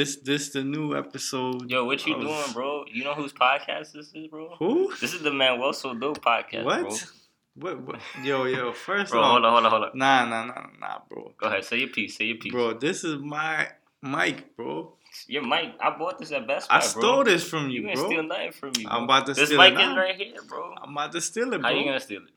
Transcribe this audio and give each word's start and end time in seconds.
This 0.00 0.16
this 0.16 0.48
the 0.48 0.64
new 0.64 0.96
episode. 0.96 1.70
Yo, 1.70 1.84
what 1.84 2.06
you 2.06 2.14
of- 2.14 2.22
doing, 2.22 2.52
bro? 2.54 2.86
You 2.90 3.04
know 3.04 3.12
whose 3.12 3.34
podcast 3.34 3.92
this 3.92 4.10
is, 4.14 4.28
bro? 4.28 4.54
Who? 4.58 4.90
This 4.98 5.12
is 5.12 5.20
the 5.20 5.30
Manuel 5.30 5.74
So 5.74 5.92
Dope 5.92 6.24
podcast, 6.24 6.64
What? 6.64 6.80
bro. 6.80 7.74
What? 7.74 7.80
What? 7.86 8.00
Yo, 8.24 8.44
yo. 8.46 8.72
First 8.72 9.10
Bro, 9.12 9.20
off, 9.20 9.32
hold 9.32 9.44
on, 9.44 9.52
hold 9.52 9.64
on, 9.66 9.70
hold 9.70 9.84
on. 9.84 9.90
nah, 9.98 10.24
nah, 10.24 10.46
nah, 10.46 10.66
nah, 10.80 10.98
bro. 11.06 11.34
Go 11.36 11.48
ahead, 11.48 11.66
say 11.66 11.80
your 11.80 11.88
piece, 11.90 12.16
say 12.16 12.24
your 12.24 12.38
piece. 12.38 12.50
Bro, 12.50 12.78
this 12.78 13.04
is 13.04 13.18
my 13.20 13.68
mic, 14.00 14.56
bro. 14.56 14.94
Your 15.26 15.42
mic, 15.46 15.74
I 15.78 15.90
bought 15.98 16.18
this 16.18 16.32
at 16.32 16.46
Best 16.46 16.70
Buy, 16.70 16.76
I 16.76 16.78
bro. 16.78 16.88
stole 16.88 17.24
this 17.24 17.44
from 17.46 17.68
You 17.68 17.82
you, 17.82 17.88
ain't 17.88 17.96
bro. 17.98 18.06
steal 18.06 18.22
nothing 18.22 18.52
from 18.52 18.70
me. 18.78 18.86
I'm 18.88 19.04
bro. 19.04 19.04
about 19.04 19.26
to 19.26 19.34
this 19.34 19.48
steal 19.48 19.58
mic 19.58 19.74
it 19.74 19.80
is 19.80 19.86
now. 19.86 19.96
right 19.98 20.16
here, 20.16 20.34
bro. 20.48 20.74
I'm 20.82 20.92
about 20.92 21.12
to 21.12 21.20
steal 21.20 21.52
it, 21.52 21.60
bro. 21.60 21.68
How 21.70 21.76
you 21.76 21.84
gonna 21.84 22.00
steal 22.00 22.22
it? 22.22 22.32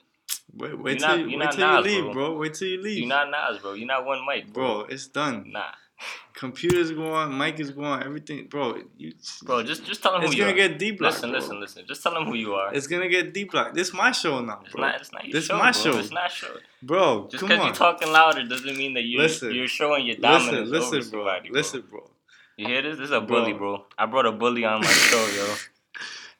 Wait, 0.53 0.77
wait 0.77 0.99
You're 0.99 1.07
till 1.07 1.17
not- 1.17 1.29
you, 1.29 1.37
wait 1.37 1.45
not 1.45 1.51
till 1.53 1.67
Nas, 1.67 1.85
you 1.85 1.91
leave, 2.01 2.03
bro. 2.11 2.13
bro. 2.13 2.37
Wait 2.39 2.53
till 2.55 2.67
you 2.67 2.81
leave, 2.83 2.97
You're 2.97 3.07
not 3.07 3.31
Nas, 3.31 3.61
bro. 3.61 3.71
You're 3.71 3.87
not 3.87 4.03
one 4.05 4.19
mic, 4.27 4.51
bro. 4.51 4.79
bro. 4.83 4.85
It's 4.89 5.07
done. 5.07 5.45
Nah, 5.49 5.71
Computers 6.33 6.91
going, 6.91 7.37
mic 7.37 7.59
is 7.59 7.71
going, 7.71 8.01
everything, 8.03 8.47
bro. 8.47 8.81
You, 8.97 9.13
bro. 9.43 9.61
Just, 9.63 9.85
just 9.85 10.01
tell 10.01 10.15
him 10.15 10.23
it's 10.23 10.33
who 10.33 10.37
you 10.39 10.43
are. 10.45 10.49
It's 10.49 10.57
gonna 10.57 10.69
get 10.69 10.79
deep. 10.79 10.99
Listen, 10.99 11.29
bro. 11.29 11.39
listen, 11.39 11.59
listen. 11.59 11.85
Just 11.87 12.01
tell 12.03 12.15
him 12.17 12.25
who 12.25 12.33
you 12.33 12.53
are. 12.55 12.73
It's 12.73 12.87
gonna 12.87 13.07
get 13.07 13.33
deep. 13.33 13.53
Like 13.53 13.73
this, 13.73 13.89
is 13.89 13.93
my 13.93 14.11
show 14.11 14.41
now, 14.41 14.61
It's 14.65 14.73
bro. 14.73 14.81
not, 14.85 14.99
it's 14.99 15.11
not 15.11 15.25
your 15.25 15.33
This 15.33 15.45
show, 15.45 15.57
my 15.57 15.71
bro. 15.71 15.81
show. 15.81 15.97
It's 15.99 16.11
not 16.11 16.31
show. 16.31 16.47
bro, 16.81 17.27
Just 17.29 17.39
come 17.41 17.49
because 17.49 17.65
you're 17.65 17.75
talking 17.75 18.11
louder 18.11 18.47
doesn't 18.47 18.77
mean 18.77 18.95
that 18.95 19.03
you're 19.03 19.21
Listen. 19.21 19.53
you're 19.53 19.67
showing 19.67 20.05
your 20.07 20.15
dominance 20.17 20.69
listen, 20.69 20.87
over 20.87 20.95
listen, 20.97 21.11
bro. 21.11 21.19
somebody, 21.25 21.49
bro. 21.49 21.57
Listen, 21.57 21.83
bro. 21.89 22.09
You 22.57 22.67
hear 22.67 22.81
this? 22.81 22.97
This 22.97 23.05
is 23.05 23.11
a 23.11 23.21
bully, 23.21 23.53
bro. 23.53 23.85
I 23.97 24.05
brought 24.07 24.25
a 24.25 24.31
bully 24.31 24.65
on 24.65 24.81
my 24.81 24.87
show, 24.87 25.27
yo. 25.35 25.55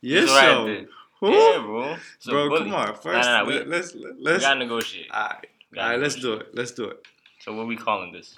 Your 0.01 0.21
This 0.21 0.31
is 0.31 0.37
show. 0.39 0.85
Who? 1.21 1.31
Yeah, 1.31 1.61
bro. 1.65 1.95
It's 2.17 2.27
a 2.27 2.29
bro, 2.31 2.49
bully. 2.49 2.63
come 2.65 2.73
on. 2.73 2.95
First, 2.95 3.05
nah, 3.29 3.43
nah, 3.43 3.45
we, 3.45 3.63
let's 3.63 3.95
let's 3.95 4.41
we 4.43 4.47
gotta 4.47 4.59
negotiate. 4.59 5.09
All 5.11 5.21
right, 5.21 5.47
all 5.77 5.89
right. 5.89 5.99
Let's 5.99 6.15
do 6.15 6.33
it. 6.33 6.47
Let's 6.53 6.71
do 6.71 6.85
it. 6.85 7.05
So 7.39 7.53
what 7.53 7.67
we 7.67 7.75
calling 7.77 8.11
this? 8.11 8.35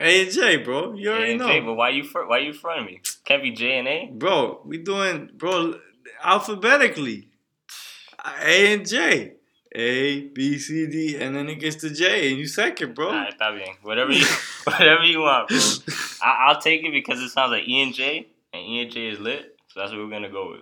A 0.00 0.22
and 0.22 0.30
J, 0.30 0.56
bro. 0.58 0.94
You 0.94 1.10
already 1.10 1.24
A 1.26 1.30
and 1.32 1.38
know, 1.40 1.48
J, 1.48 1.60
but 1.60 1.74
why 1.74 1.88
you 1.90 2.04
fr- 2.04 2.24
why 2.26 2.38
you 2.38 2.52
front 2.52 2.86
me? 2.86 3.00
Can't 3.24 3.42
be 3.42 3.50
J 3.52 3.78
and 3.78 3.88
A. 3.88 4.10
bro. 4.12 4.60
We 4.64 4.78
doing, 4.78 5.30
bro, 5.34 5.78
alphabetically. 6.22 7.28
A 8.42 8.74
and 8.74 8.86
J. 8.88 9.32
A 9.74 10.20
B 10.28 10.58
C 10.58 10.86
D, 10.86 11.16
and 11.20 11.36
then 11.36 11.48
it 11.50 11.56
gets 11.56 11.76
to 11.76 11.90
J, 11.90 12.30
and 12.30 12.38
you 12.38 12.46
second, 12.46 12.94
bro. 12.94 13.08
Alright, 13.08 13.34
está 13.38 13.52
bien. 13.54 13.74
Whatever 13.82 14.12
you 14.12 14.24
whatever 14.64 15.04
you 15.04 15.20
want, 15.20 15.48
bro. 15.48 15.58
I, 16.22 16.46
I'll 16.48 16.60
take 16.60 16.82
it 16.82 16.92
because 16.92 17.20
it 17.20 17.28
sounds 17.28 17.50
like 17.50 17.68
E 17.68 17.82
and 17.82 17.92
J, 17.92 18.26
and 18.54 18.62
E 18.62 18.80
and 18.82 18.90
J 18.90 19.08
is 19.08 19.18
lit. 19.20 19.56
So 19.68 19.80
that's 19.80 19.92
what 19.92 20.00
we're 20.00 20.08
gonna 20.10 20.30
go 20.30 20.52
with. 20.52 20.60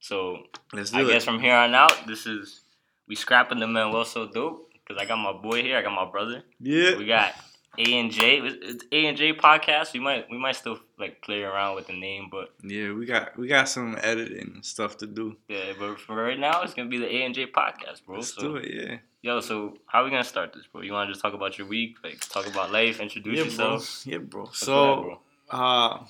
So 0.00 0.42
Let's 0.74 0.90
do 0.90 0.98
I 0.98 1.02
it. 1.02 1.08
guess 1.08 1.24
from 1.24 1.40
here 1.40 1.54
on 1.54 1.74
out, 1.74 2.06
this 2.06 2.26
is 2.26 2.60
we 3.08 3.14
scrapping 3.14 3.58
the 3.58 3.66
man. 3.66 3.84
Manuel 3.86 4.04
so 4.04 4.26
dope 4.26 4.70
because 4.86 5.00
I 5.02 5.06
got 5.06 5.16
my 5.16 5.32
boy 5.32 5.62
here. 5.62 5.78
I 5.78 5.82
got 5.82 5.94
my 5.94 6.10
brother. 6.10 6.42
yeah. 6.60 6.94
We 6.96 7.06
got 7.06 7.32
A 7.78 7.94
and 8.00 8.10
J. 8.10 8.38
It's- 8.38 8.84
A 8.92 9.06
and 9.06 9.16
J 9.16 9.32
podcast. 9.34 9.92
We 9.92 10.00
might 10.00 10.30
we 10.30 10.38
might 10.38 10.56
still 10.56 10.78
like 10.98 11.20
play 11.22 11.42
around 11.42 11.76
with 11.76 11.86
the 11.88 11.92
name, 11.98 12.28
but 12.30 12.54
Yeah, 12.62 12.92
we 12.92 13.06
got 13.06 13.36
we 13.38 13.46
got 13.48 13.68
some 13.68 13.96
editing 14.02 14.60
stuff 14.62 14.96
to 14.98 15.06
do. 15.06 15.36
yeah. 15.48 15.72
But 15.78 16.00
for 16.00 16.14
right 16.16 16.38
now, 16.38 16.62
it's 16.62 16.74
gonna 16.74 16.88
be 16.88 16.98
the 16.98 17.06
A 17.14 17.22
and 17.24 17.34
J 17.34 17.46
podcast, 17.46 18.04
bro. 18.06 18.16
Let's 18.16 18.34
so 18.34 18.40
do 18.42 18.56
it. 18.56 18.72
Yeah. 18.74 18.98
yo, 19.22 19.40
so 19.40 19.76
how 19.86 20.04
we 20.04 20.10
gonna 20.10 20.24
start 20.24 20.52
this, 20.52 20.66
bro? 20.66 20.82
You 20.82 20.92
want 20.92 21.08
to 21.08 21.12
just 21.12 21.22
talk 21.22 21.34
about 21.34 21.58
your 21.58 21.66
week, 21.66 21.96
like 22.04 22.20
talk 22.28 22.46
about 22.46 22.72
life, 22.72 23.00
introduce 23.00 23.38
yeah, 23.38 23.44
yourself? 23.44 24.04
bro. 24.04 24.12
Yeah, 24.12 24.18
bro. 24.18 24.44
Let's 24.44 24.58
So, 24.58 24.82
ahead, 24.92 25.04
bro. 25.04 25.58
uh, 25.58 26.04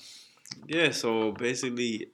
yeah. 0.67 0.91
So 0.91 1.31
basically, 1.33 2.07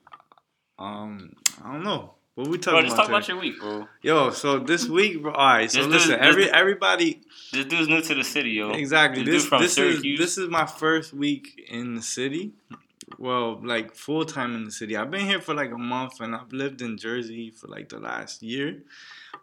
um, 0.78 1.34
I 1.64 1.72
don't 1.72 1.84
know. 1.84 2.14
What 2.34 2.48
we 2.48 2.58
talking 2.58 2.80
Bro, 2.80 2.82
just 2.82 2.94
about? 2.94 3.02
talk 3.02 3.08
about 3.10 3.28
your 3.28 3.38
week, 3.38 3.60
bro. 3.60 3.86
Yo, 4.02 4.30
so 4.30 4.58
this 4.58 4.88
week, 4.88 5.22
bro. 5.22 5.32
All 5.32 5.46
right. 5.46 5.70
So 5.70 5.82
This 5.82 5.88
listen, 5.88 6.10
this 6.12 6.20
every 6.20 6.44
dude- 6.46 6.52
everybody. 6.54 7.20
This 7.52 7.66
dude's 7.66 7.88
new 7.88 8.00
to 8.02 8.14
the 8.14 8.24
city, 8.24 8.50
yo. 8.50 8.70
Exactly. 8.72 9.22
This 9.22 9.48
dude 9.48 9.60
This 9.60 9.74
this 9.76 10.04
is 10.04 10.18
this 10.18 10.38
is 10.38 10.48
my 10.48 10.66
first 10.66 11.12
week 11.12 11.64
in 11.68 11.94
the 11.94 12.02
city. 12.02 12.52
Well, 13.18 13.60
like 13.64 13.94
full 13.94 14.24
time 14.24 14.56
in 14.56 14.64
the 14.64 14.72
city. 14.72 14.96
I've 14.96 15.12
been 15.12 15.26
here 15.26 15.40
for 15.40 15.54
like 15.54 15.70
a 15.70 15.78
month, 15.78 16.20
and 16.20 16.34
I've 16.34 16.52
lived 16.52 16.82
in 16.82 16.98
Jersey 16.98 17.50
for 17.50 17.68
like 17.68 17.88
the 17.90 18.00
last 18.00 18.42
year. 18.42 18.82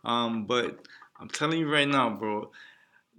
Um, 0.04 0.44
but 0.46 0.86
I'm 1.18 1.30
telling 1.30 1.60
you 1.60 1.72
right 1.72 1.88
now, 1.88 2.10
bro. 2.10 2.52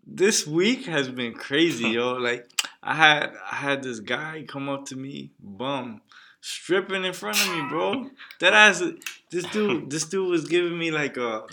This 0.07 0.47
week 0.47 0.85
has 0.87 1.09
been 1.09 1.33
crazy, 1.33 1.89
yo. 1.91 2.15
Like 2.19 2.47
I 2.83 2.95
had 2.95 3.33
I 3.51 3.55
had 3.57 3.83
this 3.83 4.01
guy 4.01 4.45
come 4.47 4.69
up 4.69 4.85
to 4.87 4.97
me, 4.97 5.31
bum, 5.41 6.03
stripping 6.43 7.05
in 7.07 7.15
front 7.15 7.41
of 7.41 7.49
me, 7.55 7.63
bro. 7.71 8.11
That 8.41 8.53
ass. 8.53 8.83
This 9.33 9.45
dude, 9.47 9.91
this 9.91 10.05
dude 10.05 10.29
was 10.29 10.47
giving 10.47 10.79
me 10.79 10.91
like 10.91 11.17
a 11.17 11.45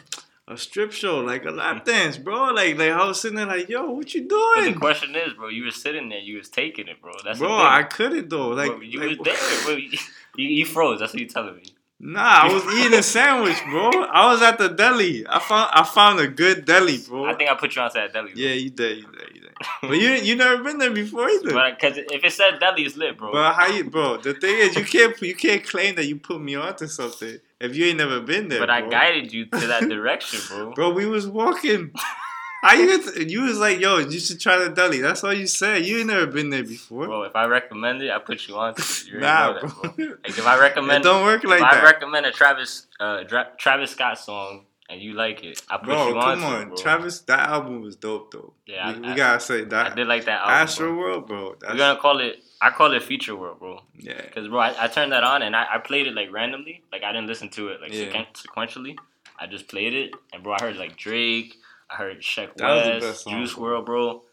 a 0.49 0.57
strip 0.57 0.91
show, 0.91 1.19
like 1.19 1.45
a 1.45 1.51
lap 1.51 1.85
dance, 1.85 2.17
bro. 2.17 2.51
Like 2.51 2.77
like 2.77 2.91
I 2.91 3.05
was 3.05 3.21
sitting 3.21 3.37
there 3.37 3.45
like, 3.45 3.69
yo, 3.69 3.89
what 3.91 4.13
you 4.13 4.27
But 4.27 4.65
the 4.65 4.73
question 4.73 5.15
is, 5.15 5.33
bro, 5.33 5.47
you 5.47 5.63
were 5.63 5.71
sitting 5.71 6.09
there, 6.09 6.19
you 6.19 6.37
was 6.37 6.49
taking 6.49 6.87
it, 6.87 7.01
bro. 7.01 7.13
That's 7.23 7.39
bro? 7.39 7.55
I 7.55 7.83
couldn't 7.83 8.29
though. 8.29 8.49
Like, 8.49 8.71
bro, 8.71 8.81
you 8.81 8.99
like, 8.99 9.19
was 9.19 9.25
there, 9.25 9.75
bro. 9.75 9.83
You, 10.35 10.47
you, 10.47 10.65
froze. 10.65 10.99
That's 10.99 11.11
what 11.11 11.19
you 11.19 11.27
telling 11.27 11.55
me. 11.55 11.63
Nah, 11.99 12.21
I 12.21 12.53
was 12.53 12.63
eating 12.75 12.97
a 12.97 13.03
sandwich, 13.03 13.57
bro. 13.69 13.89
I 13.89 14.31
was 14.31 14.41
at 14.41 14.57
the 14.57 14.69
deli. 14.69 15.25
I 15.27 15.39
found 15.39 15.69
I 15.73 15.83
found 15.83 16.19
a 16.19 16.27
good 16.27 16.63
deli, 16.63 16.99
bro. 17.05 17.25
I 17.25 17.33
think 17.33 17.49
I 17.49 17.55
put 17.55 17.75
you 17.75 17.81
onto 17.81 17.95
that 17.95 18.13
deli. 18.13 18.31
Bro. 18.31 18.41
yeah, 18.41 18.53
you 18.53 18.69
did, 18.69 18.99
you 18.99 19.07
did, 19.11 19.35
you 19.35 19.41
did. 19.41 19.51
But 19.81 19.97
you 19.97 20.09
you 20.11 20.35
never 20.35 20.63
been 20.63 20.77
there 20.77 20.91
before 20.91 21.27
either. 21.27 21.71
Because 21.71 21.97
if 21.97 22.23
it 22.23 22.31
said 22.31 22.59
deli, 22.59 22.83
it's 22.83 22.95
lit, 22.95 23.17
bro. 23.17 23.33
But 23.33 23.53
how 23.53 23.67
you, 23.67 23.83
bro? 23.83 24.17
The 24.17 24.35
thing 24.35 24.59
is, 24.59 24.75
you 24.77 24.85
can't 24.85 25.21
you 25.21 25.35
can't 25.35 25.63
claim 25.63 25.95
that 25.95 26.05
you 26.05 26.15
put 26.15 26.39
me 26.39 26.55
onto 26.55 26.87
something 26.87 27.39
if 27.59 27.75
you 27.75 27.85
ain't 27.85 27.97
never 27.97 28.19
been 28.21 28.47
there. 28.47 28.59
But 28.59 28.69
I 28.69 28.87
guided 28.87 29.33
you 29.33 29.45
to 29.45 29.67
that 29.67 29.83
direction, 29.89 30.39
bro. 30.47 30.73
Bro, 30.73 30.93
we 30.93 31.05
was 31.05 31.27
walking. 31.27 31.91
How 32.61 32.73
you? 32.73 33.01
You 33.25 33.43
was 33.43 33.57
like, 33.57 33.79
yo, 33.79 33.99
you 33.99 34.19
should 34.19 34.41
try 34.41 34.57
the 34.57 34.69
deli. 34.69 34.99
That's 34.99 35.23
all 35.23 35.33
you 35.33 35.47
said. 35.47 35.85
You 35.85 35.99
ain't 35.99 36.07
never 36.07 36.27
been 36.27 36.49
there 36.49 36.63
before. 36.63 37.05
Bro, 37.05 37.23
if 37.23 37.35
I 37.35 37.45
recommend 37.45 38.01
it, 38.01 38.11
I 38.11 38.19
put 38.19 38.47
you 38.49 38.57
on 38.57 38.75
to 38.75 38.81
it. 38.81 39.05
You 39.07 39.19
nah, 39.19 39.47
know 39.47 39.53
that, 39.53 39.61
bro. 39.61 39.91
bro. 39.91 40.05
Like 40.23 40.37
if 40.37 40.45
I 40.45 40.59
recommend, 40.59 40.99
it 41.05 41.07
don't 41.07 41.23
work 41.23 41.45
like 41.45 41.61
if 41.61 41.63
I 41.71 41.81
recommend 41.83 42.25
a 42.25 42.31
Travis, 42.31 42.87
uh, 42.99 43.23
Dra- 43.23 43.51
Travis 43.57 43.91
Scott 43.91 44.19
song 44.19 44.65
and 44.89 44.99
you 45.01 45.13
like 45.13 45.41
it, 45.45 45.61
I 45.69 45.77
put 45.77 45.85
bro. 45.85 46.09
you 46.09 46.17
on 46.17 46.21
Come 46.21 46.39
to 46.41 46.45
on, 46.47 46.61
it, 46.63 46.65
bro. 46.67 46.75
Travis. 46.77 47.19
That 47.21 47.47
album 47.47 47.81
was 47.81 47.95
dope, 47.95 48.31
though. 48.33 48.51
Yeah, 48.65 48.91
we, 48.99 49.05
I- 49.07 49.09
we 49.11 49.15
gotta 49.15 49.39
say 49.39 49.63
that. 49.63 49.91
I 49.93 49.95
did 49.95 50.07
like 50.07 50.25
that 50.25 50.41
album. 50.41 50.53
Astro 50.55 50.87
bro. 50.87 50.97
World, 50.97 51.27
bro. 51.27 51.55
That's, 51.61 51.71
We're 51.73 51.77
gonna 51.77 51.99
call 52.01 52.19
it. 52.19 52.43
I 52.61 52.71
call 52.71 52.93
it 52.93 53.03
Future 53.03 53.35
World, 53.35 53.59
bro. 53.59 53.81
yeah. 53.97 54.21
Cause 54.33 54.47
bro, 54.47 54.59
I, 54.59 54.75
I 54.85 54.87
turned 54.87 55.11
that 55.13 55.23
on 55.23 55.41
and 55.41 55.55
I, 55.55 55.65
I 55.75 55.77
played 55.77 56.07
it 56.07 56.13
like 56.13 56.31
randomly. 56.31 56.83
Like 56.91 57.03
I 57.03 57.11
didn't 57.13 57.27
listen 57.27 57.49
to 57.51 57.69
it 57.69 57.81
like 57.81 57.93
Yeah. 57.93 58.05
sequen- 58.05 58.33
sequentially. 58.33 58.97
I 59.39 59.47
just 59.47 59.67
played 59.69 59.93
it 59.93 60.11
and 60.33 60.43
bro, 60.43 60.53
I 60.59 60.61
heard 60.61 60.75
like 60.77 60.97
Drake. 60.97 61.55
I 61.89 61.95
heard 61.95 62.19
Sheck 62.21 62.55
That 62.57 63.01
Wes, 63.01 63.21
song, 63.23 63.33
Juice 63.33 63.53
bro. 63.53 63.63
World, 63.63 63.85
bro. 63.85 64.23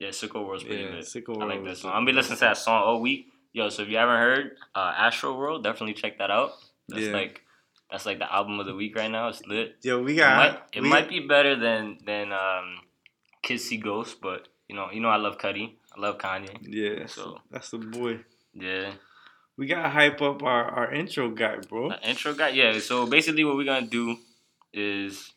Yeah, 0.00 0.08
Sicko 0.08 0.46
World's 0.46 0.64
pretty 0.64 0.82
Yeah, 0.82 0.90
good. 0.90 1.04
Sicko 1.04 1.40
I 1.40 1.46
like 1.46 1.64
that 1.64 1.76
song. 1.78 1.90
I'm 1.92 1.98
gonna 1.98 2.06
be 2.06 2.12
listening 2.12 2.36
to 2.38 2.44
that 2.44 2.58
song 2.58 2.82
all 2.82 3.00
week. 3.00 3.28
Yo, 3.52 3.68
so 3.70 3.82
if 3.82 3.88
you 3.88 3.96
haven't 3.96 4.18
heard 4.18 4.56
uh, 4.74 4.92
Astro 4.96 5.34
World, 5.38 5.64
definitely 5.64 5.94
check 5.94 6.18
that 6.18 6.30
out. 6.30 6.52
That's 6.88 7.04
Yeah. 7.04 7.12
like 7.12 7.42
that's 7.90 8.04
like 8.04 8.18
the 8.18 8.30
album 8.30 8.58
of 8.60 8.66
the 8.66 8.74
week 8.74 8.96
right 8.96 9.10
now. 9.10 9.28
It's 9.28 9.46
lit. 9.46 9.76
Yo, 9.82 10.02
we 10.02 10.12
It 10.14 10.16
got. 10.16 10.36
might 10.36 10.60
it 10.74 10.82
we, 10.82 10.88
might 10.90 11.08
be 11.08 11.20
better 11.20 11.54
than 11.56 11.98
than 12.04 12.32
um, 12.32 12.80
Kids 13.42 13.64
See 13.64 13.76
Ghost, 13.78 14.20
but 14.20 14.48
you 14.68 14.74
know 14.74 14.88
you 14.92 15.00
know 15.00 15.08
I 15.08 15.16
love 15.16 15.38
Cudi. 15.38 15.74
I 15.96 16.00
love 16.00 16.18
Kanye. 16.18 16.56
Yeah, 16.62 17.06
So- 17.06 17.38
that's 17.50 17.70
the 17.70 17.78
boy. 17.78 18.20
Yeah. 18.52 18.92
We 19.56 19.66
gotta 19.66 19.88
hype 19.88 20.20
up 20.20 20.42
our, 20.42 20.64
our 20.64 20.92
intro 20.92 21.30
guy, 21.30 21.56
bro. 21.68 21.90
Intro 22.04 22.34
guy, 22.34 22.50
yeah. 22.50 22.78
So 22.78 23.06
basically, 23.06 23.42
what 23.44 23.56
we're 23.56 23.64
gonna 23.64 23.86
do 23.86 24.18
is, 24.74 25.32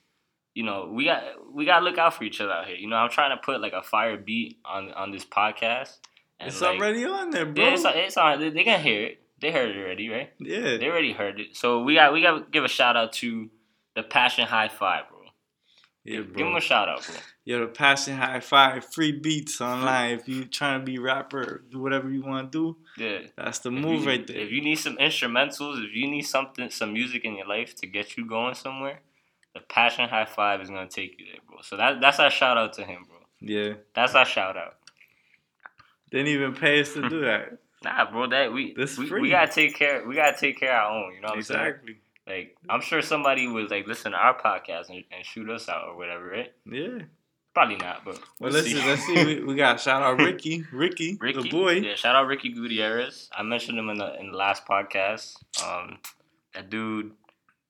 you 0.54 0.64
know, 0.64 0.92
we 0.94 1.06
got 1.06 1.24
we 1.54 1.64
gotta 1.66 1.86
look 1.86 1.98
out 1.98 2.16
for 2.16 2.26
each 2.26 2.42
other 2.42 2.52
out 2.52 2.68
here. 2.68 2.76
You 2.76 2.88
know, 2.90 2.98
I'm 2.98 3.10
trying 3.10 3.30
to 3.36 3.42
put 3.42 3.62
like 3.62 3.72
a 3.74 3.82
fire 3.82 4.18
beat 4.18 4.58
on 4.66 4.92
on 4.92 5.12
this 5.12 5.24
podcast. 5.26 5.98
And 6.40 6.50
It's 6.50 6.60
like, 6.62 6.78
already 6.78 7.06
on 7.06 7.30
there, 7.32 7.46
bro. 7.46 7.64
Yeah, 7.66 7.74
it's, 7.74 7.84
it's 7.86 8.18
on. 8.18 8.40
They, 8.42 8.50
they 8.50 8.64
can 8.66 8.82
hear 8.82 9.04
it. 9.06 9.22
They 9.42 9.52
heard 9.52 9.70
it 9.74 9.78
already, 9.80 10.10
right? 10.10 10.32
yeah. 10.40 10.76
They 10.78 10.88
already 10.88 11.14
heard 11.14 11.40
it. 11.40 11.56
So 11.56 11.84
we 11.84 11.96
got 11.96 12.12
we 12.12 12.22
got 12.22 12.38
to 12.38 12.46
give 12.52 12.66
a 12.66 12.68
shout 12.70 12.98
out 12.98 13.14
to 13.14 13.50
the 13.96 14.04
Passion 14.04 14.46
High 14.46 14.68
Five, 14.68 15.06
bro. 15.10 15.19
Yeah, 16.06 16.18
Give 16.18 16.34
bro. 16.34 16.46
them 16.46 16.56
a 16.56 16.62
shout 16.62 16.88
out, 16.90 17.06
bro. 17.06 17.16
Yo, 17.46 17.60
the 17.62 17.68
Passion 17.68 18.16
High 18.18 18.40
Five, 18.40 18.86
free 18.94 19.12
beats 19.12 19.60
online. 19.60 20.12
If 20.20 20.28
you 20.30 20.46
trying 20.46 20.80
to 20.80 20.86
be 20.86 20.98
rapper, 21.00 21.64
do 21.72 21.80
whatever 21.80 22.10
you 22.10 22.24
want 22.24 22.52
to 22.52 22.58
do. 22.98 23.04
Yeah. 23.04 23.20
That's 23.36 23.60
the 23.60 23.70
If 23.72 23.76
move 23.82 24.02
you, 24.04 24.08
right 24.08 24.26
there. 24.26 24.38
If 24.38 24.52
you 24.52 24.62
need 24.62 24.76
some 24.78 24.98
instrumentals, 24.98 25.84
if 25.86 25.94
you 25.94 26.08
need 26.10 26.22
something, 26.24 26.70
some 26.70 26.94
music 26.94 27.26
in 27.26 27.36
your 27.36 27.48
life 27.48 27.76
to 27.78 27.88
get 27.88 28.18
you 28.18 28.26
going 28.26 28.56
somewhere, 28.56 29.02
the 29.54 29.60
Passion 29.62 30.08
High 30.08 30.26
Five 30.26 30.62
is 30.62 30.70
gonna 30.70 30.88
take 30.88 31.20
you 31.20 31.26
there, 31.26 31.42
bro. 31.48 31.58
So 31.64 31.76
that 31.78 32.00
that's 32.02 32.20
our 32.20 32.30
shout 32.32 32.58
out 32.58 32.74
to 32.74 32.84
him, 32.86 33.06
bro. 33.08 33.18
yeah. 33.42 33.74
That's 33.94 34.16
our 34.16 34.26
shout 34.26 34.56
out. 34.58 34.76
Didn't 36.12 36.28
even 36.28 36.54
pay 36.56 36.82
us 36.82 36.94
to 36.94 37.08
do 37.10 37.22
that. 37.26 37.58
Nah, 37.84 38.10
bro, 38.12 38.28
that 38.28 38.52
we 38.54 38.74
This 38.74 38.98
we, 38.98 39.08
free. 39.08 39.22
we 39.22 39.30
gotta 39.30 39.52
take 39.52 39.76
care. 39.76 40.06
We 40.08 40.16
gotta 40.16 40.38
take 40.38 40.60
care 40.60 40.78
of 40.80 40.92
our 40.92 40.98
own. 41.06 41.14
You 41.16 41.22
know 41.22 41.28
what 41.30 41.38
I'm 41.38 41.44
saying? 41.44 41.60
exactly. 41.68 41.98
Like 42.30 42.56
I'm 42.70 42.82
sure 42.82 43.02
somebody 43.02 43.48
would 43.48 43.72
like 43.72 43.88
listen 43.88 44.12
to 44.12 44.18
our 44.18 44.38
podcast 44.40 44.90
and, 44.90 45.04
and 45.12 45.26
shoot 45.26 45.50
us 45.50 45.68
out 45.68 45.88
or 45.88 45.98
whatever, 45.98 46.28
right? 46.28 46.54
Yeah. 46.72 47.00
Probably 47.56 47.78
not, 47.78 48.06
but 48.06 48.20
Well, 48.40 48.52
let's 48.52 48.68
see. 48.68 48.76
see. 48.80 48.88
Let's 48.88 49.04
see. 49.06 49.26
We, 49.26 49.44
we 49.44 49.56
got 49.56 49.80
shout 49.82 50.04
out 50.04 50.20
Ricky, 50.20 50.64
Ricky, 50.72 51.18
Ricky, 51.22 51.42
the 51.42 51.50
boy. 51.50 51.72
Yeah, 51.74 51.96
shout 51.96 52.16
out 52.16 52.28
Ricky 52.28 52.50
Gutierrez. 52.50 53.28
I 53.36 53.42
mentioned 53.42 53.78
him 53.80 53.90
in 53.90 53.98
the 53.98 54.18
in 54.20 54.32
the 54.32 54.38
last 54.38 54.66
podcast. 54.68 55.34
Um, 55.66 55.98
that 56.54 56.70
dude, 56.70 57.12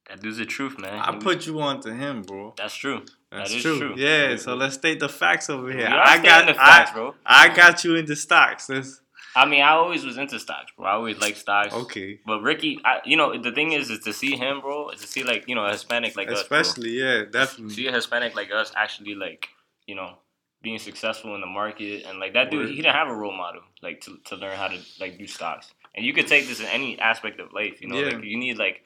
that 0.10 0.20
dude's 0.22 0.38
the 0.38 0.46
truth, 0.46 0.78
man. 0.78 1.00
I 1.00 1.14
He- 1.14 1.20
put 1.20 1.48
you 1.48 1.62
on 1.62 1.80
to 1.82 1.94
him, 1.96 2.24
bro. 2.24 2.54
that's 2.58 2.76
true. 2.76 3.04
That's 3.32 3.52
That 3.52 3.56
is 3.58 3.62
true. 3.64 3.78
true. 3.80 3.94
Yeah. 3.96 4.36
So 4.36 4.56
let's 4.56 4.76
state 4.76 5.00
the 5.00 5.08
facts 5.10 5.50
over 5.50 5.72
here. 5.72 5.88
I 5.88 6.22
got. 6.22 6.48
the 6.48 6.56
facts, 6.56 6.92
I, 6.92 6.94
bro. 6.94 7.16
I 7.26 7.48
got 7.56 7.84
you 7.86 7.96
into 7.96 8.16
stocks. 8.18 8.68
Let's 8.70 9.02
I 9.36 9.46
mean, 9.46 9.62
I 9.62 9.72
always 9.72 10.04
was 10.04 10.18
into 10.18 10.40
stocks, 10.40 10.72
bro. 10.76 10.86
I 10.86 10.92
always 10.94 11.20
liked 11.20 11.38
stocks. 11.38 11.74
Okay. 11.74 12.20
But 12.26 12.42
Ricky, 12.42 12.80
I, 12.84 13.00
you 13.06 13.16
know, 13.16 13.42
the 13.42 13.52
thing 13.52 13.74
is, 13.74 13.90
is 13.90 14.00
to 14.00 14.14
see 14.14 14.36
him, 14.36 14.62
bro, 14.62 14.90
is 14.90 15.02
to 15.02 15.08
see 15.08 15.24
like 15.24 15.46
you 15.48 15.56
know 15.56 15.66
a 15.66 15.72
Hispanic 15.72 16.16
like 16.16 16.30
Especially, 16.30 17.02
us, 17.02 17.04
yeah, 17.04 17.24
definitely. 17.32 17.74
See 17.74 17.88
a 17.88 17.92
Hispanic 17.92 18.36
like 18.36 18.52
us 18.52 18.72
actually 18.76 19.16
like 19.16 19.50
you 19.88 19.96
know 19.96 20.18
being 20.62 20.80
successful 20.80 21.36
in 21.36 21.42
the 21.42 21.48
market 21.48 22.06
and 22.06 22.20
like 22.20 22.34
that 22.34 22.52
dude, 22.52 22.70
he 22.70 22.76
didn't 22.76 22.96
have 22.96 23.08
a 23.08 23.16
role 23.16 23.36
model 23.36 23.62
like 23.82 24.02
to, 24.02 24.18
to 24.26 24.36
learn 24.36 24.58
how 24.58 24.68
to 24.68 24.78
like 25.00 25.18
do 25.18 25.26
stocks. 25.26 25.72
And 25.96 26.06
you 26.06 26.14
could 26.14 26.28
take 26.28 26.48
this 26.48 26.60
in 26.60 26.66
any 26.68 27.00
aspect 27.00 27.40
of 27.40 27.54
life, 27.54 27.82
you 27.82 27.88
know, 27.88 28.00
yeah. 28.00 28.16
like 28.16 28.24
you 28.24 28.38
need 28.38 28.58
like, 28.58 28.84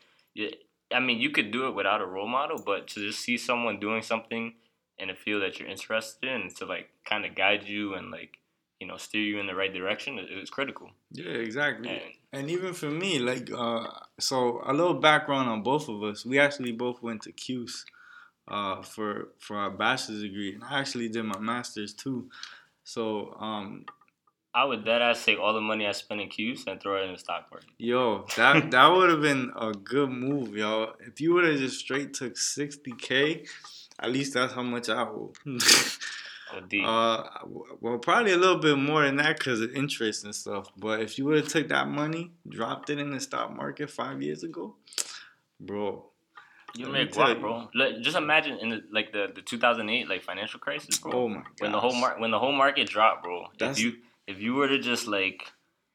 I 0.94 1.00
mean, 1.00 1.20
you 1.20 1.32
could 1.32 1.52
do 1.52 1.68
it 1.68 1.76
without 1.76 2.02
a 2.02 2.06
role 2.06 2.28
model, 2.28 2.62
but 2.64 2.88
to 2.90 3.08
just 3.08 3.20
see 3.20 3.38
someone 3.38 3.80
doing 3.80 4.02
something 4.02 4.54
in 4.98 5.10
a 5.10 5.16
field 5.16 5.42
that 5.42 5.60
you're 5.60 5.70
interested 5.70 6.30
in 6.30 6.50
to 6.56 6.66
like 6.66 6.90
kind 7.06 7.26
of 7.26 7.36
guide 7.36 7.64
you 7.64 7.96
and 7.96 8.12
like 8.12 8.38
you 8.84 8.90
know 8.90 8.98
steer 8.98 9.22
you 9.22 9.40
in 9.40 9.48
the 9.48 9.56
right 9.56 9.74
direction 9.74 10.20
is 10.20 10.50
critical. 10.50 10.92
Yeah, 11.12 11.32
exactly. 11.48 11.90
And, 11.90 12.02
and 12.34 12.52
even 12.52 12.74
for 12.74 12.92
me, 12.92 13.18
like, 13.18 13.50
uh, 13.50 13.88
so 14.20 14.62
a 14.66 14.74
little 14.74 14.96
background 14.96 15.50
on 15.50 15.64
both 15.64 15.88
of 15.88 16.04
us. 16.04 16.26
We 16.26 16.38
actually 16.38 16.74
both 16.74 17.02
went 17.02 17.22
to 17.22 17.32
Cuse 17.32 17.86
uh, 18.50 18.82
for 18.82 19.30
for 19.40 19.56
our 19.56 19.72
bachelor's 19.72 20.22
degree, 20.22 20.54
and 20.56 20.64
I 20.66 20.80
actually 20.82 21.08
did 21.08 21.24
my 21.24 21.40
master's 21.40 21.94
too. 21.94 22.30
So 22.84 23.38
um, 23.40 23.86
I 24.54 24.66
would 24.66 24.84
dead 24.84 25.02
ass 25.02 25.24
take 25.24 25.40
all 25.40 25.54
the 25.54 25.62
money 25.62 25.88
I 25.88 25.94
spent 25.94 26.20
in 26.20 26.28
Cuse 26.28 26.66
and 26.68 26.82
throw 26.82 27.02
it 27.02 27.06
in 27.06 27.14
the 27.14 27.18
stock 27.18 27.48
market. 27.50 27.70
Yo, 27.78 28.26
that 28.36 28.70
that 28.76 28.88
would 28.88 29.12
have 29.12 29.22
been 29.22 29.54
a 29.56 29.72
good 29.72 30.10
move, 30.10 30.58
yo. 30.58 30.92
If 31.00 31.22
you 31.22 31.34
would 31.36 31.46
have 31.46 31.58
just 31.58 31.80
straight 31.80 32.14
took 32.14 32.38
sixty 32.38 32.92
k, 32.92 33.46
at 33.98 34.12
least 34.12 34.34
that's 34.34 34.52
how 34.54 34.64
much 34.64 34.90
I 34.90 35.04
owe. 35.04 35.32
uh, 36.84 37.24
well, 37.82 37.98
probably 37.98 38.32
a 38.32 38.38
little 38.38 38.60
bit 38.60 38.78
more 38.78 39.04
than 39.04 39.18
that 39.18 39.38
because 39.38 39.62
of 39.62 39.76
interest 39.76 40.24
and 40.24 40.34
stuff. 40.34 40.68
But 40.78 41.02
if 41.02 41.18
you 41.18 41.26
would 41.26 41.38
have 41.38 41.48
took 41.48 41.70
that 41.70 41.88
money, 41.88 42.32
dropped 42.48 42.90
it 42.90 43.00
in 43.00 43.12
the 43.12 43.20
stock 43.20 43.56
market 43.56 43.90
five 43.90 44.22
years 44.22 44.44
ago, 44.44 44.76
bro, 45.60 46.06
you 46.76 46.88
make 46.88 47.16
what, 47.16 47.40
bro? 47.40 47.70
just 48.02 48.18
imagine 48.18 48.58
in 48.58 48.70
the, 48.70 48.84
like 48.92 49.14
the, 49.14 49.28
the 49.34 49.42
2008 49.42 50.10
like 50.10 50.24
financial 50.24 50.60
crisis, 50.60 50.98
bro. 50.98 51.12
Oh 51.14 51.28
my 51.28 51.36
god. 51.36 51.46
When 51.60 51.72
the 51.72 51.80
whole 51.80 51.94
mar- 51.94 52.16
when 52.18 52.32
the 52.32 52.40
whole 52.40 52.52
market 52.52 52.90
dropped, 52.90 53.24
bro. 53.24 53.46
That's... 53.60 53.78
If 53.78 53.86
you 53.86 53.94
if 54.28 54.40
you 54.40 54.56
were 54.56 54.68
to 54.68 54.80
just 54.80 55.08
like, 55.08 55.52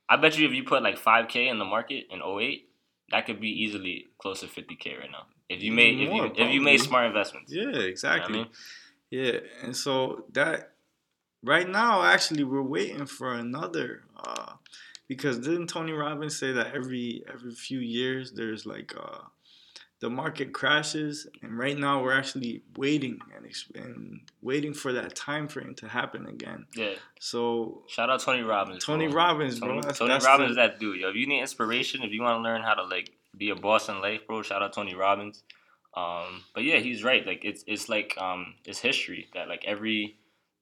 I 0.08 0.16
bet 0.16 0.38
you 0.38 0.46
if 0.46 0.52
you 0.52 0.64
put 0.64 0.82
like 0.82 0.98
5k 0.98 1.50
in 1.50 1.58
the 1.58 1.64
market 1.64 2.06
in 2.10 2.20
08, 2.22 2.68
that 3.10 3.26
could 3.26 3.40
be 3.40 3.48
easily 3.48 4.06
close 4.18 4.40
to 4.40 4.46
50k 4.46 5.00
right 5.00 5.10
now. 5.10 5.26
If 5.48 5.62
you 5.62 5.72
made 5.72 5.94
if 5.94 6.12
you 6.12 6.20
probably. 6.20 6.42
if 6.44 6.52
you 6.52 6.60
made 6.60 6.80
smart 6.80 7.06
investments. 7.06 7.52
Yeah, 7.52 7.70
exactly. 7.70 8.38
You 8.38 8.44
know? 8.44 8.50
Yeah, 9.10 9.38
and 9.62 9.76
so 9.76 10.24
that 10.32 10.72
right 11.42 11.68
now 11.68 12.02
actually 12.02 12.44
we're 12.44 12.62
waiting 12.62 13.06
for 13.06 13.34
another 13.34 14.02
uh 14.16 14.52
because 15.06 15.38
didn't 15.38 15.68
Tony 15.68 15.92
Robbins 15.92 16.38
say 16.38 16.52
that 16.52 16.74
every 16.74 17.24
every 17.32 17.52
few 17.52 17.78
years 17.78 18.32
there's 18.32 18.66
like 18.66 18.92
uh 18.98 19.20
the 20.00 20.08
market 20.08 20.52
crashes, 20.52 21.26
and 21.42 21.58
right 21.58 21.76
now 21.76 22.02
we're 22.02 22.16
actually 22.16 22.62
waiting 22.76 23.18
and, 23.34 23.52
and 23.74 24.20
waiting 24.42 24.72
for 24.72 24.92
that 24.92 25.16
time 25.16 25.48
frame 25.48 25.74
to 25.76 25.88
happen 25.88 26.26
again. 26.26 26.66
Yeah. 26.76 26.94
So 27.18 27.82
shout 27.88 28.08
out 28.08 28.20
Tony 28.20 28.42
Robbins. 28.42 28.84
Tony 28.84 29.08
bro. 29.08 29.16
Robbins, 29.16 29.58
Tony. 29.58 29.80
That's, 29.80 29.98
Tony 29.98 30.12
that's 30.12 30.24
Robbins, 30.24 30.50
the... 30.50 30.62
that 30.62 30.78
dude. 30.78 31.00
Yo, 31.00 31.08
if 31.08 31.16
you 31.16 31.26
need 31.26 31.40
inspiration, 31.40 32.02
if 32.02 32.12
you 32.12 32.22
want 32.22 32.38
to 32.38 32.42
learn 32.42 32.62
how 32.62 32.74
to 32.74 32.84
like 32.84 33.10
be 33.36 33.50
a 33.50 33.56
boss 33.56 33.88
in 33.88 34.00
life, 34.00 34.26
bro, 34.26 34.42
shout 34.42 34.62
out 34.62 34.72
Tony 34.72 34.94
Robbins. 34.94 35.42
Um, 35.94 36.44
but 36.54 36.64
yeah, 36.64 36.78
he's 36.78 37.02
right. 37.02 37.26
Like 37.26 37.44
it's 37.44 37.64
it's 37.66 37.88
like 37.88 38.16
um 38.18 38.54
it's 38.64 38.78
history 38.78 39.28
that 39.34 39.48
like 39.48 39.64
every 39.66 40.16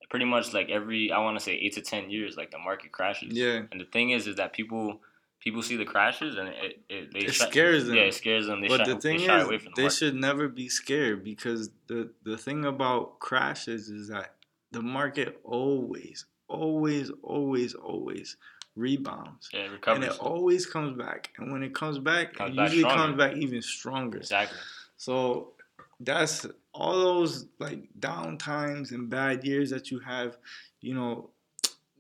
pretty 0.08 0.24
much 0.24 0.52
like 0.54 0.70
every 0.70 1.12
I 1.12 1.18
want 1.18 1.38
to 1.38 1.44
say 1.44 1.52
eight 1.52 1.74
to 1.74 1.82
ten 1.82 2.10
years, 2.10 2.36
like 2.36 2.50
the 2.50 2.58
market 2.58 2.92
crashes. 2.92 3.32
Yeah. 3.32 3.62
And 3.70 3.80
the 3.80 3.84
thing 3.84 4.10
is, 4.10 4.26
is 4.26 4.36
that 4.36 4.52
people 4.52 5.00
people 5.40 5.62
see 5.62 5.76
the 5.76 5.84
crashes 5.84 6.36
and 6.36 6.48
it, 6.48 6.82
it, 6.88 7.12
they 7.12 7.20
it 7.20 7.34
scares 7.34 7.86
them. 7.86 7.96
Yeah, 7.96 8.02
it 8.02 8.14
scares 8.14 8.46
them. 8.46 8.60
They 8.60 8.68
but 8.68 8.86
shy, 8.86 8.92
the 8.94 9.00
thing 9.00 9.20
is, 9.20 9.48
the 9.48 9.60
they 9.76 9.88
should 9.88 10.14
never 10.14 10.48
be 10.48 10.68
scared 10.68 11.24
because 11.24 11.70
the 11.86 12.10
the 12.24 12.38
thing 12.38 12.64
about 12.64 13.18
crashes 13.18 13.88
is 13.88 14.08
that 14.08 14.34
the 14.72 14.82
market 14.82 15.40
always, 15.44 16.26
always, 16.48 17.10
always, 17.22 17.74
always 17.74 18.36
rebounds. 18.74 19.48
Yeah, 19.52 19.60
it 19.60 19.72
recovers. 19.72 20.04
And 20.04 20.12
it 20.12 20.20
always 20.20 20.66
comes 20.66 20.96
back. 20.96 21.30
And 21.38 21.52
when 21.52 21.62
it 21.62 21.74
comes 21.74 21.98
back, 21.98 22.34
comes 22.34 22.56
it 22.56 22.60
usually 22.60 22.80
stronger. 22.80 23.02
comes 23.02 23.16
back 23.16 23.36
even 23.36 23.62
stronger. 23.62 24.18
Exactly. 24.18 24.58
So 24.96 25.52
that's 26.00 26.46
all 26.72 26.92
those 26.92 27.46
like 27.58 27.88
down 27.98 28.38
times 28.38 28.92
and 28.92 29.08
bad 29.08 29.44
years 29.44 29.70
that 29.70 29.90
you 29.90 30.00
have, 30.00 30.36
you 30.80 30.94
know, 30.94 31.30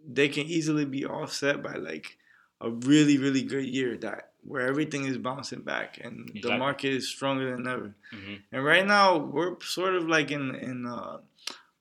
they 0.08 0.28
can 0.28 0.46
easily 0.46 0.84
be 0.84 1.04
offset 1.04 1.62
by 1.62 1.74
like 1.74 2.16
a 2.60 2.70
really 2.70 3.18
really 3.18 3.42
good 3.42 3.66
year 3.66 3.96
that 3.98 4.30
where 4.42 4.66
everything 4.66 5.04
is 5.04 5.18
bouncing 5.18 5.60
back 5.60 5.98
and 6.02 6.28
exactly. 6.28 6.40
the 6.40 6.58
market 6.58 6.92
is 6.92 7.08
stronger 7.08 7.54
than 7.54 7.66
ever. 7.66 7.94
Mm-hmm. 8.14 8.34
And 8.52 8.64
right 8.64 8.86
now 8.86 9.18
we're 9.18 9.60
sort 9.60 9.94
of 9.94 10.08
like 10.08 10.30
in 10.30 10.54
in 10.54 10.86
uh, 10.86 11.18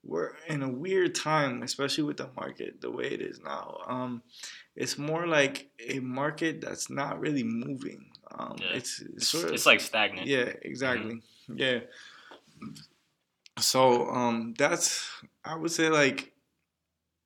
we're 0.03 0.33
in 0.47 0.61
a 0.61 0.69
weird 0.69 1.15
time, 1.15 1.63
especially 1.63 2.03
with 2.03 2.17
the 2.17 2.29
market 2.35 2.81
the 2.81 2.91
way 2.91 3.05
it 3.05 3.21
is 3.21 3.39
now. 3.39 3.79
Um, 3.87 4.21
it's 4.75 4.97
more 4.97 5.27
like 5.27 5.69
a 5.79 5.99
market 5.99 6.61
that's 6.61 6.89
not 6.89 7.19
really 7.19 7.43
moving. 7.43 8.04
Um, 8.37 8.55
yeah. 8.59 8.77
it's, 8.77 9.01
it's, 9.01 9.27
sort 9.27 9.45
of 9.45 9.53
it's 9.53 9.65
like 9.65 9.79
stagnant. 9.79 10.27
Yeah, 10.27 10.51
exactly. 10.61 11.21
Mm-hmm. 11.49 11.57
Yeah. 11.57 11.79
So 13.59 14.09
um, 14.09 14.53
that's 14.57 15.09
I 15.43 15.55
would 15.55 15.71
say 15.71 15.89
like 15.89 16.33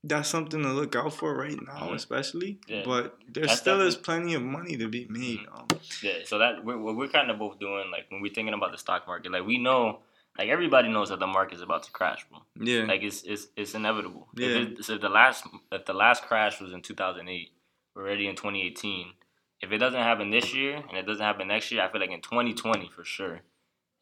that's 0.04 0.30
something 0.30 0.62
to 0.62 0.70
look 0.70 0.96
out 0.96 1.14
for 1.14 1.36
right 1.36 1.60
now, 1.66 1.86
mm-hmm. 1.86 1.96
especially. 1.96 2.60
Yeah. 2.68 2.84
But 2.86 3.18
there 3.28 3.48
still 3.48 3.82
is 3.82 3.96
plenty 3.96 4.34
of 4.34 4.42
money 4.42 4.78
to 4.78 4.88
be 4.88 5.08
made. 5.10 5.40
Mm-hmm. 5.40 5.56
Um, 5.56 5.68
yeah, 6.02 6.20
so 6.26 6.38
that 6.38 6.64
we're, 6.64 6.78
we're 6.78 7.08
kind 7.10 7.30
of 7.30 7.40
both 7.40 7.60
doing, 7.60 7.92
like 7.92 8.06
when 8.10 8.22
we're 8.22 8.34
thinking 8.34 8.54
about 8.54 8.72
the 8.72 8.78
stock 8.78 9.08
market, 9.08 9.32
like 9.32 9.46
we 9.46 9.58
know, 9.58 10.00
like 10.38 10.50
everybody 10.50 10.90
knows 10.90 11.10
that 11.10 11.20
the 11.20 11.28
market 11.28 11.56
is 11.56 11.62
about 11.62 11.84
to 11.84 11.92
crash, 11.92 12.26
bro. 12.30 12.40
Yeah, 12.56 12.86
like 12.86 13.02
it's 13.02 13.24
it's 13.24 13.48
it's 13.58 13.74
inevitable. 13.74 14.28
Yeah. 14.36 14.48
If, 14.48 14.80
it, 14.80 14.86
so 14.86 14.98
the 14.98 15.10
last 15.10 15.46
if 15.72 15.86
the 15.86 15.94
last 15.94 16.24
crash 16.24 16.62
was 16.62 16.72
in 16.72 16.82
2008, 16.82 17.50
we're 17.96 18.04
already 18.04 18.28
in 18.28 18.36
2018. 18.36 19.14
If 19.62 19.72
it 19.72 19.78
doesn't 19.78 20.00
happen 20.00 20.32
this 20.32 20.54
year 20.54 20.82
and 20.88 20.98
it 20.98 21.06
doesn't 21.06 21.24
happen 21.24 21.48
next 21.48 21.72
year, 21.72 21.82
I 21.82 21.92
feel 21.92 22.02
like 22.02 22.12
in 22.12 22.22
2020 22.22 22.90
for 22.96 23.04
sure, 23.04 23.42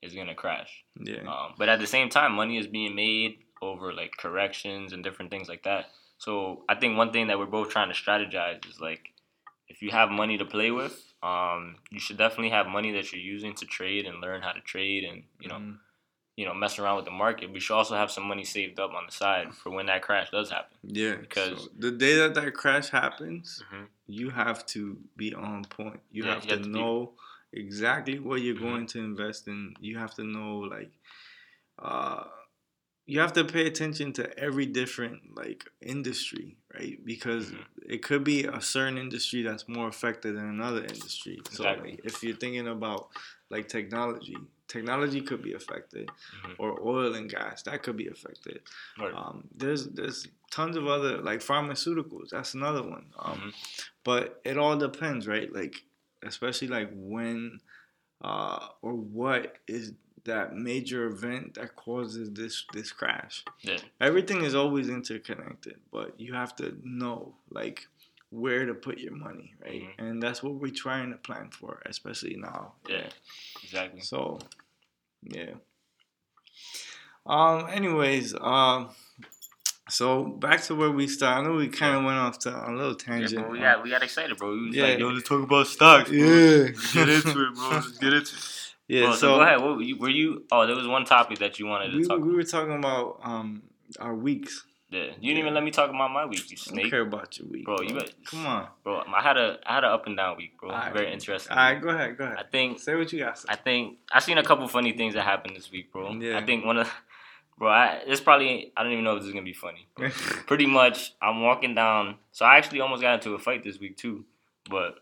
it's 0.01 0.13
gonna 0.13 0.35
crash. 0.35 0.83
Yeah. 1.01 1.21
Um, 1.27 1.53
but 1.57 1.69
at 1.69 1.79
the 1.79 1.87
same 1.87 2.09
time, 2.09 2.33
money 2.33 2.57
is 2.57 2.67
being 2.67 2.95
made 2.95 3.39
over 3.61 3.93
like 3.93 4.11
corrections 4.17 4.93
and 4.93 5.03
different 5.03 5.31
things 5.31 5.49
like 5.49 5.63
that. 5.63 5.87
So 6.19 6.63
I 6.69 6.75
think 6.75 6.97
one 6.97 7.11
thing 7.11 7.27
that 7.27 7.37
we're 7.39 7.45
both 7.45 7.69
trying 7.69 7.91
to 7.91 7.95
strategize 7.95 8.67
is 8.69 8.79
like 8.79 9.09
if 9.67 9.81
you 9.81 9.91
have 9.91 10.09
money 10.09 10.37
to 10.37 10.45
play 10.45 10.71
with, 10.71 11.13
um, 11.23 11.77
you 11.91 11.99
should 11.99 12.17
definitely 12.17 12.51
have 12.51 12.67
money 12.67 12.91
that 12.93 13.11
you're 13.11 13.21
using 13.21 13.53
to 13.55 13.65
trade 13.65 14.05
and 14.05 14.21
learn 14.21 14.41
how 14.41 14.51
to 14.51 14.61
trade 14.61 15.03
and 15.03 15.23
you 15.39 15.47
know, 15.47 15.55
mm-hmm. 15.55 15.71
You 16.37 16.45
know, 16.45 16.53
mess 16.53 16.79
around 16.79 16.95
with 16.97 17.05
the 17.05 17.11
market. 17.11 17.51
We 17.51 17.59
should 17.59 17.75
also 17.75 17.95
have 17.95 18.11
some 18.11 18.25
money 18.25 18.45
saved 18.45 18.79
up 18.79 18.93
on 18.93 19.07
the 19.07 19.11
side 19.11 19.53
for 19.53 19.71
when 19.71 19.87
that 19.87 20.03
crash 20.03 20.29
does 20.29 20.51
happen. 20.51 20.77
Yeah, 20.83 21.15
because 21.15 21.63
so 21.63 21.69
the 21.77 21.91
day 21.91 22.15
that 22.15 22.35
that 22.35 22.53
crash 22.53 22.89
happens, 22.89 23.63
mm-hmm. 23.73 23.85
you 24.05 24.29
have 24.29 24.65
to 24.67 24.97
be 25.17 25.33
on 25.33 25.65
point. 25.65 25.99
You 26.11 26.25
yeah, 26.25 26.35
have 26.35 26.43
you 26.43 26.51
to 26.51 26.57
have 26.57 26.67
know 26.67 27.13
be... 27.51 27.59
exactly 27.59 28.19
what 28.19 28.41
you're 28.41 28.55
mm-hmm. 28.55 28.63
going 28.63 28.85
to 28.87 28.99
invest 28.99 29.47
in. 29.47 29.73
You 29.81 29.97
have 29.97 30.13
to 30.15 30.23
know 30.23 30.59
like. 30.59 30.91
Uh, 31.79 32.23
you 33.09 33.21
have 33.21 33.31
to 33.31 33.45
pay 33.45 33.65
attention 33.65 34.11
to 34.11 34.37
every 34.37 34.65
different 34.65 35.21
like 35.35 35.63
industry, 35.81 36.57
right? 36.77 36.99
Because 37.05 37.45
mm-hmm. 37.45 37.61
it 37.89 38.03
could 38.03 38.23
be 38.23 38.43
a 38.43 38.61
certain 38.61 38.97
industry 38.97 39.43
that's 39.43 39.67
more 39.67 39.87
affected 39.87 40.35
than 40.35 40.49
another 40.49 40.81
industry. 40.81 41.39
So 41.51 41.63
like, 41.63 42.01
if 42.03 42.21
you're 42.21 42.35
thinking 42.35 42.67
about 42.67 43.07
like 43.49 43.69
technology, 43.69 44.35
technology 44.67 45.21
could 45.21 45.41
be 45.41 45.53
affected, 45.53 46.07
mm-hmm. 46.07 46.53
or 46.59 46.79
oil 46.85 47.15
and 47.15 47.29
gas 47.29 47.63
that 47.63 47.83
could 47.83 47.97
be 47.97 48.07
affected. 48.07 48.61
Right. 48.99 49.13
Um, 49.13 49.47
there's 49.55 49.87
there's 49.87 50.27
tons 50.51 50.75
of 50.75 50.87
other 50.87 51.17
like 51.17 51.39
pharmaceuticals. 51.39 52.29
That's 52.31 52.53
another 52.53 52.83
one. 52.83 53.07
Um, 53.19 53.37
mm-hmm. 53.37 53.49
But 54.03 54.41
it 54.43 54.57
all 54.57 54.77
depends, 54.77 55.27
right? 55.27 55.53
Like 55.53 55.83
especially 56.23 56.67
like 56.67 56.89
when 56.93 57.59
uh, 58.21 58.67
or 58.81 58.93
what 58.93 59.57
is 59.67 59.93
that 60.27 60.55
major 60.55 61.05
event 61.05 61.55
that 61.55 61.75
causes 61.75 62.31
this 62.31 62.65
this 62.73 62.91
crash. 62.91 63.43
Yeah. 63.61 63.77
Everything 63.99 64.43
is 64.43 64.53
always 64.53 64.89
interconnected, 64.89 65.79
but 65.91 66.19
you 66.19 66.33
have 66.33 66.55
to 66.57 66.77
know 66.83 67.35
like 67.49 67.87
where 68.29 68.65
to 68.65 68.73
put 68.73 68.99
your 68.99 69.15
money, 69.15 69.53
right? 69.63 69.83
Mm-hmm. 69.83 70.05
And 70.05 70.23
that's 70.23 70.43
what 70.43 70.55
we're 70.55 70.73
trying 70.73 71.11
to 71.11 71.17
plan 71.17 71.49
for, 71.51 71.81
especially 71.85 72.35
now. 72.37 72.73
Yeah. 72.87 73.07
Exactly. 73.63 74.01
So, 74.01 74.39
yeah. 75.23 75.51
Um. 77.25 77.67
Anyways, 77.69 78.33
um. 78.39 78.89
So 79.89 80.25
back 80.25 80.61
to 80.63 80.75
where 80.75 80.91
we 80.91 81.07
started. 81.07 81.41
I 81.41 81.43
know 81.47 81.55
we 81.55 81.69
kind 81.69 81.95
of 81.95 82.03
went 82.03 82.17
off 82.17 82.39
to 82.39 82.49
a 82.49 82.71
little 82.71 82.95
tangent. 82.95 83.31
Yeah, 83.31 83.41
bro, 83.41 83.51
we 83.51 83.59
got 83.59 83.83
we 83.83 83.89
got 83.89 84.03
excited, 84.03 84.37
bro. 84.37 84.51
We 84.51 84.67
was 84.67 84.75
yeah. 84.75 84.83
like, 84.83 84.99
yo, 84.99 85.07
let's 85.07 85.27
talk 85.27 85.43
about 85.43 85.67
stocks. 85.67 86.09
Bro. 86.09 86.17
Yeah, 86.17 86.67
get 86.93 87.09
into 87.09 87.29
it, 87.29 87.55
bro. 87.55 87.69
Let's 87.69 87.97
get 87.97 88.13
into 88.13 88.35
it. 88.35 88.53
Yeah. 88.89 89.03
Well, 89.03 89.13
so, 89.15 89.19
so, 89.19 89.35
go 89.35 89.41
ahead. 89.41 89.61
What 89.61 89.75
were 89.75 89.81
you, 89.81 89.97
were 89.97 90.09
you? 90.09 90.45
Oh, 90.49 90.65
there 90.65 90.73
was 90.73 90.87
one 90.87 91.03
topic 91.03 91.39
that 91.39 91.59
you 91.59 91.65
wanted 91.65 91.91
to 91.91 91.97
we, 91.97 92.05
talk. 92.05 92.19
We 92.19 92.23
about. 92.23 92.35
were 92.35 92.43
talking 92.43 92.77
about 92.77 93.19
um 93.21 93.63
our 93.99 94.15
weeks. 94.15 94.63
Yeah, 94.89 94.99
you 94.99 95.05
didn't 95.09 95.21
yeah. 95.21 95.39
even 95.39 95.53
let 95.53 95.63
me 95.63 95.71
talk 95.71 95.89
about 95.89 96.11
my 96.11 96.25
week. 96.25 96.49
You 96.49 96.55
snake. 96.55 96.77
I 96.77 96.81
don't 96.83 96.89
care 96.91 97.01
about 97.01 97.37
your 97.37 97.47
week, 97.49 97.65
bro. 97.65 97.81
You 97.81 97.93
bet. 97.93 98.11
come 98.25 98.45
on, 98.45 98.67
bro. 98.85 99.03
I 99.13 99.21
had 99.21 99.35
a 99.35 99.59
I 99.65 99.75
had 99.75 99.83
an 99.83 99.91
up 99.91 100.07
and 100.07 100.15
down 100.15 100.37
week, 100.37 100.57
bro. 100.57 100.69
Right. 100.69 100.93
Very 100.93 101.11
interesting. 101.11 101.51
All 101.51 101.57
right, 101.57 101.81
go 101.81 101.89
ahead, 101.89 102.17
go 102.17 102.23
ahead. 102.23 102.37
I 102.39 102.43
think 102.43 102.79
say 102.79 102.95
what 102.95 103.11
you 103.11 103.19
got. 103.19 103.43
I 103.49 103.57
think 103.57 103.97
I 104.13 104.19
seen 104.21 104.37
a 104.37 104.43
couple 104.43 104.65
funny 104.69 104.93
things 104.93 105.13
that 105.15 105.23
happened 105.23 105.57
this 105.57 105.69
week, 105.69 105.91
bro. 105.91 106.13
Yeah. 106.13 106.37
I 106.37 106.45
think 106.45 106.63
one 106.63 106.77
of 106.77 106.89
bro. 107.57 107.67
I, 107.67 108.01
it's 108.05 108.21
probably 108.21 108.71
I 108.77 108.83
don't 108.83 108.93
even 108.93 109.03
know 109.03 109.15
if 109.15 109.19
this 109.19 109.27
is 109.27 109.33
gonna 109.33 109.43
be 109.43 109.51
funny. 109.51 109.87
Pretty 110.47 110.67
much, 110.67 111.13
I'm 111.21 111.41
walking 111.41 111.75
down. 111.75 112.15
So 112.31 112.45
I 112.45 112.55
actually 112.55 112.79
almost 112.79 113.01
got 113.01 113.15
into 113.15 113.33
a 113.33 113.39
fight 113.39 113.65
this 113.65 113.79
week 113.81 113.97
too, 113.97 114.23
but 114.69 114.99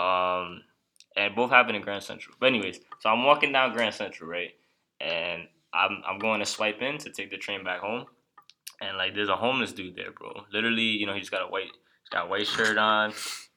um, 0.00 0.62
and 1.16 1.34
both 1.34 1.50
happened 1.50 1.74
in 1.74 1.82
Grand 1.82 2.04
Central. 2.04 2.36
But 2.38 2.46
anyways, 2.46 2.78
so 3.00 3.10
I'm 3.10 3.24
walking 3.24 3.50
down 3.50 3.72
Grand 3.72 3.94
Central, 3.94 4.30
right, 4.30 4.52
and 5.00 5.48
I'm 5.74 6.02
I'm 6.06 6.20
going 6.20 6.38
to 6.38 6.46
swipe 6.46 6.80
in 6.80 6.98
to 6.98 7.10
take 7.10 7.30
the 7.30 7.38
train 7.38 7.64
back 7.64 7.80
home 7.80 8.06
and 8.80 8.96
like 8.96 9.14
there's 9.14 9.28
a 9.28 9.36
homeless 9.36 9.72
dude 9.72 9.96
there, 9.96 10.12
bro. 10.12 10.44
Literally, 10.52 10.82
you 10.82 11.06
know, 11.06 11.14
he's 11.14 11.30
got 11.30 11.42
a 11.42 11.46
white, 11.46 11.64
he's 11.64 12.10
got 12.10 12.26
a 12.26 12.28
white 12.28 12.46
shirt 12.46 12.78
on. 12.78 13.12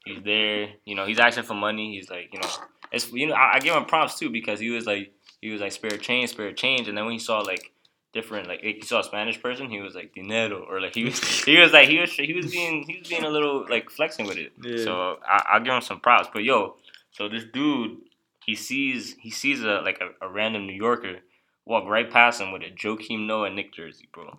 He's 0.06 0.24
there, 0.24 0.70
you 0.86 0.96
know, 0.96 1.06
he's 1.06 1.20
asking 1.20 1.44
for 1.44 1.54
money. 1.54 1.96
He's 1.96 2.10
like, 2.10 2.30
you 2.32 2.40
know, 2.40 2.50
it's 2.92 3.12
you 3.12 3.28
know, 3.28 3.34
I, 3.34 3.56
I 3.56 3.60
give 3.60 3.76
him 3.76 3.86
props 3.86 4.18
too 4.18 4.30
because 4.30 4.60
he 4.60 4.70
was 4.70 4.86
like, 4.86 5.14
he 5.42 5.50
was 5.50 5.62
like 5.62 5.72
spare 5.72 5.98
change, 5.98 6.32
spare 6.32 6.54
change, 6.54 6.88
and 6.88 6.98
then 6.98 7.06
when 7.06 7.14
he 7.14 7.20
saw 7.20 7.40
like 7.40 7.72
different, 8.14 8.48
like 8.48 8.62
he 8.62 8.82
saw 8.82 9.00
a 9.00 9.04
Spanish 9.04 9.42
person, 9.42 9.70
he 9.70 9.82
was 9.82 9.96
like 9.96 10.14
dinero, 10.14 10.66
or 10.70 10.82
like 10.82 10.96
he 10.96 11.06
was, 11.06 11.20
he 11.44 11.58
was 11.58 11.72
like 11.72 11.90
he 11.90 12.00
was 12.00 12.12
he 12.12 12.34
was 12.34 12.52
being 12.52 12.84
he 12.88 13.00
was 13.00 13.08
being 13.08 13.24
a 13.24 13.30
little 13.30 13.66
like 13.70 13.90
flexing 13.90 14.26
with 14.26 14.38
it. 14.38 14.54
Yeah. 14.62 14.84
So 14.84 15.20
I, 15.28 15.44
I'll 15.54 15.64
give 15.64 15.74
him 15.74 15.82
some 15.82 16.00
props. 16.00 16.30
But 16.34 16.44
yo, 16.44 16.76
so 17.12 17.30
this 17.30 17.44
dude, 17.54 17.98
he 18.46 18.56
sees 18.56 19.16
he 19.20 19.30
sees 19.30 19.62
a 19.64 19.82
like 19.82 20.02
a, 20.02 20.26
a 20.26 20.30
random 20.30 20.66
New 20.66 20.74
Yorker 20.74 21.20
walk 21.66 21.86
right 21.88 22.10
past 22.10 22.42
him 22.42 22.52
with 22.52 22.64
a 22.64 22.72
Joakim 22.72 23.26
Noah 23.28 23.50
Knick 23.50 23.74
jersey, 23.74 24.08
bro. 24.12 24.38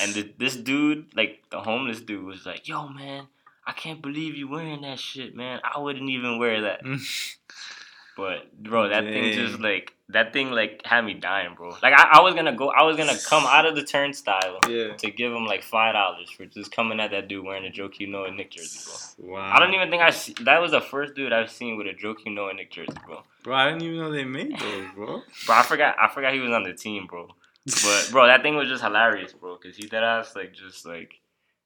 And 0.00 0.14
the, 0.14 0.32
this 0.38 0.56
dude, 0.56 1.14
like 1.14 1.42
the 1.50 1.60
homeless 1.60 2.00
dude, 2.00 2.24
was 2.24 2.46
like, 2.46 2.68
"Yo, 2.68 2.88
man, 2.88 3.26
I 3.66 3.72
can't 3.72 4.02
believe 4.02 4.36
you 4.36 4.48
wearing 4.48 4.82
that 4.82 4.98
shit, 4.98 5.34
man. 5.34 5.60
I 5.64 5.78
wouldn't 5.78 6.08
even 6.08 6.38
wear 6.38 6.62
that." 6.62 6.80
but 8.20 8.62
bro, 8.62 8.90
that 8.90 9.00
Dang. 9.00 9.12
thing 9.12 9.32
just 9.32 9.60
like 9.60 9.94
that 10.10 10.34
thing 10.34 10.50
like 10.50 10.82
had 10.84 11.06
me 11.06 11.14
dying, 11.14 11.54
bro. 11.56 11.70
Like 11.82 11.94
I, 11.96 12.18
I 12.18 12.20
was 12.20 12.34
gonna 12.34 12.54
go, 12.54 12.68
I 12.68 12.82
was 12.82 12.98
gonna 12.98 13.16
come 13.26 13.44
out 13.46 13.64
of 13.64 13.74
the 13.74 13.82
turnstile 13.82 14.58
yeah. 14.68 14.94
to 14.94 15.10
give 15.10 15.32
him 15.32 15.46
like 15.46 15.62
five 15.62 15.94
dollars 15.94 16.30
for 16.30 16.44
just 16.44 16.70
coming 16.70 17.00
at 17.00 17.12
that 17.12 17.28
dude 17.28 17.44
wearing 17.44 17.66
a 17.66 17.70
Joakim 17.70 18.10
Noah 18.10 18.30
Knick 18.30 18.50
jersey, 18.50 18.80
bro. 19.16 19.32
Wow. 19.32 19.52
I 19.54 19.58
don't 19.58 19.72
even 19.72 19.88
think 19.88 20.02
I 20.02 20.10
see, 20.10 20.34
that 20.42 20.60
was 20.60 20.72
the 20.72 20.82
first 20.82 21.14
dude 21.14 21.32
I've 21.32 21.50
seen 21.50 21.78
with 21.78 21.86
a 21.86 21.94
Joakim 21.94 22.34
Noah 22.34 22.52
Knick 22.52 22.70
jersey, 22.70 22.92
bro. 23.06 23.22
Bro, 23.42 23.56
I 23.56 23.70
didn't 23.70 23.82
even 23.84 23.98
know 23.98 24.12
they 24.12 24.24
made 24.24 24.58
those, 24.58 24.86
bro. 24.94 25.06
bro, 25.46 25.54
I 25.54 25.62
forgot, 25.62 25.96
I 25.98 26.12
forgot 26.12 26.34
he 26.34 26.40
was 26.40 26.50
on 26.50 26.64
the 26.64 26.74
team, 26.74 27.06
bro. 27.06 27.28
But 27.64 28.08
bro, 28.10 28.26
that 28.26 28.42
thing 28.42 28.56
was 28.56 28.68
just 28.68 28.82
hilarious, 28.82 29.32
bro, 29.32 29.56
because 29.56 29.76
he 29.76 29.86
that 29.88 30.02
ass 30.02 30.36
like 30.36 30.52
just 30.52 30.84
like 30.84 31.19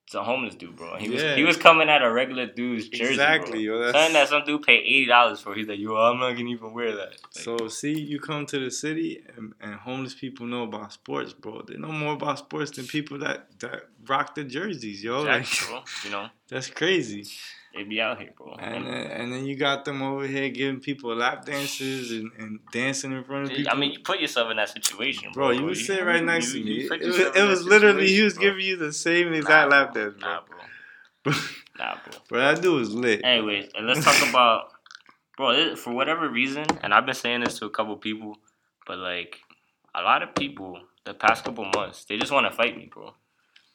it's 0.05 0.15
a 0.15 0.23
homeless 0.23 0.55
dude, 0.55 0.77
bro. 0.77 0.97
He 0.97 1.07
yeah. 1.07 1.13
was 1.13 1.37
he 1.37 1.45
was 1.45 1.57
coming 1.57 1.89
at 1.89 2.03
a 2.03 2.13
regular 2.13 2.47
dude's 2.47 2.89
jersey, 2.89 3.13
exactly, 3.13 3.67
bro. 3.67 3.81
Yo, 3.81 3.93
Something 3.93 4.13
that 4.13 4.29
some 4.29 4.45
dude 4.45 4.63
paid 4.63 4.81
eighty 4.81 5.07
dollars 5.07 5.41
for. 5.41 5.55
He's 5.55 5.67
like, 5.67 5.79
yo, 5.79 5.97
I'm 5.97 6.19
not 6.19 6.33
gonna 6.33 6.51
even 6.51 6.75
wear 6.75 6.95
that. 6.95 7.11
Like, 7.11 7.19
so 7.31 7.69
see, 7.69 7.99
you 7.99 8.21
come 8.21 8.45
to 8.47 8.59
the 8.59 8.71
city 8.71 9.25
and, 9.35 9.55
and, 9.63 9.75
homeless 9.75 10.15
people 10.15 10.47
know 10.47 10.65
about 10.65 10.93
sports, 10.93 11.33
bro. 11.33 11.63
They 11.63 11.79
know 11.79 11.89
more 11.89 12.13
about 12.13 12.39
sports 12.39 12.73
than 12.73 12.87
people 12.87 13.19
that 13.21 13.59
that 13.61 13.85
rock 14.07 14.35
the 14.35 14.45
jerseys, 14.45 15.03
yo. 15.03 15.25
Exactly, 15.25 15.75
like, 15.75 15.85
bro. 15.85 15.93
You 16.05 16.11
know, 16.11 16.29
that's 16.49 16.69
crazy. 16.69 17.25
They 17.75 17.83
be 17.83 18.01
out 18.01 18.21
here, 18.21 18.33
bro. 18.37 18.55
And 18.59 18.87
then, 18.87 18.95
and 18.95 19.33
then 19.33 19.47
you 19.47 19.57
got 19.57 19.85
them 19.85 20.01
over 20.01 20.27
here 20.27 20.49
giving 20.49 20.79
people 20.79 21.15
lap 21.17 21.45
dances 21.45 22.13
and, 22.13 22.31
and 22.39 22.61
dancing 22.73 23.11
in 23.11 23.25
front 23.25 23.47
of 23.47 23.51
people. 23.51 23.73
I 23.73 23.77
mean, 23.77 23.93
you 23.93 23.99
put 23.99 24.21
yourself 24.21 24.51
in 24.51 24.59
that 24.59 24.69
situation, 24.69 25.33
bro. 25.33 25.49
Bro, 25.49 25.59
you 25.59 25.65
would 25.65 25.77
sit 25.77 26.05
right 26.05 26.23
next 26.23 26.53
to 26.53 26.63
me. 26.63 26.89
It 26.89 27.07
was, 27.07 27.19
it 27.19 27.49
was 27.49 27.65
literally 27.65 28.07
he 28.07 28.23
was 28.23 28.35
bro. 28.35 28.43
giving 28.43 28.65
you 28.65 28.77
the 28.77 28.93
same 28.93 29.33
exact 29.33 29.71
nah, 29.71 29.77
lap 29.77 29.95
dance, 29.95 30.15
bro. 30.21 30.29
Nah, 30.29 30.41
bro. 31.25 31.33
nah, 31.79 31.95
bro. 32.05 32.19
Bro, 32.29 32.39
that 32.39 32.63
dude 32.63 32.79
was 32.79 32.95
lit. 32.95 33.25
Anyways, 33.25 33.71
and 33.75 33.89
let's 33.89 34.05
talk 34.05 34.29
about, 34.29 34.73
bro. 35.37 35.75
For 35.75 35.93
whatever 35.93 36.29
reason, 36.29 36.67
and 36.83 36.95
I've 36.95 37.07
been 37.07 37.15
saying 37.17 37.41
this 37.41 37.59
to 37.59 37.67
a 37.67 37.71
couple 37.71 37.97
people, 37.97 38.39
but 38.87 38.99
like 38.99 39.41
a 39.97 40.03
lot 40.03 40.23
of 40.23 40.33
people 40.37 40.79
the 41.05 41.15
past 41.15 41.45
couple 41.45 41.65
months, 41.75 42.05
they 42.05 42.17
just 42.19 42.31
want 42.31 42.47
to 42.47 42.53
fight 42.57 42.77
me, 42.77 42.89
bro. 42.93 43.15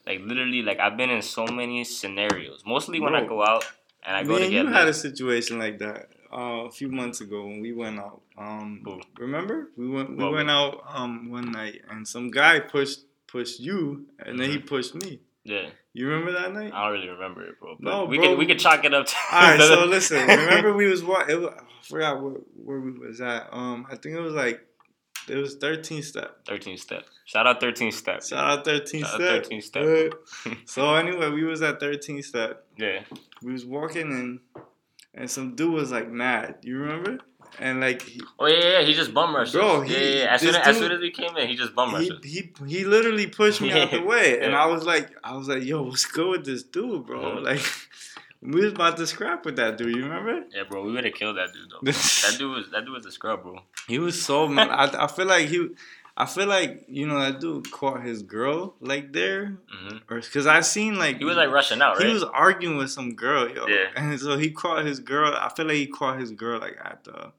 Like 0.08 0.22
literally, 0.22 0.62
like 0.62 0.79
I've 0.79 0.96
been 0.96 1.10
in 1.10 1.22
so 1.22 1.46
many 1.46 1.84
scenarios. 1.84 2.63
Mostly 2.65 3.01
when 3.01 3.12
bro. 3.12 3.24
I 3.24 3.25
go 3.25 3.44
out 3.46 3.65
and 4.03 4.15
I 4.15 4.24
go 4.24 4.34
Man, 4.34 4.41
to 4.41 4.50
get. 4.50 4.65
You 4.65 4.72
had 4.72 4.88
a 4.88 4.94
situation 4.94 5.60
like 5.60 5.79
that 5.79 6.10
uh, 6.32 6.65
a 6.65 6.72
few 6.72 6.89
months 6.89 7.22
ago 7.22 7.46
when 7.46 7.62
we 7.62 7.74
went 7.74 8.00
out. 8.00 8.22
Um, 8.38 8.84
remember 9.18 9.70
we 9.77 9.89
went 9.89 10.18
we 10.18 10.29
went 10.29 10.50
out 10.50 10.84
um, 10.88 11.29
one 11.29 11.51
night 11.51 11.82
and 11.89 12.08
some 12.08 12.32
guy 12.32 12.60
pushed 12.60 13.01
pushed 13.27 13.60
you 13.60 14.06
and 14.20 14.39
then 14.39 14.50
he 14.50 14.58
mm-hmm. 14.58 14.68
pushed 14.68 14.96
me. 14.96 15.20
Yeah. 15.44 15.70
You 15.94 16.08
remember 16.08 16.32
that 16.34 16.53
night? 16.53 16.72
I 16.74 16.86
don't 16.86 16.94
really 16.94 17.10
remember 17.10 17.46
it, 17.46 17.60
bro. 17.60 17.75
no, 17.79 18.06
we 18.06 18.18
bro. 18.18 18.27
could 18.27 18.38
we 18.38 18.46
could 18.46 18.60
chalk 18.60 18.86
it 18.86 18.94
up. 18.94 19.08
To 19.08 19.15
All 19.32 19.41
right, 19.41 19.60
so 19.60 19.86
listen. 19.88 20.25
Remember 20.27 20.74
we 20.75 20.88
was 20.88 21.03
what? 21.03 21.29
I 21.29 21.62
forgot 21.82 22.22
where, 22.22 22.34
where 22.56 22.79
we 22.79 22.91
was 22.91 23.20
at. 23.20 23.50
Um, 23.51 23.88
I 23.89 23.96
think 23.96 24.15
it 24.15 24.22
was 24.22 24.34
like 24.34 24.62
it 25.28 25.36
was 25.36 25.56
13 25.56 26.02
step. 26.04 26.46
13 26.48 26.78
step. 26.78 27.06
Shout 27.26 27.48
out 27.48 27.62
13 27.62 27.92
step. 27.92 28.24
Shout 28.24 28.60
out 28.60 28.66
13 28.66 29.02
Shout 29.02 29.10
step. 29.10 29.22
Out 29.22 29.44
13 29.44 29.62
step. 29.62 30.14
so 30.66 30.96
anyway, 30.96 31.30
we 31.30 31.44
was 31.44 31.62
at 31.62 31.80
13 31.80 32.22
step. 32.24 32.66
Yeah. 32.78 33.04
We 33.44 33.54
was 33.54 33.66
walking 33.66 34.12
in, 34.12 34.40
and 35.14 35.30
some 35.30 35.56
dude 35.56 35.74
was 35.74 35.92
like 35.92 36.10
mad. 36.10 36.56
You 36.62 36.78
remember? 36.80 37.20
And 37.58 37.82
like, 37.82 38.04
he, 38.04 38.22
oh 38.38 38.48
yeah, 38.48 38.80
yeah, 38.80 38.82
he 38.84 38.94
just 38.94 39.14
bum 39.14 39.36
rushed. 39.36 39.54
Bro, 39.54 39.82
he, 39.82 39.94
yeah, 39.94 40.00
yeah, 40.00 40.24
yeah. 40.24 40.34
As 40.34 40.42
soon 40.42 40.56
as, 40.56 40.56
dude, 40.56 40.68
as 40.68 40.78
soon 40.78 40.92
as 40.92 41.02
he 41.02 41.12
came 41.12 41.36
in, 41.38 41.48
he 41.48 41.56
just 41.56 41.74
bum 41.74 41.94
rushed. 41.94 42.12
He, 42.24 42.52
he 42.68 42.78
he 42.78 42.86
literally 42.86 43.28
pushed 43.28 43.60
me 43.62 43.72
out 43.72 43.92
the 43.92 44.02
way, 44.06 44.40
and 44.40 44.56
I 44.56 44.68
was 44.68 44.86
like, 44.86 45.12
I 45.24 45.36
was 45.36 45.48
like, 45.48 45.64
yo, 45.64 45.82
what's 45.82 46.06
good 46.06 46.30
with 46.30 46.46
this 46.46 46.64
dude, 46.64 47.06
bro? 47.06 47.20
Mm-hmm. 47.20 47.46
Like. 47.46 47.62
We 48.41 48.62
was 48.62 48.72
about 48.72 48.96
to 48.98 49.08
scrap 49.08 49.46
with 49.46 49.58
that 49.58 49.77
dude. 49.77 49.96
You 49.96 50.03
remember? 50.03 50.46
Yeah, 50.53 50.63
bro. 50.69 50.84
We 50.84 50.93
would 50.93 51.03
have 51.03 51.13
killed 51.13 51.38
that 51.38 51.51
dude 51.53 51.69
though. 51.69 51.79
that 51.91 52.36
dude 52.38 52.55
was 52.55 52.69
that 52.72 52.86
dude 52.86 52.93
was 52.93 53.05
a 53.05 53.12
scrub, 53.12 53.43
bro. 53.43 53.60
He 53.88 54.00
was 54.00 54.22
so 54.22 54.48
mad. 54.48 54.69
I, 54.69 55.05
I 55.05 55.08
feel 55.08 55.25
like 55.25 55.48
he. 55.48 55.69
I 56.15 56.25
feel 56.25 56.48
like 56.48 56.86
you 56.88 57.08
know 57.08 57.19
that 57.19 57.39
dude 57.39 57.72
caught 57.72 58.03
his 58.03 58.24
girl 58.24 58.75
like 58.81 59.13
there, 59.13 59.58
mm-hmm. 59.74 60.13
or 60.13 60.19
because 60.22 60.48
I 60.48 60.62
seen 60.62 60.98
like 60.98 61.17
he 61.17 61.25
was 61.25 61.38
like 61.38 61.50
rushing 61.50 61.81
out. 61.81 61.98
Right? 61.98 62.08
He 62.08 62.13
was 62.13 62.24
arguing 62.24 62.77
with 62.77 62.91
some 62.91 63.15
girl, 63.15 63.50
yo. 63.50 63.67
Yeah. 63.67 63.88
And 63.96 64.19
so 64.19 64.38
he 64.38 64.51
caught 64.51 64.86
his 64.86 65.00
girl. 65.00 65.34
I 65.34 65.50
feel 65.50 65.65
like 65.65 65.77
he 65.77 65.88
caught 65.88 66.19
his 66.19 66.31
girl 66.31 66.60
like 66.60 66.77
at 66.84 67.03
the 67.05 67.31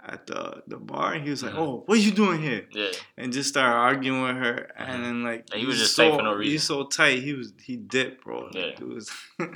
at 0.00 0.26
the 0.26 0.62
the 0.66 0.76
bar. 0.76 1.14
And 1.14 1.24
he 1.24 1.30
was 1.30 1.42
like, 1.42 1.52
mm-hmm. 1.52 1.60
"Oh, 1.60 1.82
what 1.86 1.98
are 1.98 2.00
you 2.00 2.10
doing 2.10 2.42
here?" 2.42 2.66
Yeah. 2.72 2.90
And 3.16 3.32
just 3.32 3.50
started 3.50 3.76
arguing 3.76 4.22
with 4.22 4.36
her, 4.36 4.70
mm-hmm. 4.78 4.90
and 4.90 5.04
then 5.04 5.22
like 5.22 5.46
and 5.52 5.60
he 5.60 5.66
was 5.66 5.78
just 5.78 5.94
so, 5.94 6.16
for 6.16 6.22
no 6.22 6.34
reason. 6.34 6.52
He's 6.52 6.64
so 6.64 6.84
tight. 6.84 7.22
He 7.22 7.34
was 7.34 7.52
he 7.62 7.76
dipped, 7.76 8.24
bro. 8.24 8.48
Yeah. 8.52 8.62
It 8.62 8.86
was. 8.86 9.10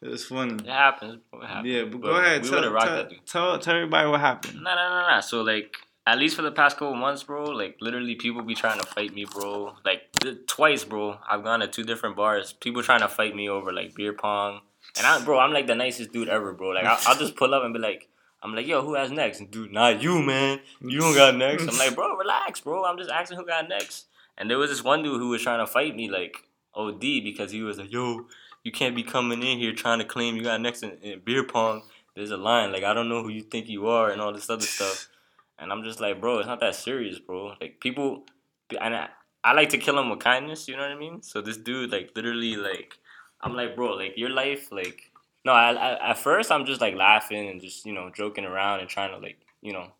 It 0.00 0.08
was 0.08 0.24
funny. 0.24 0.54
It 0.54 0.66
happens. 0.66 1.20
It 1.32 1.46
happens. 1.46 1.66
Yeah, 1.66 1.82
but, 1.84 2.00
but 2.00 2.06
go 2.06 2.16
ahead. 2.16 2.42
We 2.42 2.50
tell, 2.50 2.62
tell, 2.62 3.08
tell, 3.26 3.58
tell 3.58 3.74
everybody 3.74 4.08
what 4.08 4.20
happened. 4.20 4.62
Nah, 4.62 4.74
nah, 4.74 4.88
nah, 4.88 5.10
nah. 5.10 5.20
So 5.20 5.42
like, 5.42 5.74
at 6.06 6.18
least 6.18 6.36
for 6.36 6.42
the 6.42 6.52
past 6.52 6.76
couple 6.76 6.94
months, 6.94 7.24
bro, 7.24 7.44
like 7.44 7.76
literally 7.80 8.14
people 8.14 8.42
be 8.42 8.54
trying 8.54 8.78
to 8.78 8.86
fight 8.86 9.12
me, 9.12 9.24
bro. 9.24 9.74
Like 9.84 10.02
twice, 10.46 10.84
bro. 10.84 11.18
I've 11.28 11.42
gone 11.42 11.60
to 11.60 11.68
two 11.68 11.84
different 11.84 12.16
bars. 12.16 12.52
People 12.52 12.82
trying 12.82 13.00
to 13.00 13.08
fight 13.08 13.34
me 13.34 13.48
over 13.48 13.72
like 13.72 13.94
beer 13.94 14.12
pong. 14.12 14.60
And 14.96 15.06
I, 15.06 15.22
bro, 15.24 15.38
I'm 15.38 15.52
like 15.52 15.66
the 15.66 15.74
nicest 15.74 16.12
dude 16.12 16.28
ever, 16.28 16.52
bro. 16.52 16.70
Like 16.70 16.84
I'll, 16.84 16.98
I'll 17.06 17.18
just 17.18 17.36
pull 17.36 17.52
up 17.52 17.64
and 17.64 17.74
be 17.74 17.80
like, 17.80 18.08
I'm 18.42 18.54
like, 18.54 18.66
yo, 18.66 18.82
who 18.82 18.94
has 18.94 19.10
next? 19.10 19.40
And 19.40 19.50
dude, 19.50 19.72
not 19.72 20.00
you, 20.00 20.22
man. 20.22 20.60
You 20.80 21.00
don't 21.00 21.14
got 21.14 21.36
next. 21.36 21.68
I'm 21.68 21.76
like, 21.76 21.94
bro, 21.94 22.16
relax, 22.16 22.60
bro. 22.60 22.84
I'm 22.84 22.96
just 22.96 23.10
asking 23.10 23.36
who 23.36 23.44
got 23.44 23.68
next. 23.68 24.06
And 24.38 24.48
there 24.48 24.58
was 24.58 24.70
this 24.70 24.84
one 24.84 25.02
dude 25.02 25.20
who 25.20 25.28
was 25.30 25.42
trying 25.42 25.58
to 25.58 25.66
fight 25.66 25.96
me 25.96 26.08
like 26.08 26.36
OD 26.74 27.00
because 27.00 27.50
he 27.50 27.62
was 27.62 27.78
like, 27.78 27.92
yo, 27.92 28.26
you 28.64 28.72
can't 28.72 28.96
be 28.96 29.02
coming 29.02 29.42
in 29.42 29.58
here 29.58 29.72
trying 29.72 29.98
to 29.98 30.04
claim 30.04 30.36
you 30.36 30.42
got 30.42 30.60
next 30.60 30.82
in, 30.82 30.92
in 31.02 31.20
beer 31.20 31.44
pong. 31.44 31.82
There's 32.14 32.30
a 32.30 32.36
line 32.36 32.72
like 32.72 32.84
I 32.84 32.94
don't 32.94 33.08
know 33.08 33.22
who 33.22 33.28
you 33.28 33.42
think 33.42 33.68
you 33.68 33.88
are 33.88 34.10
and 34.10 34.20
all 34.20 34.32
this 34.32 34.50
other 34.50 34.66
stuff. 34.66 35.08
And 35.60 35.72
I'm 35.72 35.82
just 35.82 35.98
like, 35.98 36.20
bro, 36.20 36.38
it's 36.38 36.46
not 36.46 36.60
that 36.60 36.76
serious, 36.76 37.18
bro. 37.18 37.54
Like 37.60 37.80
people, 37.80 38.22
and 38.80 38.94
I, 38.94 39.08
I 39.42 39.54
like 39.54 39.70
to 39.70 39.78
kill 39.78 39.96
them 39.96 40.08
with 40.08 40.20
kindness. 40.20 40.68
You 40.68 40.76
know 40.76 40.82
what 40.82 40.92
I 40.92 40.96
mean? 40.96 41.20
So 41.20 41.40
this 41.40 41.56
dude, 41.56 41.90
like, 41.90 42.12
literally, 42.14 42.54
like, 42.54 42.94
I'm 43.40 43.56
like, 43.56 43.74
bro, 43.74 43.94
like 43.94 44.12
your 44.16 44.30
life, 44.30 44.70
like, 44.70 45.10
no, 45.44 45.52
I, 45.52 45.72
I 45.72 46.10
at 46.10 46.18
first 46.18 46.52
I'm 46.52 46.66
just 46.66 46.80
like 46.80 46.94
laughing 46.94 47.48
and 47.48 47.60
just 47.60 47.86
you 47.86 47.92
know 47.92 48.10
joking 48.14 48.44
around 48.44 48.80
and 48.80 48.88
trying 48.88 49.12
to 49.12 49.18
like 49.18 49.38
you 49.62 49.72
know 49.72 49.92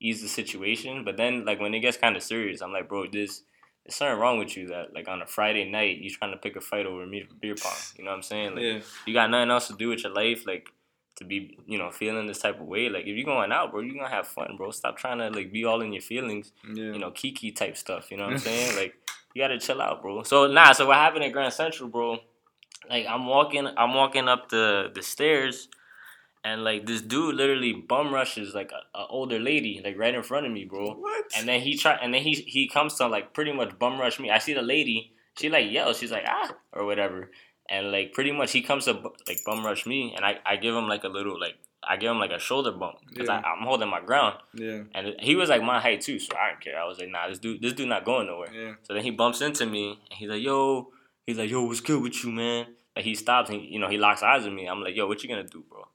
ease 0.00 0.22
the 0.22 0.28
situation. 0.28 1.04
But 1.04 1.16
then 1.16 1.44
like 1.44 1.60
when 1.60 1.74
it 1.74 1.80
gets 1.80 1.96
kind 1.96 2.16
of 2.16 2.22
serious, 2.22 2.60
I'm 2.60 2.72
like, 2.72 2.88
bro, 2.88 3.06
this 3.06 3.42
there's 3.86 3.94
something 3.94 4.18
wrong 4.18 4.38
with 4.38 4.56
you 4.56 4.66
that 4.68 4.92
like 4.92 5.06
on 5.06 5.22
a 5.22 5.26
Friday 5.26 5.70
night 5.70 5.98
you 5.98 6.10
trying 6.10 6.32
to 6.32 6.36
pick 6.36 6.56
a 6.56 6.60
fight 6.60 6.86
over 6.86 7.06
me 7.06 7.24
beer 7.40 7.54
pong. 7.54 7.72
You 7.96 8.04
know 8.04 8.10
what 8.10 8.16
I'm 8.16 8.22
saying? 8.22 8.54
Like 8.56 8.64
yeah. 8.64 8.80
you 9.06 9.14
got 9.14 9.30
nothing 9.30 9.50
else 9.50 9.68
to 9.68 9.74
do 9.74 9.90
with 9.90 10.02
your 10.02 10.12
life, 10.12 10.44
like 10.44 10.68
to 11.16 11.24
be, 11.24 11.56
you 11.66 11.78
know, 11.78 11.92
feeling 11.92 12.26
this 12.26 12.40
type 12.40 12.60
of 12.60 12.66
way. 12.66 12.88
Like 12.88 13.06
if 13.06 13.16
you're 13.16 13.24
going 13.24 13.52
out, 13.52 13.70
bro, 13.70 13.80
you're 13.82 13.94
gonna 13.94 14.08
have 14.08 14.26
fun, 14.26 14.56
bro. 14.56 14.72
Stop 14.72 14.96
trying 14.96 15.18
to 15.18 15.30
like 15.30 15.52
be 15.52 15.64
all 15.64 15.82
in 15.82 15.92
your 15.92 16.02
feelings. 16.02 16.50
Yeah. 16.68 16.92
You 16.92 16.98
know, 16.98 17.12
kiki 17.12 17.52
type 17.52 17.76
stuff. 17.76 18.10
You 18.10 18.16
know 18.16 18.24
what 18.24 18.32
I'm 18.32 18.38
saying? 18.40 18.76
like 18.76 18.96
you 19.34 19.42
gotta 19.42 19.58
chill 19.60 19.80
out, 19.80 20.02
bro. 20.02 20.24
So 20.24 20.48
nah, 20.48 20.72
so 20.72 20.88
what 20.88 20.96
happened 20.96 21.22
at 21.22 21.32
Grand 21.32 21.52
Central, 21.52 21.88
bro? 21.88 22.18
Like 22.90 23.06
I'm 23.08 23.26
walking, 23.26 23.68
I'm 23.76 23.94
walking 23.94 24.26
up 24.26 24.48
the 24.48 24.90
the 24.92 25.02
stairs 25.02 25.68
and 26.46 26.62
like 26.62 26.86
this 26.86 27.02
dude 27.02 27.34
literally 27.34 27.72
bum 27.72 28.14
rushes 28.14 28.54
like 28.54 28.70
a, 28.70 28.98
a, 28.98 29.06
older 29.08 29.40
lady 29.40 29.80
like 29.84 29.98
right 29.98 30.14
in 30.14 30.22
front 30.22 30.46
of 30.46 30.52
me, 30.52 30.64
bro. 30.64 30.92
What? 30.92 31.24
And 31.36 31.48
then 31.48 31.60
he 31.60 31.76
try 31.76 31.94
and 31.94 32.14
then 32.14 32.22
he 32.22 32.34
he 32.34 32.68
comes 32.68 32.94
to 32.94 33.08
like 33.08 33.34
pretty 33.34 33.52
much 33.52 33.76
bum 33.80 33.98
rush 33.98 34.20
me. 34.20 34.30
I 34.30 34.38
see 34.38 34.54
the 34.54 34.62
lady 34.62 35.12
she 35.36 35.48
like 35.48 35.70
yells. 35.70 35.98
She's 35.98 36.12
like 36.12 36.24
ah 36.24 36.54
or 36.72 36.86
whatever, 36.86 37.32
and 37.68 37.90
like 37.90 38.12
pretty 38.12 38.30
much 38.30 38.52
he 38.52 38.62
comes 38.62 38.84
to 38.84 38.92
like 39.26 39.40
bum 39.44 39.66
rush 39.66 39.86
me, 39.86 40.14
and 40.14 40.24
I 40.24 40.38
I 40.46 40.54
give 40.54 40.74
him 40.74 40.86
like 40.86 41.02
a 41.02 41.08
little 41.08 41.38
like 41.38 41.56
I 41.82 41.96
give 41.96 42.12
him 42.12 42.20
like 42.20 42.30
a 42.30 42.38
shoulder 42.38 42.70
bump 42.70 42.98
because 43.08 43.26
yeah. 43.28 43.42
I'm 43.44 43.66
holding 43.66 43.90
my 43.90 44.00
ground. 44.00 44.36
Yeah. 44.54 44.82
And 44.94 45.16
he 45.18 45.34
was 45.34 45.48
like 45.48 45.62
my 45.62 45.80
height 45.80 46.00
too, 46.00 46.20
so 46.20 46.36
I 46.36 46.50
didn't 46.50 46.62
care. 46.62 46.80
I 46.80 46.86
was 46.86 47.00
like, 47.00 47.08
nah, 47.08 47.28
this 47.28 47.40
dude, 47.40 47.60
this 47.60 47.72
dude 47.72 47.88
not 47.88 48.04
going 48.04 48.28
nowhere. 48.28 48.52
Yeah. 48.52 48.74
So 48.84 48.94
then 48.94 49.02
he 49.02 49.10
bumps 49.10 49.40
into 49.40 49.66
me, 49.66 49.98
and 50.10 50.18
he's 50.18 50.28
like, 50.28 50.42
yo, 50.42 50.92
he's 51.26 51.38
like, 51.38 51.50
yo, 51.50 51.64
what's 51.64 51.80
good 51.80 52.00
with 52.00 52.22
you, 52.22 52.30
man? 52.30 52.66
Like 52.94 53.04
he 53.04 53.16
stops, 53.16 53.50
and 53.50 53.62
you 53.62 53.80
know, 53.80 53.88
he 53.88 53.98
locks 53.98 54.22
eyes 54.22 54.44
with 54.44 54.52
me. 54.52 54.66
I'm 54.68 54.80
like, 54.80 54.94
yo, 54.94 55.08
what 55.08 55.24
you 55.24 55.28
gonna 55.28 55.42
do, 55.42 55.64
bro? 55.68 55.86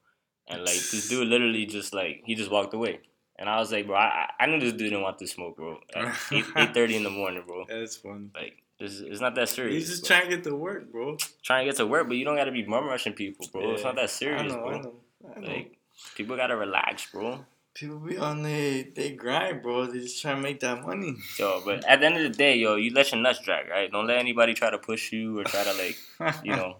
And 0.48 0.60
like 0.60 0.74
this 0.74 1.08
dude 1.08 1.28
literally 1.28 1.66
just 1.66 1.94
like 1.94 2.22
he 2.24 2.34
just 2.34 2.50
walked 2.50 2.74
away. 2.74 3.00
And 3.38 3.48
I 3.48 3.58
was 3.58 3.72
like, 3.72 3.86
bro, 3.86 3.96
I, 3.96 4.28
I 4.38 4.46
knew 4.46 4.60
this 4.60 4.72
dude 4.72 4.90
didn't 4.90 5.02
want 5.02 5.18
to 5.18 5.26
smoke, 5.26 5.56
bro. 5.56 5.78
At 5.96 6.04
8, 6.30 6.44
8.30 6.44 6.92
in 6.92 7.02
the 7.02 7.10
morning, 7.10 7.42
bro. 7.46 7.64
That's 7.68 7.96
fun. 7.96 8.30
Like, 8.34 8.62
it's, 8.78 9.00
it's 9.00 9.20
not 9.20 9.34
that 9.36 9.48
serious. 9.48 9.74
He's 9.74 9.90
just 9.90 10.06
bro. 10.06 10.16
trying 10.16 10.30
to 10.30 10.36
get 10.36 10.44
to 10.44 10.54
work, 10.54 10.92
bro. 10.92 11.16
Trying 11.42 11.64
to 11.64 11.72
get 11.72 11.76
to 11.78 11.86
work, 11.86 12.08
but 12.08 12.16
you 12.16 12.24
don't 12.24 12.36
got 12.36 12.44
to 12.44 12.52
be 12.52 12.62
bum 12.62 12.86
rushing 12.86 13.14
people, 13.14 13.46
bro. 13.50 13.62
Yeah. 13.62 13.74
It's 13.74 13.84
not 13.84 13.96
that 13.96 14.10
serious, 14.10 14.42
I 14.42 14.46
know, 14.46 14.56
bro. 14.58 14.68
I 14.68 14.80
know, 14.80 14.94
I 15.36 15.40
know. 15.40 15.48
Like, 15.48 15.78
people 16.14 16.36
got 16.36 16.48
to 16.48 16.56
relax, 16.56 17.10
bro. 17.10 17.44
People 17.74 18.00
be 18.00 18.18
on 18.18 18.42
they 18.42 18.92
they 18.94 19.12
grind, 19.12 19.62
bro. 19.62 19.86
They 19.86 20.00
just 20.00 20.20
trying 20.20 20.36
to 20.36 20.42
make 20.42 20.60
that 20.60 20.82
money. 20.82 21.16
Yo, 21.38 21.62
but 21.64 21.84
at 21.84 22.00
the 22.00 22.06
end 22.06 22.18
of 22.18 22.22
the 22.22 22.28
day, 22.28 22.56
yo, 22.56 22.76
you 22.76 22.92
let 22.92 23.10
your 23.10 23.20
nuts 23.20 23.40
drag, 23.40 23.68
right? 23.70 23.90
Don't 23.90 24.06
let 24.06 24.18
anybody 24.18 24.52
try 24.52 24.68
to 24.70 24.76
push 24.76 25.10
you 25.10 25.38
or 25.38 25.44
try 25.44 25.64
to 25.64 25.72
like, 25.72 26.44
you 26.44 26.54
know, 26.56 26.76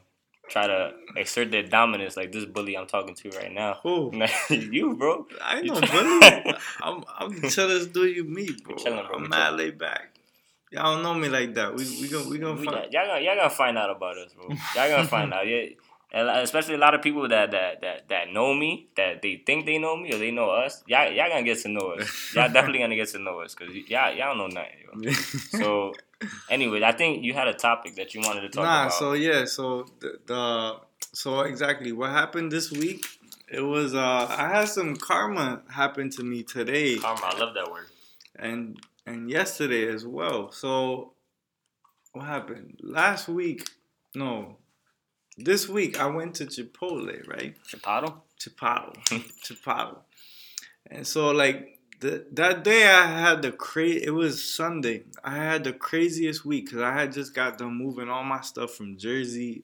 try 0.49 0.67
to 0.67 0.93
exert 1.17 1.51
their 1.51 1.63
dominance 1.63 2.17
like 2.17 2.33
this 2.33 2.45
bully 2.45 2.77
I'm 2.77 2.87
talking 2.87 3.15
to 3.15 3.31
right 3.31 3.53
now. 3.53 3.79
Who? 3.83 4.13
you, 4.51 4.95
bro. 4.97 5.27
I 5.41 5.63
know 5.63 5.81
bully. 5.81 6.55
I'm 6.83 7.05
I'm 7.19 7.41
the 7.41 7.49
chillest 7.49 7.93
dude 7.93 8.17
you 8.17 8.25
meet, 8.25 8.63
bro. 8.65 8.77
Chilling, 8.77 9.07
bro. 9.07 9.17
I'm 9.17 9.29
mad 9.29 9.55
laid 9.55 9.79
back. 9.79 10.09
Y'all 10.71 10.95
don't 10.95 11.03
know 11.03 11.15
me 11.15 11.29
like 11.29 11.55
that. 11.55 11.75
We 11.75 11.85
we 12.01 12.09
gonna 12.09 12.29
we 12.29 12.39
gonna 12.39 12.59
We- 12.61 12.65
find. 12.67 12.93
y'all, 12.93 13.07
gonna, 13.07 13.21
y'all 13.21 13.37
gonna 13.37 13.51
find 13.51 13.77
out 13.79 13.91
about 13.91 14.17
us, 14.19 14.33
bro. 14.35 14.49
Y'all 14.75 14.89
gonna 14.91 15.07
find 15.09 15.33
out. 15.33 15.47
Yeah. 15.47 15.67
And 16.15 16.29
especially 16.29 16.75
a 16.75 16.79
lot 16.79 16.93
of 16.95 17.01
people 17.01 17.27
that, 17.27 17.53
that, 17.53 17.81
that, 17.81 18.09
that 18.11 18.31
know 18.31 18.53
me, 18.53 18.87
that 18.99 19.23
they 19.23 19.43
think 19.47 19.65
they 19.65 19.79
know 19.79 19.97
me 19.97 20.13
or 20.13 20.19
they 20.19 20.31
know 20.31 20.51
us, 20.51 20.83
y'all, 20.87 21.11
y'all 21.11 21.31
gonna 21.31 21.43
get 21.43 21.57
to 21.61 21.69
know 21.69 21.93
us. 21.93 22.35
Y'all 22.35 22.53
definitely 22.53 22.81
gonna 22.81 22.97
get 22.97 23.09
to 23.09 23.19
know 23.19 23.41
us 23.41 23.55
because 23.55 23.75
y'all, 23.89 24.13
y'all 24.15 24.37
don't 24.37 24.53
know 24.55 24.61
nothing. 24.61 25.05
Yo. 25.05 25.13
So, 25.59 25.95
anyway, 26.51 26.83
I 26.83 26.93
think 26.93 27.25
you 27.25 27.35
had 27.35 27.49
a 27.49 27.55
topic 27.55 27.97
that 27.97 28.15
you 28.15 28.21
wanted 28.21 28.43
to 28.43 28.49
talk 28.49 28.65
nah, 28.65 28.83
about. 28.83 28.85
Nah, 28.85 28.89
so 28.91 29.13
yeah, 29.13 29.45
so 29.45 29.87
the, 30.01 30.19
the 30.27 30.77
so 31.13 31.41
exactly 31.41 31.93
what 31.93 32.11
happened 32.11 32.53
this 32.53 32.71
week. 32.71 33.07
It 33.49 33.61
was 33.61 33.95
uh 33.95 34.27
I 34.29 34.49
had 34.49 34.69
some 34.69 34.97
karma 34.97 35.63
happen 35.69 36.09
to 36.11 36.23
me 36.23 36.43
today 36.43 36.97
Karma, 36.97 37.21
I 37.25 37.39
love 37.39 37.55
that 37.55 37.71
word. 37.71 37.87
and 38.37 38.81
and 39.07 39.31
yesterday 39.31 39.89
as 39.89 40.07
well. 40.07 40.51
So 40.53 41.13
what 42.13 42.27
happened 42.27 42.79
last 42.83 43.29
week? 43.29 43.69
No, 44.15 44.57
this 45.37 45.69
week 45.69 46.01
I 46.01 46.07
went 46.07 46.35
to 46.37 46.47
Chipotle, 46.47 47.29
right? 47.29 47.55
Chipotle? 47.69 48.23
Chipotle, 48.41 48.97
Chipotle, 49.45 49.99
and 50.91 51.07
so 51.07 51.31
like 51.31 51.79
the, 52.03 52.27
that 52.33 52.65
day 52.65 52.87
I 52.87 53.07
had 53.07 53.43
the 53.43 53.53
cra 53.53 53.87
It 53.87 54.13
was 54.13 54.43
Sunday. 54.45 55.05
I 55.25 55.37
had 55.37 55.65
the 55.65 55.73
craziest 55.73 56.45
week 56.45 56.67
because 56.67 56.83
I 56.83 56.93
had 56.93 57.13
just 57.13 57.35
got 57.35 57.57
done 57.59 57.75
moving 57.79 58.09
all 58.11 58.25
my 58.25 58.41
stuff 58.43 58.73
from 58.75 58.97
Jersey 58.99 59.63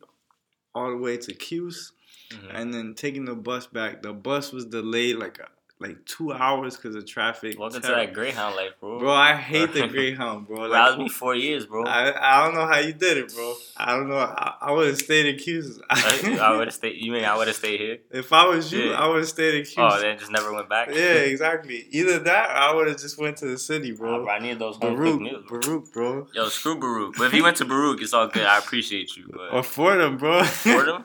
all 0.74 0.90
the 0.90 0.96
way 0.96 1.16
to 1.18 1.34
Cuse, 1.34 1.92
Mhm. 2.30 2.50
and 2.54 2.72
then 2.74 2.94
taking 2.94 3.24
the 3.24 3.34
bus 3.34 3.66
back. 3.66 4.02
The 4.02 4.12
bus 4.12 4.52
was 4.52 4.64
delayed 4.66 5.16
like 5.16 5.38
a, 5.38 5.48
like 5.80 6.04
two 6.06 6.32
hours 6.32 6.76
because 6.76 6.96
of 6.96 7.06
traffic. 7.06 7.58
Welcome 7.58 7.80
to 7.80 7.86
Terrible. 7.86 8.06
that 8.06 8.12
Greyhound 8.14 8.56
life, 8.56 8.72
bro. 8.80 8.98
Bro, 8.98 9.12
I 9.12 9.36
hate 9.36 9.72
the 9.72 9.86
Greyhound, 9.88 10.46
bro. 10.48 10.62
Like, 10.62 10.72
that 10.72 10.88
was 10.90 10.98
me 10.98 11.08
four 11.08 11.36
years, 11.36 11.66
bro. 11.66 11.84
I, 11.84 12.12
I, 12.40 12.44
don't 12.44 12.54
know 12.54 12.66
how 12.66 12.78
you 12.78 12.92
did 12.92 13.16
it, 13.18 13.32
bro. 13.34 13.54
I 13.76 13.94
don't 13.96 14.08
know. 14.08 14.16
I, 14.16 14.54
I 14.60 14.72
would 14.72 14.88
have 14.88 14.98
stayed 14.98 15.26
in 15.26 15.36
Cuse. 15.36 15.80
I 15.90 16.56
would 16.56 16.66
have 16.66 16.74
stayed. 16.74 16.96
You 16.96 17.12
mean 17.12 17.24
I 17.24 17.36
would 17.36 17.46
have 17.46 17.56
stayed 17.56 17.78
here? 17.80 17.98
if 18.10 18.32
I 18.32 18.46
was 18.46 18.72
you, 18.72 18.90
Yeah. 18.90 19.00
I 19.00 19.06
would 19.06 19.18
have 19.18 19.28
stayed 19.28 19.54
in 19.54 19.60
oh, 19.60 19.64
Cuse. 19.64 19.76
Oh, 19.78 20.00
then 20.00 20.18
just 20.18 20.32
never 20.32 20.52
went 20.52 20.68
back. 20.68 20.88
yeah, 20.88 20.94
exactly. 21.32 21.86
Either 21.90 22.18
that, 22.18 22.50
or 22.50 22.56
I 22.56 22.74
would 22.74 22.88
have 22.88 22.98
just 22.98 23.16
went 23.18 23.36
to 23.38 23.46
the 23.46 23.58
city, 23.58 23.92
bro. 23.92 24.24
bro, 24.24 24.32
I 24.32 24.40
need 24.40 24.58
those 24.58 24.76
home 24.78 24.96
cooked 24.96 25.22
meals. 25.22 25.44
Baruch, 25.48 25.62
Bro. 25.62 25.78
Baruch, 25.80 25.92
bro. 25.92 26.26
Yo, 26.34 26.48
screw 26.48 26.78
Baruch. 26.78 27.14
But 27.16 27.24
if 27.28 27.34
you 27.34 27.44
went 27.44 27.56
to 27.58 27.64
Baruch, 27.64 28.02
it's 28.02 28.12
all 28.12 28.26
good. 28.26 28.46
I 28.46 28.58
appreciate 28.58 29.16
you. 29.16 29.28
But 29.30 29.52
Or 29.52 29.62
Fordham, 29.62 30.16
bro. 30.16 30.42
Fordham, 30.42 31.04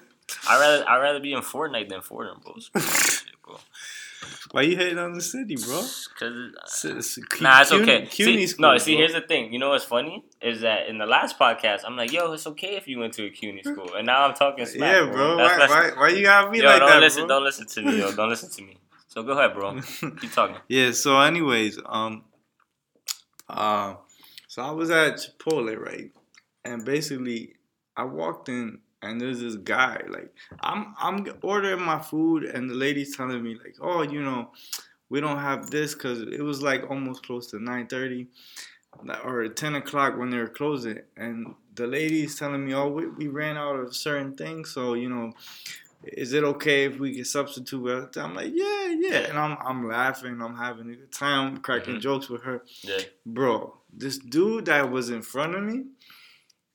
I 0.50 0.60
rather 0.60 0.90
I 0.90 0.98
rather 0.98 1.20
be 1.20 1.34
in 1.34 1.42
Fortnite 1.42 1.90
than 1.90 2.02
Fordham, 2.02 2.40
bro. 2.44 2.56
Screw 2.58 2.82
that 2.82 3.24
shit, 3.28 3.42
bro. 3.44 3.60
Why 4.54 4.62
you 4.62 4.78
hating 4.78 5.00
on 5.00 5.14
the 5.14 5.22
city, 5.22 5.56
bro? 5.56 5.80
Cause 5.82 6.54
S- 6.66 6.86
s- 6.86 7.20
nah, 7.42 7.62
it's 7.62 7.72
CUNY- 7.72 7.82
okay. 7.82 8.06
CUNY 8.06 8.38
See, 8.42 8.48
school, 8.48 8.72
no, 8.72 8.78
see, 8.78 8.92
bro. 8.94 9.00
here's 9.00 9.14
the 9.14 9.22
thing. 9.22 9.52
You 9.52 9.58
know 9.58 9.70
what's 9.70 9.84
funny 9.84 10.24
is 10.44 10.62
that 10.62 10.88
in 10.88 11.00
the 11.00 11.08
last 11.08 11.40
podcast, 11.40 11.80
I'm 11.88 11.98
like, 11.98 12.12
yo, 12.12 12.32
it's 12.34 12.46
okay 12.46 12.76
if 12.76 12.88
you 12.88 13.00
went 13.00 13.14
to 13.16 13.26
a 13.26 13.32
CUNY 13.32 13.64
school, 13.64 13.96
and 13.96 14.06
now 14.06 14.28
I'm 14.28 14.36
talking 14.36 14.64
smack. 14.68 14.94
Yeah, 14.94 15.12
bro. 15.12 15.38
That's- 15.38 15.60
Why, 15.60 15.68
that's- 15.68 15.96
why, 15.98 16.00
why 16.02 16.10
you 16.10 16.22
got 16.24 16.52
me 16.52 16.60
yo, 16.60 16.66
like 16.68 16.80
don't 16.82 16.90
that, 16.90 17.00
listen, 17.02 17.22
bro? 17.26 17.28
don't 17.30 17.44
listen 17.44 17.66
to 17.68 17.82
me, 17.82 17.98
yo, 17.98 18.12
don't 18.12 18.30
listen 18.30 18.52
to 18.52 18.62
me. 18.62 18.78
So 19.08 19.24
go 19.24 19.32
ahead, 19.32 19.56
bro. 19.56 19.80
Keep 20.22 20.32
talking. 20.34 20.58
Yeah. 20.68 20.92
So, 20.92 21.20
anyways, 21.20 21.80
um, 21.88 22.24
uh, 23.50 23.96
so 24.48 24.62
I 24.62 24.70
was 24.70 24.92
at 24.92 25.16
Chipotle, 25.16 25.78
right? 25.80 26.12
And 26.64 26.86
basically, 26.86 27.56
I 27.98 28.04
walked 28.04 28.50
in, 28.50 28.80
and 29.04 29.20
there's 29.22 29.40
this 29.42 29.56
guy. 29.58 30.02
Like, 30.10 30.34
I'm 30.62 30.96
I'm 31.00 31.18
ordering 31.42 31.82
my 31.82 32.00
food, 32.00 32.44
and 32.44 32.70
the 32.70 32.76
lady's 32.86 33.16
telling 33.18 33.42
me 33.44 33.56
like, 33.64 33.76
oh, 33.82 34.02
you 34.02 34.22
know, 34.22 34.52
we 35.10 35.20
don't 35.22 35.40
have 35.40 35.70
this 35.70 35.94
because 35.94 36.22
it 36.22 36.42
was 36.42 36.62
like 36.62 36.90
almost 36.90 37.26
close 37.26 37.48
to 37.52 37.60
nine 37.60 37.88
thirty 37.88 38.28
or 39.24 39.48
ten 39.50 39.76
o'clock 39.76 40.18
when 40.18 40.30
they 40.30 40.38
were 40.38 40.48
closing, 40.48 41.00
and 41.18 41.54
the 41.76 41.88
lady's 41.88 42.38
telling 42.38 42.66
me, 42.66 42.74
oh, 42.74 42.88
we, 42.88 43.08
we 43.08 43.28
ran 43.28 43.58
out 43.58 43.76
of 43.80 43.96
certain 43.96 44.36
things, 44.36 44.72
so 44.72 44.94
you 44.94 45.10
know. 45.10 45.34
Is 46.06 46.34
it 46.34 46.44
okay 46.44 46.84
if 46.84 47.00
we 47.00 47.16
can 47.16 47.24
substitute? 47.24 48.18
I'm 48.18 48.36
like, 48.36 48.52
yeah, 48.54 48.88
yeah, 48.88 49.20
and 49.30 49.38
I'm 49.40 49.58
I'm 49.66 49.88
laughing, 49.88 50.42
I'm 50.42 50.58
having 50.58 50.90
a 50.90 50.96
good 50.98 51.14
time, 51.14 51.58
cracking 51.60 51.96
Mhm. 51.96 52.02
jokes 52.02 52.28
with 52.30 52.44
her 52.44 52.62
Yeah. 52.82 53.00
bro, 53.26 53.78
this 53.90 54.18
dude 54.18 54.66
that 54.66 54.92
was 54.92 55.10
in 55.10 55.22
front 55.22 55.56
of 55.56 55.64
me, 55.64 55.86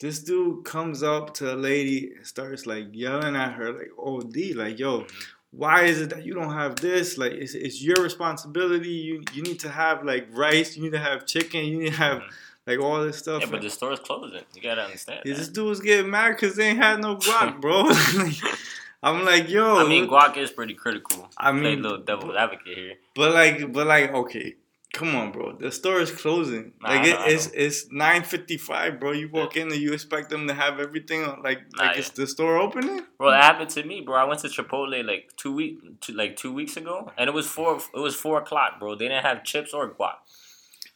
this 0.00 0.20
dude 0.20 0.64
comes 0.64 1.02
up 1.02 1.34
to 1.34 1.52
a 1.54 1.56
lady 1.56 2.12
and 2.16 2.26
starts 2.26 2.66
like 2.66 2.86
yelling 2.92 3.34
at 3.36 3.52
her 3.54 3.72
like 3.72 3.90
OD, 3.98 4.36
like 4.54 4.78
yo, 4.78 5.06
why 5.50 5.84
is 5.84 6.00
it 6.00 6.10
that 6.10 6.24
you 6.24 6.34
don't 6.34 6.52
have 6.52 6.76
this? 6.76 7.18
Like 7.18 7.32
it's, 7.32 7.54
it's 7.54 7.82
your 7.82 8.02
responsibility. 8.02 8.90
You 8.90 9.24
you 9.32 9.42
need 9.42 9.60
to 9.60 9.68
have 9.70 10.04
like 10.04 10.28
rice. 10.32 10.76
You 10.76 10.82
need 10.84 10.92
to 10.92 10.98
have 10.98 11.26
chicken. 11.26 11.64
You 11.64 11.78
need 11.78 11.90
to 11.92 11.96
have 11.96 12.18
Mhm. 12.18 12.30
like 12.66 12.78
all 12.80 13.02
this 13.02 13.16
stuff. 13.18 13.40
Yeah, 13.42 13.48
but 13.50 13.62
the 13.62 13.70
store's 13.70 13.98
closing. 14.00 14.42
You 14.54 14.62
gotta 14.62 14.82
understand. 14.82 15.22
Yeah, 15.24 15.34
this 15.34 15.48
dude 15.48 15.66
was 15.66 15.80
getting 15.80 16.10
mad 16.10 16.32
because 16.32 16.54
they 16.56 16.68
ain't 16.68 16.78
had 16.78 17.00
no 17.00 17.16
guac, 17.16 17.60
bro. 17.60 17.90
Like, 18.18 19.16
I'm 19.18 19.24
like, 19.24 19.48
yo. 19.48 19.78
I 19.78 19.88
mean, 19.88 20.08
guac 20.08 20.36
is 20.36 20.50
pretty 20.50 20.74
critical. 20.74 21.28
I 21.38 21.52
Play 21.52 21.60
mean, 21.60 21.82
little 21.82 21.98
devil's 21.98 22.34
advocate 22.34 22.76
here. 22.76 22.94
But 23.14 23.32
like, 23.32 23.72
but 23.72 23.86
like, 23.86 24.12
okay, 24.12 24.56
come 24.92 25.14
on, 25.14 25.32
bro. 25.32 25.52
The 25.56 25.70
store 25.70 26.00
is 26.00 26.10
closing. 26.10 26.72
Nah, 26.80 26.88
like 26.88 27.06
it, 27.06 27.16
it's 27.32 27.46
it's 27.54 27.92
nine 27.92 28.22
fifty 28.22 28.56
five, 28.56 28.98
bro. 28.98 29.12
You 29.12 29.28
walk 29.28 29.56
in 29.56 29.70
and 29.70 29.80
you 29.80 29.92
expect 29.92 30.30
them 30.30 30.46
to 30.48 30.54
have 30.54 30.80
everything 30.80 31.24
on, 31.24 31.42
like 31.42 31.60
Nah, 31.76 31.84
like 31.84 31.94
yeah. 31.94 31.98
it's 32.00 32.10
the 32.10 32.26
store 32.26 32.58
opening. 32.58 33.02
Bro, 33.18 33.30
that 33.32 33.42
happened 33.44 33.70
to 33.70 33.84
me, 33.84 34.00
bro. 34.00 34.16
I 34.16 34.24
went 34.24 34.40
to 34.40 34.48
Chipotle 34.48 35.04
like 35.06 35.30
two 35.36 35.52
week, 35.54 36.00
two, 36.00 36.12
like 36.14 36.36
two 36.36 36.52
weeks 36.52 36.76
ago, 36.76 37.12
and 37.18 37.28
it 37.28 37.32
was 37.34 37.46
four. 37.46 37.78
It 37.94 37.98
was 38.00 38.14
four 38.14 38.38
o'clock, 38.38 38.78
bro. 38.80 38.94
They 38.94 39.08
didn't 39.08 39.24
have 39.24 39.44
chips 39.44 39.72
or 39.72 39.90
guac. 39.90 40.14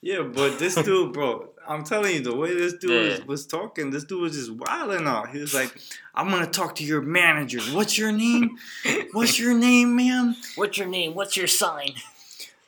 Yeah, 0.05 0.23
but 0.23 0.59
this 0.59 0.75
dude, 0.85 1.13
bro, 1.13 1.51
I'm 1.69 1.85
telling 1.85 2.15
you, 2.17 2.23
the 2.23 2.35
way 2.35 2.53
this 2.55 2.75
dude 2.75 2.91
Yeah. 2.91 3.11
was, 3.19 3.27
was 3.27 3.47
talking, 3.47 3.91
this 3.91 4.03
dude 4.03 4.21
was 4.21 4.35
just 4.35 4.51
wilding 4.51 5.07
out. 5.07 5.29
He 5.31 5.39
was 5.39 5.55
like, 5.55 5.73
"I'm 6.13 6.29
gonna 6.29 6.49
talk 6.49 6.75
to 6.77 6.85
your 6.85 7.01
manager. 7.03 7.61
What's 7.73 7.97
your 7.97 8.11
name? 8.11 8.59
What's 9.13 9.39
your 9.39 9.55
name, 9.55 9.95
ma'am? 9.95 10.35
What's 10.57 10.77
your 10.79 10.89
name? 10.89 11.15
What's 11.15 11.37
your 11.37 11.47
sign? 11.47 11.93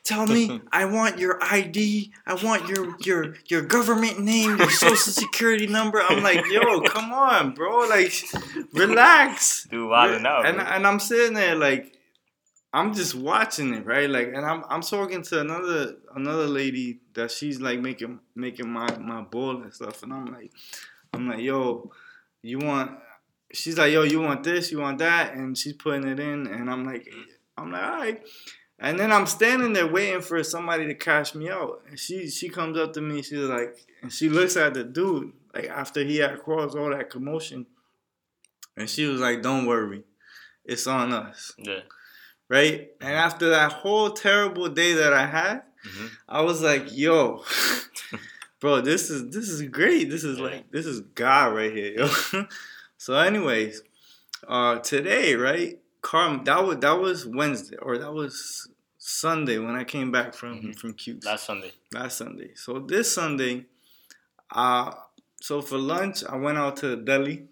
Tell 0.05 0.27
me. 0.27 0.61
I 0.73 0.85
want 0.85 1.19
your 1.19 1.43
ID. 1.43 2.13
I 2.27 2.35
want 2.35 2.69
your 2.69 2.97
your 3.01 3.35
your 3.47 3.63
government 3.63 4.21
name, 4.21 4.59
your 4.59 4.71
social 4.71 5.13
security 5.13 5.67
number." 5.67 6.01
I'm 6.01 6.23
like, 6.23 6.45
"Yo, 6.51 6.81
come 6.83 7.13
on, 7.13 7.55
bro. 7.55 7.89
Like, 7.89 8.13
relax." 8.73 9.65
Dude, 9.65 9.89
wilding 9.89 10.27
out. 10.27 10.47
and 10.47 10.61
and 10.61 10.87
I'm 10.87 11.01
sitting 11.01 11.35
there 11.35 11.55
like 11.57 11.95
I'm 12.75 12.93
just 12.93 13.15
watching 13.15 13.73
it, 13.73 13.87
right? 13.87 14.11
Like, 14.11 14.33
and 14.35 14.45
I'm 14.45 14.65
I'm 14.69 14.83
talking 14.83 15.23
to 15.23 15.41
another 15.41 15.95
another 16.17 16.49
lady 16.49 16.99
that 17.15 17.31
she's 17.31 17.61
like 17.61 17.79
making 17.79 18.19
making 18.35 18.69
my 18.69 18.89
my 18.99 19.23
bowl 19.23 19.63
and 19.63 19.73
stuff, 19.73 20.03
and 20.03 20.13
I'm 20.13 20.27
like, 20.27 20.51
I'm 21.13 21.29
like, 21.29 21.39
yo, 21.39 21.93
you 22.43 22.59
want? 22.59 22.99
She's 23.53 23.79
like, 23.79 23.93
yo, 23.93 24.03
you 24.03 24.21
want 24.21 24.43
this? 24.43 24.73
You 24.73 24.81
want 24.81 24.99
that? 24.99 25.35
And 25.35 25.57
she's 25.57 25.75
putting 25.75 26.09
it 26.09 26.19
in, 26.19 26.49
and 26.49 26.69
I'm 26.69 26.85
like, 26.85 27.09
I'm 27.57 27.71
like, 27.71 27.83
all 27.85 27.97
right. 27.97 28.23
And 28.85 28.99
then 28.99 29.11
I'm 29.13 29.27
standing 29.27 29.73
there 29.73 29.87
waiting 29.87 30.21
for 30.21 30.43
somebody 30.45 30.87
to 30.87 30.95
cash 30.95 31.35
me 31.35 31.49
out, 31.51 31.83
and 31.89 31.99
she 31.99 32.29
she 32.29 32.49
comes 32.49 32.77
up 32.79 32.93
to 32.93 33.01
me, 33.01 33.23
she's 33.23 33.39
like, 33.39 33.79
and 34.03 34.13
she 34.13 34.29
looks 34.29 34.57
at 34.57 34.75
the 34.75 34.85
dude 34.85 35.33
like 35.55 35.69
after 35.69 36.05
he 36.05 36.19
had 36.19 36.43
caused 36.43 36.77
all 36.77 36.91
that 36.91 37.09
commotion, 37.09 37.67
and 38.77 38.89
she 38.91 39.07
was 39.07 39.21
like, 39.21 39.41
don't 39.43 39.67
worry, 39.67 40.03
it's 40.65 40.87
on 40.87 41.13
us 41.13 41.53
yeah. 41.59 41.81
right? 42.49 42.91
And 43.01 43.13
after 43.13 43.49
that 43.51 43.73
whole 43.73 44.11
terrible 44.11 44.69
day 44.69 44.93
that 44.95 45.13
I 45.15 45.27
had, 45.27 45.63
Mhm. 45.87 46.11
I 46.29 46.41
was 46.43 46.63
like, 46.63 46.89
yo, 46.93 47.43
bro, 48.61 48.81
this 48.81 49.11
is 49.11 49.31
this 49.35 49.49
is 49.49 49.63
great. 49.69 50.11
This 50.11 50.25
is 50.25 50.39
yeah. 50.39 50.45
like 50.45 50.71
this 50.71 50.87
is 50.87 51.01
God 51.15 51.55
right 51.55 51.73
here, 51.73 51.93
yo. 52.33 52.45
so, 52.99 53.15
anyways, 53.15 53.83
uh, 54.49 54.79
today, 54.81 55.35
right? 55.35 55.79
Carm, 56.01 56.45
that 56.45 56.65
was 56.67 56.79
that 56.79 56.99
was 56.99 57.27
Wednesday 57.27 57.77
or 57.77 57.99
that 57.99 58.13
was 58.13 58.69
Sunday 59.07 59.59
when 59.59 59.75
I 59.75 59.85
came 59.85 60.11
back 60.11 60.33
from 60.33 60.55
mm-hmm. 60.55 60.73
from 60.73 60.95
Cuse. 60.95 61.23
Last 61.27 61.45
Sunday. 61.45 61.73
Last 61.93 62.17
Sunday. 62.17 62.53
So 62.55 62.79
this 62.79 63.13
Sunday, 63.15 63.67
uh, 64.51 64.93
so 65.43 65.61
for 65.61 65.77
lunch 65.77 66.25
I 66.25 66.37
went 66.37 66.57
out 66.57 66.79
to 66.79 66.97
deli. 66.97 67.45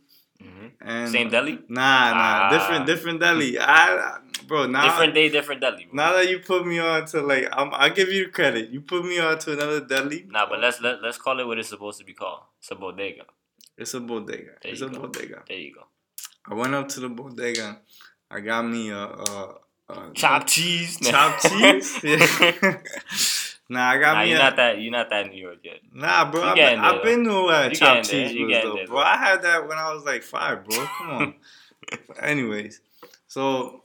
Mm-hmm. 0.42 0.66
And 0.80 1.10
Same 1.10 1.28
deli? 1.28 1.58
Nah, 1.68 2.14
nah, 2.14 2.16
ah. 2.16 2.50
different, 2.50 2.86
different 2.86 3.20
deli. 3.20 3.58
I, 3.60 4.20
bro, 4.48 4.66
now 4.66 4.84
different 4.84 5.12
day, 5.12 5.28
different 5.28 5.60
deli. 5.60 5.84
Bro. 5.84 5.94
Now 5.94 6.14
that 6.14 6.30
you 6.30 6.38
put 6.38 6.66
me 6.66 6.78
on 6.78 7.04
to 7.08 7.20
like, 7.20 7.46
I'm, 7.52 7.68
I 7.74 7.90
give 7.90 8.08
you 8.08 8.30
credit. 8.30 8.70
You 8.70 8.80
put 8.80 9.04
me 9.04 9.18
on 9.18 9.38
to 9.40 9.52
another 9.52 9.84
deli. 9.84 10.24
Nah, 10.30 10.48
but 10.48 10.58
let's 10.58 10.80
let, 10.80 11.02
let's 11.02 11.18
call 11.18 11.38
it 11.38 11.46
what 11.46 11.58
it's 11.58 11.68
supposed 11.68 11.98
to 11.98 12.06
be 12.06 12.14
called. 12.14 12.40
It's 12.60 12.70
a 12.70 12.76
bodega. 12.76 13.24
It's 13.76 13.92
a 13.92 14.00
bodega. 14.00 14.52
There 14.62 14.72
it's 14.72 14.80
a 14.80 14.88
go. 14.88 15.00
bodega. 15.00 15.42
There 15.46 15.58
you 15.58 15.74
go. 15.74 15.82
I 16.46 16.54
went 16.54 16.74
up 16.74 16.88
to 16.88 17.00
the 17.00 17.10
bodega. 17.10 17.78
I 18.30 18.40
got 18.40 18.62
me 18.62 18.88
a, 18.88 18.96
a, 18.96 19.56
a 19.88 20.10
chopped 20.14 20.48
cheese. 20.48 20.98
Chopped 21.02 21.42
cheese. 21.42 21.98
Yeah. 22.02 22.78
Nah, 23.72 23.88
I 23.88 23.98
got 23.98 24.14
nah, 24.14 24.22
me. 24.22 24.28
You're 24.28 24.38
a, 24.38 24.42
not 24.42 24.56
that. 24.56 24.80
You're 24.82 24.92
not 24.92 25.08
that 25.08 25.30
New 25.30 25.40
York 25.40 25.58
yet. 25.62 25.78
Nah, 25.94 26.30
bro. 26.30 26.42
I've 26.42 26.56
been, 26.56 26.78
I've 26.78 27.02
been 27.02 27.24
to 27.24 27.36
uh, 27.46 27.70
chopped 27.70 28.10
cheese 28.10 28.34
though, 28.62 28.74
there, 28.74 28.86
bro. 28.86 28.98
I 28.98 29.16
had 29.16 29.42
that 29.42 29.66
when 29.66 29.78
I 29.78 29.94
was 29.94 30.04
like 30.04 30.22
five, 30.22 30.64
bro. 30.64 30.86
Come 30.98 31.10
on. 31.10 31.34
Anyways, 32.20 32.80
so 33.28 33.82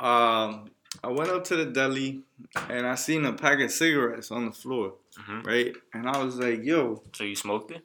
um, 0.00 0.70
I 1.04 1.08
went 1.08 1.30
up 1.30 1.44
to 1.44 1.56
the 1.56 1.66
deli 1.66 2.22
and 2.68 2.84
I 2.84 2.96
seen 2.96 3.24
a 3.24 3.32
pack 3.32 3.60
of 3.60 3.70
cigarettes 3.70 4.32
on 4.32 4.46
the 4.46 4.52
floor, 4.52 4.94
mm-hmm. 5.20 5.46
right? 5.46 5.72
And 5.94 6.08
I 6.08 6.22
was 6.22 6.38
like, 6.38 6.64
"Yo." 6.64 7.04
So 7.12 7.22
you 7.22 7.36
smoked 7.36 7.70
it? 7.70 7.82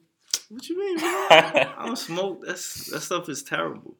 What 0.50 0.68
you 0.68 0.80
mean, 0.80 0.98
bro? 0.98 1.08
I 1.08 1.86
don't 1.86 1.98
smoke. 1.98 2.46
That's 2.48 2.90
that 2.90 3.02
stuff 3.02 3.30
is 3.30 3.44
terrible. 3.44 3.96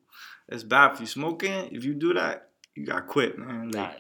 It's 0.50 0.64
bad 0.64 0.94
if 0.94 1.02
you 1.02 1.06
smoking. 1.06 1.70
If 1.72 1.84
you 1.84 1.94
do 1.94 2.16
that, 2.16 2.47
you 2.78 2.86
got 2.86 3.08
quit, 3.08 3.40
man. 3.40 3.72
Like, 3.72 3.74
nah, 3.74 3.92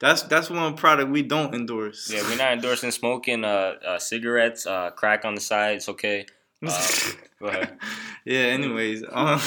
that's 0.00 0.22
that's 0.22 0.50
one 0.50 0.74
product 0.74 1.10
we 1.10 1.22
don't 1.22 1.54
endorse. 1.54 2.10
Yeah, 2.12 2.22
we're 2.22 2.36
not 2.36 2.52
endorsing 2.52 2.90
smoking 2.90 3.44
uh, 3.44 3.74
uh 3.86 3.98
cigarettes, 3.98 4.66
uh, 4.66 4.90
crack 4.90 5.24
on 5.24 5.36
the 5.36 5.40
side. 5.40 5.76
It's 5.76 5.88
okay. 5.88 6.26
Uh, 6.66 6.90
go 7.40 7.46
ahead. 7.46 7.78
Yeah. 8.24 8.40
Anyways, 8.40 9.04
um, 9.10 9.40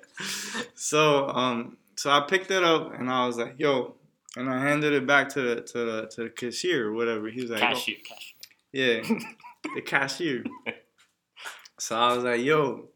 so 0.74 1.28
um, 1.28 1.76
so 1.96 2.10
I 2.10 2.22
picked 2.22 2.50
it 2.50 2.64
up 2.64 2.92
and 2.98 3.08
I 3.08 3.26
was 3.26 3.36
like, 3.36 3.54
"Yo," 3.58 3.94
and 4.36 4.50
I 4.50 4.60
handed 4.60 4.92
it 4.94 5.06
back 5.06 5.28
to 5.30 5.42
the 5.42 5.60
to 5.60 5.78
the 5.78 6.10
to 6.16 6.24
the 6.24 6.30
cashier 6.30 6.88
or 6.88 6.92
whatever. 6.92 7.28
He 7.28 7.42
was 7.42 7.50
like, 7.50 7.60
"Cashier, 7.60 7.96
oh. 8.00 8.14
cashier." 8.14 8.34
Yeah, 8.72 9.18
the 9.74 9.82
cashier. 9.82 10.44
so 11.78 11.96
I 11.96 12.16
was 12.16 12.24
like, 12.24 12.40
"Yo," 12.40 12.88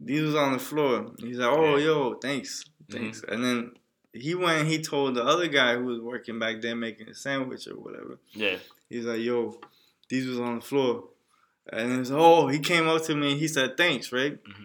these 0.00 0.22
was 0.22 0.36
on 0.36 0.52
the 0.52 0.58
floor. 0.58 1.10
He's 1.18 1.38
like, 1.38 1.50
"Oh, 1.50 1.76
yeah. 1.76 1.84
yo, 1.84 2.14
thanks, 2.14 2.64
thanks," 2.90 3.20
mm-hmm. 3.20 3.34
and 3.34 3.44
then 3.44 3.72
he 4.14 4.34
went 4.34 4.60
and 4.60 4.68
he 4.68 4.80
told 4.80 5.14
the 5.14 5.24
other 5.24 5.48
guy 5.48 5.74
who 5.74 5.84
was 5.84 6.00
working 6.00 6.38
back 6.38 6.62
there 6.62 6.76
making 6.76 7.08
a 7.08 7.14
sandwich 7.14 7.66
or 7.66 7.74
whatever. 7.74 8.18
Yeah. 8.32 8.56
He's 8.88 9.04
like, 9.04 9.20
yo, 9.20 9.58
these 10.08 10.26
was 10.26 10.38
on 10.38 10.56
the 10.56 10.60
floor. 10.60 11.04
And 11.72 12.00
it's 12.00 12.10
oh, 12.12 12.46
he 12.48 12.58
came 12.60 12.88
up 12.88 13.02
to 13.04 13.14
me 13.14 13.32
and 13.32 13.40
he 13.40 13.48
said 13.48 13.76
thanks, 13.76 14.12
right? 14.12 14.42
Mm-hmm. 14.42 14.64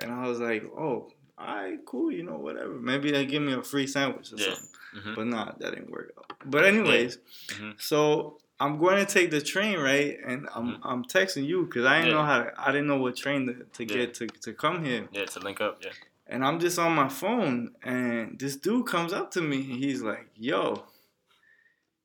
And 0.00 0.12
I 0.12 0.28
was 0.28 0.40
like, 0.40 0.64
oh, 0.64 1.10
all 1.38 1.56
right, 1.56 1.78
cool, 1.84 2.10
you 2.10 2.22
know, 2.22 2.38
whatever. 2.38 2.72
Maybe 2.72 3.10
they 3.10 3.26
give 3.26 3.42
me 3.42 3.52
a 3.52 3.62
free 3.62 3.86
sandwich 3.86 4.32
or 4.32 4.36
yeah. 4.36 4.46
something. 4.46 4.68
Mm-hmm. 4.96 5.14
But 5.14 5.26
nah, 5.26 5.52
that 5.58 5.74
didn't 5.74 5.90
work 5.90 6.12
out. 6.18 6.32
But 6.46 6.64
anyways, 6.64 7.18
yeah. 7.50 7.56
mm-hmm. 7.56 7.70
so 7.78 8.38
I'm 8.58 8.78
going 8.78 9.04
to 9.04 9.12
take 9.12 9.30
the 9.30 9.42
train, 9.42 9.78
right? 9.78 10.16
And 10.24 10.48
I'm 10.54 10.74
mm-hmm. 10.74 10.88
I'm 10.88 11.04
texting 11.04 11.44
you 11.44 11.66
because 11.66 11.84
I 11.84 11.98
didn't 11.98 12.12
yeah. 12.12 12.16
know 12.16 12.24
how 12.24 12.42
to, 12.44 12.52
I 12.56 12.72
didn't 12.72 12.86
know 12.86 12.98
what 12.98 13.16
train 13.16 13.46
to, 13.46 13.64
to 13.64 13.84
get 13.84 14.14
to, 14.14 14.26
to 14.26 14.52
come 14.54 14.84
here. 14.84 15.08
Yeah, 15.12 15.26
to 15.26 15.40
link 15.40 15.60
up, 15.60 15.82
yeah. 15.84 15.90
And 16.28 16.44
I'm 16.44 16.58
just 16.58 16.78
on 16.78 16.92
my 16.92 17.08
phone, 17.08 17.72
and 17.84 18.38
this 18.38 18.56
dude 18.56 18.86
comes 18.86 19.12
up 19.12 19.30
to 19.32 19.40
me, 19.40 19.58
and 19.58 19.84
he's 19.84 20.02
like, 20.02 20.28
"Yo, 20.34 20.82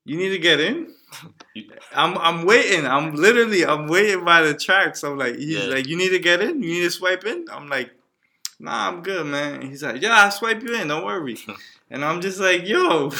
you 0.04 0.16
need 0.16 0.30
to 0.30 0.38
get 0.38 0.60
in." 0.60 0.94
I'm 1.92 2.16
I'm 2.18 2.46
waiting. 2.46 2.86
I'm 2.86 3.14
literally 3.14 3.66
I'm 3.66 3.88
waiting 3.88 4.24
by 4.24 4.42
the 4.42 4.54
tracks. 4.54 5.02
I'm 5.02 5.18
like, 5.18 5.36
he's 5.36 5.66
yeah. 5.66 5.74
like, 5.74 5.88
"You 5.88 5.96
need 5.96 6.10
to 6.10 6.20
get 6.20 6.40
in. 6.40 6.62
You 6.62 6.74
need 6.74 6.82
to 6.82 6.90
swipe 6.90 7.24
in." 7.24 7.46
I'm 7.50 7.68
like, 7.68 7.90
"Nah, 8.60 8.88
I'm 8.88 9.02
good, 9.02 9.26
man." 9.26 9.62
He's 9.62 9.82
like, 9.82 10.00
"Yeah, 10.00 10.12
I'll 10.12 10.30
swipe 10.30 10.62
you 10.62 10.74
in. 10.76 10.88
Don't 10.88 11.04
worry." 11.04 11.36
and 11.90 12.04
I'm 12.04 12.20
just 12.20 12.38
like, 12.38 12.66
"Yo." 12.66 13.10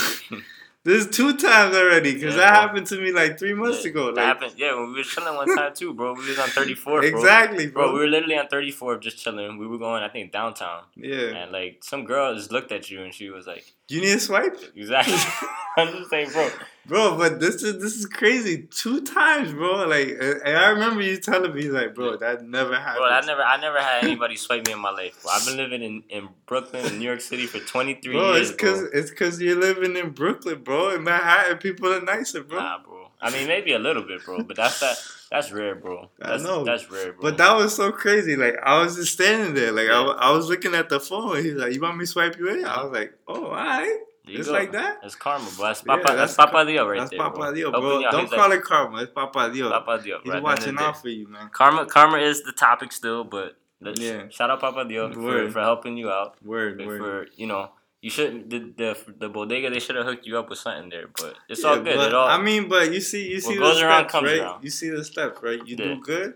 This 0.85 1.05
is 1.07 1.17
two 1.17 1.37
times 1.37 1.77
already 1.77 2.15
because 2.15 2.35
yeah, 2.35 2.41
that 2.41 2.53
bro. 2.53 2.61
happened 2.61 2.87
to 2.89 3.01
me 3.01 3.13
like 3.13 3.39
three 3.39 3.55
months 3.55 3.85
yeah, 3.85 3.91
ago. 3.91 4.07
That 4.07 4.17
like, 4.17 4.25
happened, 4.25 4.55
yeah, 4.57 4.75
when 4.75 4.89
we 4.89 4.95
were 4.95 5.05
chilling 5.05 5.37
one 5.37 5.57
time 5.57 5.73
too, 5.75 5.95
bro. 5.95 6.15
We 6.15 6.29
was 6.29 6.39
on 6.41 6.49
34th, 6.49 7.05
Exactly, 7.05 7.69
bro. 7.69 7.85
bro. 7.85 7.93
We 7.95 8.01
were 8.01 8.07
literally 8.09 8.37
on 8.37 8.49
34th 8.49 9.01
just 9.01 9.19
chilling. 9.19 9.59
We 9.59 9.69
were 9.69 9.79
going, 9.79 10.03
I 10.03 10.09
think, 10.09 10.33
downtown. 10.33 10.83
Yeah. 10.97 11.37
And 11.37 11.53
like 11.53 11.85
some 11.85 12.05
girl 12.05 12.35
just 12.35 12.51
looked 12.51 12.73
at 12.73 12.91
you 12.91 13.03
and 13.03 13.15
she 13.15 13.31
was 13.31 13.47
like, 13.47 13.73
"You 13.93 14.01
need 14.01 14.17
a 14.17 14.21
swipe?" 14.21 14.59
Exactly. 14.75 15.17
I'm 15.77 15.89
just 15.89 16.11
saying, 16.11 16.31
bro. 16.33 16.51
Bro, 16.85 17.17
but 17.17 17.41
this 17.41 17.63
is 17.63 17.81
this 17.81 17.95
is 17.95 18.07
crazy. 18.07 18.69
Two 18.71 19.03
times, 19.03 19.53
bro. 19.53 19.87
Like, 19.87 20.09
and 20.21 20.59
I 20.59 20.71
remember 20.71 21.01
you 21.01 21.17
telling 21.17 21.55
me, 21.55 21.69
like, 21.69 21.95
bro, 21.95 22.17
that 22.17 22.45
never 22.45 22.75
happened. 22.75 22.97
Bro, 22.99 23.09
I 23.09 23.21
never, 23.21 23.43
I 23.43 23.61
never 23.61 23.81
had 23.81 24.05
anybody 24.05 24.37
swipe 24.37 24.67
me 24.67 24.73
in 24.73 24.81
my 24.81 24.91
life. 24.91 25.23
Bro. 25.23 25.31
I've 25.31 25.47
been 25.47 25.57
living 25.57 25.83
in, 25.83 26.03
in 26.11 26.29
Brooklyn, 26.47 26.85
in 26.87 26.99
New 26.99 27.05
York 27.05 27.21
City 27.21 27.47
for 27.47 27.61
23 27.61 28.13
bro, 28.13 28.35
years. 28.35 28.51
It's 28.51 28.61
cause, 28.61 28.81
bro. 28.81 28.89
It's 28.93 29.11
because 29.11 29.41
you're 29.41 29.59
living 29.59 29.97
in 29.97 30.11
Brooklyn, 30.11 30.63
bro. 30.63 30.95
In 30.95 31.05
Manhattan, 31.05 31.59
people 31.59 31.93
are 31.93 32.01
nicer, 32.03 32.43
bro. 32.43 32.59
Nah, 32.59 32.83
bro. 32.83 32.92
I 33.23 33.31
mean, 33.31 33.47
maybe 33.47 33.73
a 33.73 33.79
little 33.79 34.03
bit, 34.03 34.25
bro. 34.25 34.43
But 34.43 34.57
that's 34.57 34.81
that. 34.81 34.97
That's 35.31 35.51
rare, 35.51 35.75
bro. 35.75 36.11
That's, 36.19 36.43
I 36.43 36.47
know. 36.47 36.65
That's 36.65 36.91
rare, 36.91 37.13
bro. 37.13 37.23
But 37.23 37.39
that 37.39 37.57
was 37.57 37.75
so 37.75 37.93
crazy. 37.93 38.37
Like 38.37 38.57
I 38.63 38.83
was 38.83 38.97
just 38.97 39.13
standing 39.13 39.55
there, 39.55 39.73
like 39.73 39.87
yeah. 39.87 40.01
I, 40.01 40.29
I 40.29 40.31
was 40.33 40.49
looking 40.49 40.75
at 40.75 40.89
the 40.89 41.01
phone. 41.01 41.43
He's 41.43 41.55
like, 41.55 41.73
"You 41.73 41.81
want 41.81 41.97
me 41.97 42.05
to 42.05 42.11
swipe 42.11 42.37
you 42.39 42.49
in?" 42.49 42.65
I 42.65 42.83
was 42.83 42.93
like, 42.93 43.15
"Oh, 43.27 43.47
all 43.47 43.53
right." 43.53 43.99
It's 44.25 44.47
go. 44.47 44.53
like 44.53 44.73
that. 44.73 44.99
It's 45.03 45.15
karma, 45.15 45.49
bro. 45.57 45.67
That's 45.67 45.83
Papa. 45.83 46.03
Yeah, 46.07 46.15
that's, 46.15 46.37
that's 46.37 46.51
Papa 46.51 46.65
Dio 46.67 46.87
right 46.87 46.99
that's 46.99 47.11
there. 47.11 47.19
That's 47.19 47.39
Papa 47.39 47.55
Dio, 47.55 47.71
bro. 47.71 48.03
Don't 48.11 48.31
call 48.31 48.51
like, 48.51 48.59
it 48.59 48.65
karma. 48.65 49.03
It's 49.03 49.13
Papa 49.13 49.51
Dio. 49.53 49.71
Papa 49.71 50.01
Dio. 50.03 50.21
He's 50.23 50.33
right 50.33 50.43
watching 50.43 50.79
out 50.79 51.01
for 51.01 51.09
you, 51.09 51.29
man. 51.29 51.49
Karma, 51.53 51.87
karma 51.87 52.19
is 52.19 52.43
the 52.43 52.53
topic 52.53 52.93
still, 52.93 53.25
but 53.25 53.57
yeah. 53.81 54.29
shout 54.29 54.51
out 54.51 54.61
Papa 54.61 54.85
Dio 54.89 55.13
for, 55.13 55.51
for, 55.51 55.61
helping 55.61 55.97
you 55.97 56.11
out. 56.11 56.37
Word, 56.45 56.81
for, 56.81 56.87
word. 56.87 56.99
For 57.01 57.27
you 57.37 57.47
know, 57.47 57.71
you 58.03 58.11
shouldn't 58.11 58.51
the 58.51 58.59
the, 58.77 59.15
the 59.19 59.29
bodega. 59.31 59.71
They 59.71 59.81
should 59.81 59.97
have 59.97 60.05
hooked 60.05 60.27
you 60.27 60.39
up 60.39 60.51
with 60.51 60.59
something 60.59 60.91
there, 60.91 61.07
but 61.19 61.37
it's 61.49 61.63
yeah, 61.63 61.71
all 61.71 61.81
good. 61.81 61.99
It 61.99 62.15
all, 62.15 62.29
I 62.29 62.37
mean, 62.37 62.69
but 62.69 62.93
you 62.93 63.01
see, 63.01 63.31
you 63.31 63.41
see 63.41 63.57
the 63.57 63.75
steps, 63.75 64.15
right? 64.15 64.41
Around. 64.41 64.63
You 64.65 64.71
see 64.71 64.91
the 64.91 65.05
steps, 65.05 65.39
right? 65.43 65.67
You 65.67 65.77
yeah. 65.79 65.95
do 65.95 66.01
good, 66.03 66.35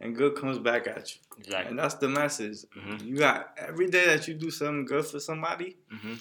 and 0.00 0.14
good 0.14 0.36
comes 0.36 0.58
back 0.58 0.86
at 0.86 1.14
you. 1.14 1.20
Exactly. 1.38 1.70
And 1.70 1.78
that's 1.78 1.94
the 1.94 2.08
message. 2.08 2.58
Mm-hmm. 2.76 3.06
You 3.06 3.16
got 3.16 3.56
every 3.56 3.88
day 3.88 4.06
that 4.06 4.28
you 4.28 4.34
do 4.34 4.50
something 4.50 4.84
good 4.84 5.06
for 5.06 5.20
somebody. 5.20 5.78
Mm-hmm 5.94 6.14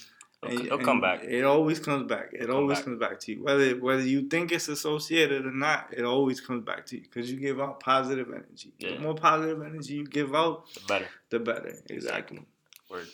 It'll, 0.44 0.66
it'll 0.66 0.78
come 0.80 1.02
back. 1.02 1.24
It 1.24 1.44
always 1.44 1.80
comes 1.80 2.08
back. 2.08 2.30
It 2.34 2.50
always 2.50 2.80
back. 2.80 2.86
comes 2.86 3.00
back 3.00 3.20
to 3.22 3.32
you. 3.32 3.44
Whether 3.44 3.80
whether 3.80 4.02
you 4.02 4.28
think 4.28 4.52
it's 4.52 4.68
associated 4.68 5.46
or 5.46 5.52
not, 5.52 5.88
it 5.96 6.04
always 6.04 6.42
comes 6.42 6.64
back 6.64 6.86
to 6.88 6.98
you 6.98 7.04
because 7.04 7.32
you 7.32 7.40
give 7.40 7.60
out 7.60 7.80
positive 7.80 8.28
energy. 8.30 8.74
Yeah. 8.80 8.96
The 8.96 9.00
more 9.00 9.16
positive 9.16 9.62
energy 9.62 9.96
you 9.96 10.06
give 10.06 10.36
out, 10.36 10.66
the 10.74 10.82
better. 10.88 11.08
The 11.30 11.40
better. 11.40 11.74
Exactly. 11.90 12.42
Word. 12.90 13.08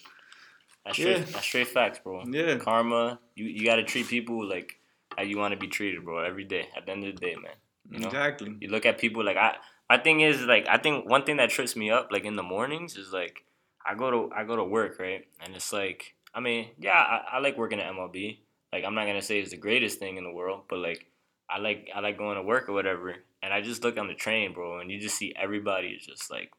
That's 0.86 0.98
straight. 0.98 1.18
Yeah. 1.18 1.26
That's 1.26 1.46
straight 1.46 1.68
facts, 1.68 2.00
bro. 2.04 2.24
Yeah. 2.28 2.58
Karma. 2.58 3.20
You 3.36 3.46
you 3.46 3.66
got 3.66 3.76
to 3.76 3.84
treat 3.84 4.08
people 4.08 4.48
like 4.48 4.80
how 5.18 5.24
you 5.24 5.38
want 5.38 5.54
to 5.54 5.60
be 5.60 5.68
treated, 5.68 6.04
bro. 6.04 6.20
Every 6.24 6.44
day. 6.44 6.68
At 6.76 6.86
the 6.86 6.92
end 6.92 7.04
of 7.06 7.16
the 7.16 7.22
day, 7.22 7.36
man. 7.36 7.56
You 7.90 8.00
know? 8.00 8.08
Exactly. 8.08 8.56
You 8.60 8.70
look 8.70 8.86
at 8.86 8.98
people 8.98 9.24
like 9.24 9.38
I. 9.38 9.56
My 9.90 9.98
thing 9.98 10.22
is 10.22 10.42
like 10.42 10.68
I 10.70 10.78
think 10.78 11.10
one 11.10 11.24
thing 11.24 11.38
that 11.38 11.50
trips 11.50 11.76
me 11.76 11.92
up 11.92 12.10
like 12.12 12.24
in 12.24 12.36
the 12.36 12.44
mornings 12.44 12.96
is 12.96 13.12
like 13.12 13.44
I 13.86 13.96
go 13.96 14.10
to 14.10 14.34
I 14.34 14.46
go 14.46 14.56
to 14.56 14.64
work 14.64 15.00
right 15.00 15.26
and 15.44 15.54
it's 15.56 15.74
like 15.74 16.16
I 16.34 16.40
mean, 16.40 16.70
yeah, 16.80 16.94
I, 16.94 17.24
I 17.34 17.40
like 17.40 17.58
working 17.58 17.80
at 17.80 17.92
MLB. 17.94 18.38
Like, 18.72 18.86
I'm 18.86 18.96
not 18.96 19.06
gonna 19.06 19.22
say 19.22 19.40
it's 19.40 19.52
the 19.52 19.58
greatest 19.58 20.00
thing 20.00 20.18
in 20.18 20.24
the 20.24 20.32
world, 20.32 20.62
but 20.70 20.80
like, 20.80 21.06
I 21.50 21.60
like 21.60 21.90
I 21.94 22.00
like 22.00 22.18
going 22.18 22.38
to 22.38 22.44
work 22.44 22.70
or 22.70 22.74
whatever. 22.74 23.16
And 23.44 23.54
I 23.54 23.62
just 23.62 23.84
look 23.84 23.98
on 23.98 24.08
the 24.08 24.14
train, 24.14 24.54
bro, 24.54 24.80
and 24.80 24.90
you 24.90 25.00
just 25.00 25.18
see 25.18 25.34
everybody 25.36 25.90
is 25.90 26.06
just 26.06 26.32
like 26.32 26.52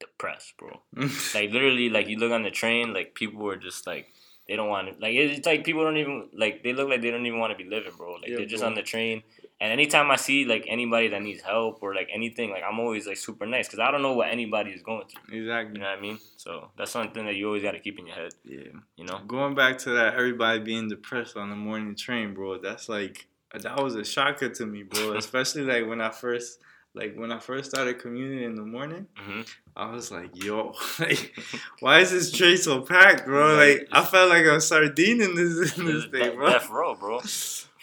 depressed, 0.00 0.54
bro. 0.58 0.80
like 1.34 1.50
literally, 1.50 1.90
like 1.90 2.08
you 2.08 2.18
look 2.18 2.32
on 2.32 2.42
the 2.42 2.50
train, 2.50 2.92
like 2.92 3.14
people 3.14 3.46
are 3.48 3.56
just 3.56 3.86
like 3.86 4.08
they 4.48 4.56
don't 4.56 4.68
want 4.68 4.88
to. 4.88 5.00
Like 5.00 5.14
it's 5.14 5.46
like 5.46 5.64
people 5.64 5.84
don't 5.84 5.98
even 5.98 6.28
like 6.36 6.64
they 6.64 6.72
look 6.72 6.88
like 6.88 7.02
they 7.02 7.10
don't 7.10 7.26
even 7.26 7.38
want 7.38 7.56
to 7.56 7.62
be 7.62 7.68
living, 7.68 7.92
bro. 7.96 8.14
Like 8.14 8.28
yeah, 8.28 8.36
they're 8.38 8.46
just 8.46 8.62
bro. 8.62 8.70
on 8.70 8.74
the 8.74 8.82
train 8.82 9.22
and 9.62 9.70
anytime 9.70 10.10
I 10.10 10.16
see 10.16 10.46
like 10.46 10.64
anybody 10.66 11.08
that 11.08 11.20
needs 11.20 11.42
help 11.42 11.82
or 11.82 11.94
like 11.94 12.08
anything, 12.10 12.50
like 12.50 12.62
I'm 12.66 12.80
always 12.80 13.06
like 13.06 13.18
super 13.18 13.44
nice 13.44 13.68
because 13.68 13.78
I 13.78 13.90
don't 13.90 14.00
know 14.00 14.14
what 14.14 14.28
anybody 14.28 14.70
is 14.70 14.82
going 14.82 15.04
through. 15.06 15.38
Exactly. 15.38 15.74
You 15.74 15.80
know 15.82 15.90
what 15.90 15.98
I 15.98 16.00
mean? 16.00 16.18
So 16.36 16.70
that's 16.78 16.90
something 16.90 17.26
that 17.26 17.36
you 17.36 17.46
always 17.46 17.62
got 17.62 17.72
to 17.72 17.78
keep 17.78 17.98
in 17.98 18.06
your 18.06 18.16
head. 18.16 18.32
Yeah. 18.42 18.80
You 18.96 19.04
know. 19.04 19.20
Going 19.26 19.54
back 19.54 19.76
to 19.78 19.90
that, 19.90 20.14
everybody 20.14 20.60
being 20.60 20.88
depressed 20.88 21.36
on 21.36 21.50
the 21.50 21.56
morning 21.56 21.94
train, 21.94 22.32
bro. 22.32 22.58
That's 22.58 22.88
like 22.88 23.26
that 23.52 23.82
was 23.82 23.96
a 23.96 24.04
shocker 24.04 24.48
to 24.48 24.64
me, 24.64 24.82
bro. 24.82 25.12
Especially 25.16 25.62
like 25.62 25.86
when 25.86 26.00
I 26.00 26.08
first 26.08 26.58
like 26.94 27.14
when 27.14 27.30
I 27.30 27.38
first 27.38 27.70
started 27.70 28.00
commuting 28.00 28.42
in 28.42 28.56
the 28.56 28.64
morning, 28.64 29.06
mm-hmm. 29.16 29.42
I 29.76 29.90
was 29.90 30.10
like, 30.10 30.42
"Yo, 30.42 30.74
like, 30.98 31.38
why 31.80 32.00
is 32.00 32.10
this 32.10 32.32
train 32.32 32.56
so 32.56 32.80
packed, 32.80 33.24
bro? 33.24 33.54
Like, 33.54 33.88
I 33.92 34.04
felt 34.04 34.30
like 34.30 34.44
a 34.44 34.60
sardine 34.60 35.20
in 35.20 35.34
this 35.34 35.78
in 35.78 35.86
this 35.86 36.06
thing, 36.06 36.36
bro. 36.36 36.50
Death 36.50 36.70
row, 36.70 36.94
bro. 36.94 37.20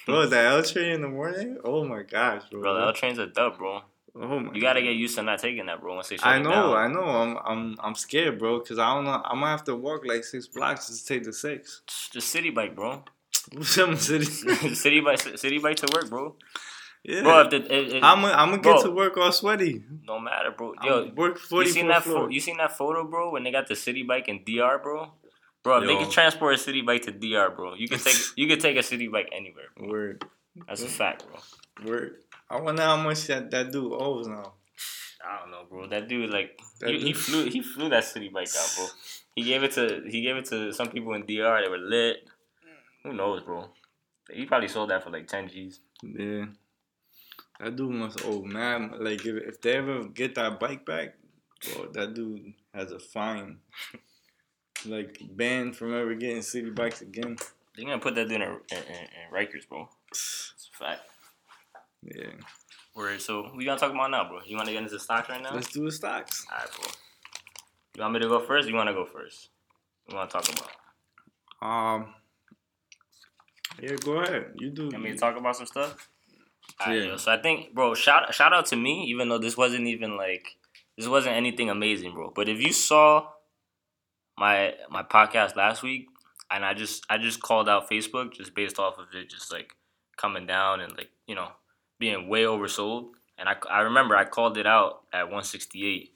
Bro, 0.06 0.28
the 0.28 0.38
L 0.38 0.64
train 0.64 0.94
in 0.94 1.02
the 1.02 1.10
morning? 1.10 1.58
Oh 1.66 1.84
my 1.84 2.02
gosh, 2.02 2.44
bro. 2.50 2.62
Bro, 2.62 2.76
the 2.76 2.80
L 2.80 2.94
train's 2.94 3.20
a 3.20 3.28
dub, 3.28 3.58
bro. 3.58 3.82
Oh 4.16 4.40
my! 4.40 4.54
You 4.54 4.62
gotta 4.62 4.82
get 4.82 4.96
used 4.96 5.16
to 5.18 5.22
not 5.22 5.40
taking 5.40 5.66
that, 5.66 5.82
bro. 5.82 5.96
Once 5.96 6.08
they 6.08 6.16
shut 6.16 6.26
I 6.26 6.40
know, 6.40 6.74
I 6.76 6.88
know. 6.88 7.04
I'm, 7.04 7.38
I'm, 7.44 7.76
I'm 7.82 7.94
scared, 7.96 8.40
bro. 8.40 8.62
Cause 8.62 8.80
I 8.80 8.94
don't 8.96 9.04
know. 9.04 9.22
I'm 9.26 9.42
gonna 9.42 9.48
have 9.48 9.66
to 9.66 9.76
walk 9.76 10.06
like 10.06 10.24
six 10.24 10.48
blocks 10.48 10.88
just 10.88 11.06
to 11.06 11.14
take 11.14 11.26
the 11.26 11.34
six. 11.34 11.82
The 12.14 12.20
Citi 12.20 12.56
Bike, 12.56 12.74
bro. 12.74 13.04
city. 13.64 14.26
Citi 14.26 15.04
Bike, 15.04 15.20
Citi 15.20 15.62
Bike 15.62 15.76
to 15.76 15.88
work, 15.94 16.10
bro. 16.10 16.36
Yeah. 17.08 17.22
Bro, 17.22 17.40
if 17.40 17.50
the, 17.52 17.58
if, 17.74 17.94
if, 17.94 18.04
I'm 18.04 18.22
gonna 18.22 18.58
get 18.58 18.82
to 18.82 18.92
work 18.92 19.16
all 19.16 19.32
sweaty. 19.32 19.82
No 20.06 20.20
matter, 20.20 20.52
bro. 20.52 20.74
Yo, 20.84 21.04
I'm 21.04 21.16
work 21.16 21.38
forty. 21.38 21.70
You 21.70 21.74
seen 21.74 21.88
that? 21.88 22.04
Fo- 22.04 22.28
you 22.28 22.42
seen 22.42 22.58
that 22.58 22.78
photo, 22.78 23.06
bro? 23.06 23.32
When 23.32 23.44
they 23.44 23.52
got 23.52 23.68
the 23.68 23.76
Citi 23.76 24.06
Bike 24.06 24.28
in 24.28 24.44
DR, 24.44 24.78
bro. 24.84 25.14
Bro, 25.64 25.84
if 25.84 25.88
they 25.88 25.96
can 25.96 26.12
transport 26.12 26.56
a 26.56 26.58
Citi 26.58 26.86
Bike 26.86 27.04
to 27.04 27.12
DR, 27.14 27.56
bro, 27.56 27.76
you 27.76 27.88
can 27.88 28.00
take 28.00 28.16
you 28.36 28.46
can 28.48 28.60
take 28.60 28.76
a 28.76 28.82
Citi 28.82 29.10
Bike 29.10 29.30
anywhere. 29.32 29.70
Bro. 29.78 29.90
Word. 29.90 30.26
That's 30.68 30.84
a 30.84 30.88
fact, 30.88 31.24
bro. 31.28 31.90
Word. 31.90 32.16
I 32.50 32.60
wonder 32.60 32.82
how 32.82 32.98
much 32.98 33.28
that, 33.28 33.52
that 33.52 33.72
dude 33.72 33.94
owes 33.94 34.28
now. 34.28 34.54
I 35.26 35.40
don't 35.40 35.52
know, 35.52 35.64
bro. 35.70 35.88
That 35.88 36.10
dude 36.10 36.30
like 36.30 36.60
that 36.82 36.90
he, 36.90 36.98
dude. 36.98 37.08
he 37.08 37.14
flew 37.14 37.50
he 37.50 37.62
flew 37.62 37.88
that 37.88 38.04
Citi 38.04 38.32
Bike 38.32 38.50
out, 38.60 38.74
bro. 38.76 38.86
He 39.34 39.44
gave 39.44 39.64
it 39.64 39.72
to 39.74 40.04
he 40.10 40.22
gave 40.24 40.36
it 40.36 40.46
to 40.46 40.74
some 40.74 40.90
people 40.90 41.14
in 41.14 41.22
DR. 41.22 41.62
They 41.64 41.70
were 41.70 41.78
lit. 41.78 42.28
Who 43.04 43.14
knows, 43.14 43.44
bro? 43.44 43.70
He 44.30 44.46
probably 44.46 44.68
sold 44.68 44.90
that 44.90 45.06
for 45.06 45.10
like 45.10 45.28
ten 45.28 45.48
G's. 45.48 45.80
Yeah. 46.04 46.48
That 47.60 47.76
dude 47.76 47.92
must 47.92 48.24
owe 48.26 48.44
man. 48.44 48.94
Like 49.00 49.26
if, 49.26 49.36
if 49.36 49.62
they 49.62 49.78
ever 49.78 50.06
get 50.06 50.36
that 50.36 50.60
bike 50.60 50.86
back, 50.86 51.16
bro, 51.74 51.88
that 51.94 52.14
dude 52.14 52.54
has 52.74 52.92
a 52.92 53.00
fine. 53.00 53.60
like 54.86 55.20
banned 55.32 55.76
from 55.76 55.94
ever 55.94 56.14
getting 56.14 56.38
Citi 56.38 56.74
Bikes 56.74 57.02
again. 57.02 57.38
They're 57.76 57.86
gonna 57.86 58.00
put 58.00 58.16
that 58.16 58.32
in, 58.32 58.42
a, 58.42 58.46
in, 58.46 58.58
in, 58.72 58.80
in 58.80 59.34
Rikers, 59.34 59.68
bro. 59.68 59.90
It's 60.10 60.70
a 60.74 60.84
fact. 60.84 61.02
Yeah. 62.04 62.32
Word. 62.96 63.22
So 63.22 63.52
we 63.56 63.66
gonna 63.66 63.80
talk 63.80 63.92
about 63.92 64.12
now, 64.12 64.28
bro? 64.28 64.40
You 64.46 64.58
wanna 64.58 64.72
get 64.72 64.84
into 64.84 65.00
stocks 65.00 65.30
right 65.30 65.42
now? 65.42 65.54
Let's 65.54 65.72
do 65.72 65.86
the 65.86 65.92
stocks. 65.92 66.46
All 66.52 66.58
right, 66.58 66.68
bro. 66.76 66.92
You 67.96 68.02
want 68.02 68.14
me 68.14 68.20
to 68.22 68.28
go 68.28 68.40
first? 68.40 68.68
you 68.68 68.76
wanna 68.76 68.94
go 68.94 69.06
first? 69.06 69.50
You 70.10 70.16
wanna 70.16 70.30
talk 70.30 70.48
about? 70.48 70.72
Um. 71.62 72.14
Yeah, 73.82 73.96
go 74.04 74.22
ahead. 74.22 74.54
You 74.56 74.72
do. 74.72 74.90
Let 74.90 75.02
me 75.02 75.14
talk 75.16 75.38
about 75.38 75.56
some 75.56 75.68
stuff. 75.68 76.10
All 76.80 76.88
right, 76.88 77.00
yeah. 77.00 77.06
Yo, 77.06 77.18
so 77.18 77.32
I 77.32 77.42
think, 77.42 77.74
bro, 77.74 77.94
shout 77.96 78.34
shout 78.34 78.54
out 78.54 78.68
to 78.68 78.76
me, 78.76 79.06
even 79.06 79.30
though 79.30 79.40
this 79.40 79.58
wasn't 79.58 79.88
even 79.88 80.18
like 80.18 80.58
this 80.98 81.08
wasn't 81.08 81.36
anything 81.36 81.70
amazing, 81.70 82.14
bro. 82.14 82.32
But 82.36 82.50
if 82.50 82.60
you 82.60 82.74
saw 82.74 83.28
my 84.38 84.76
my 84.90 85.04
podcast 85.04 85.56
last 85.56 85.84
week, 85.84 86.08
and 86.52 86.64
I 86.64 86.74
just 86.74 87.06
I 87.10 87.18
just 87.18 87.42
called 87.42 87.68
out 87.70 87.90
Facebook 87.90 88.34
just 88.34 88.54
based 88.56 88.80
off 88.80 89.00
of 89.00 89.08
it, 89.14 89.30
just 89.30 89.52
like 89.52 89.76
coming 90.18 90.46
down 90.46 90.82
and 90.82 90.92
like 90.96 91.10
you 91.28 91.36
know 91.36 91.50
being 92.00 92.28
way 92.28 92.44
oversold. 92.44 93.10
And 93.40 93.50
I, 93.50 93.56
I 93.70 93.82
remember 93.82 94.16
I 94.16 94.26
called 94.26 94.58
it 94.58 94.66
out 94.66 95.04
at 95.14 95.24
168, 95.24 96.10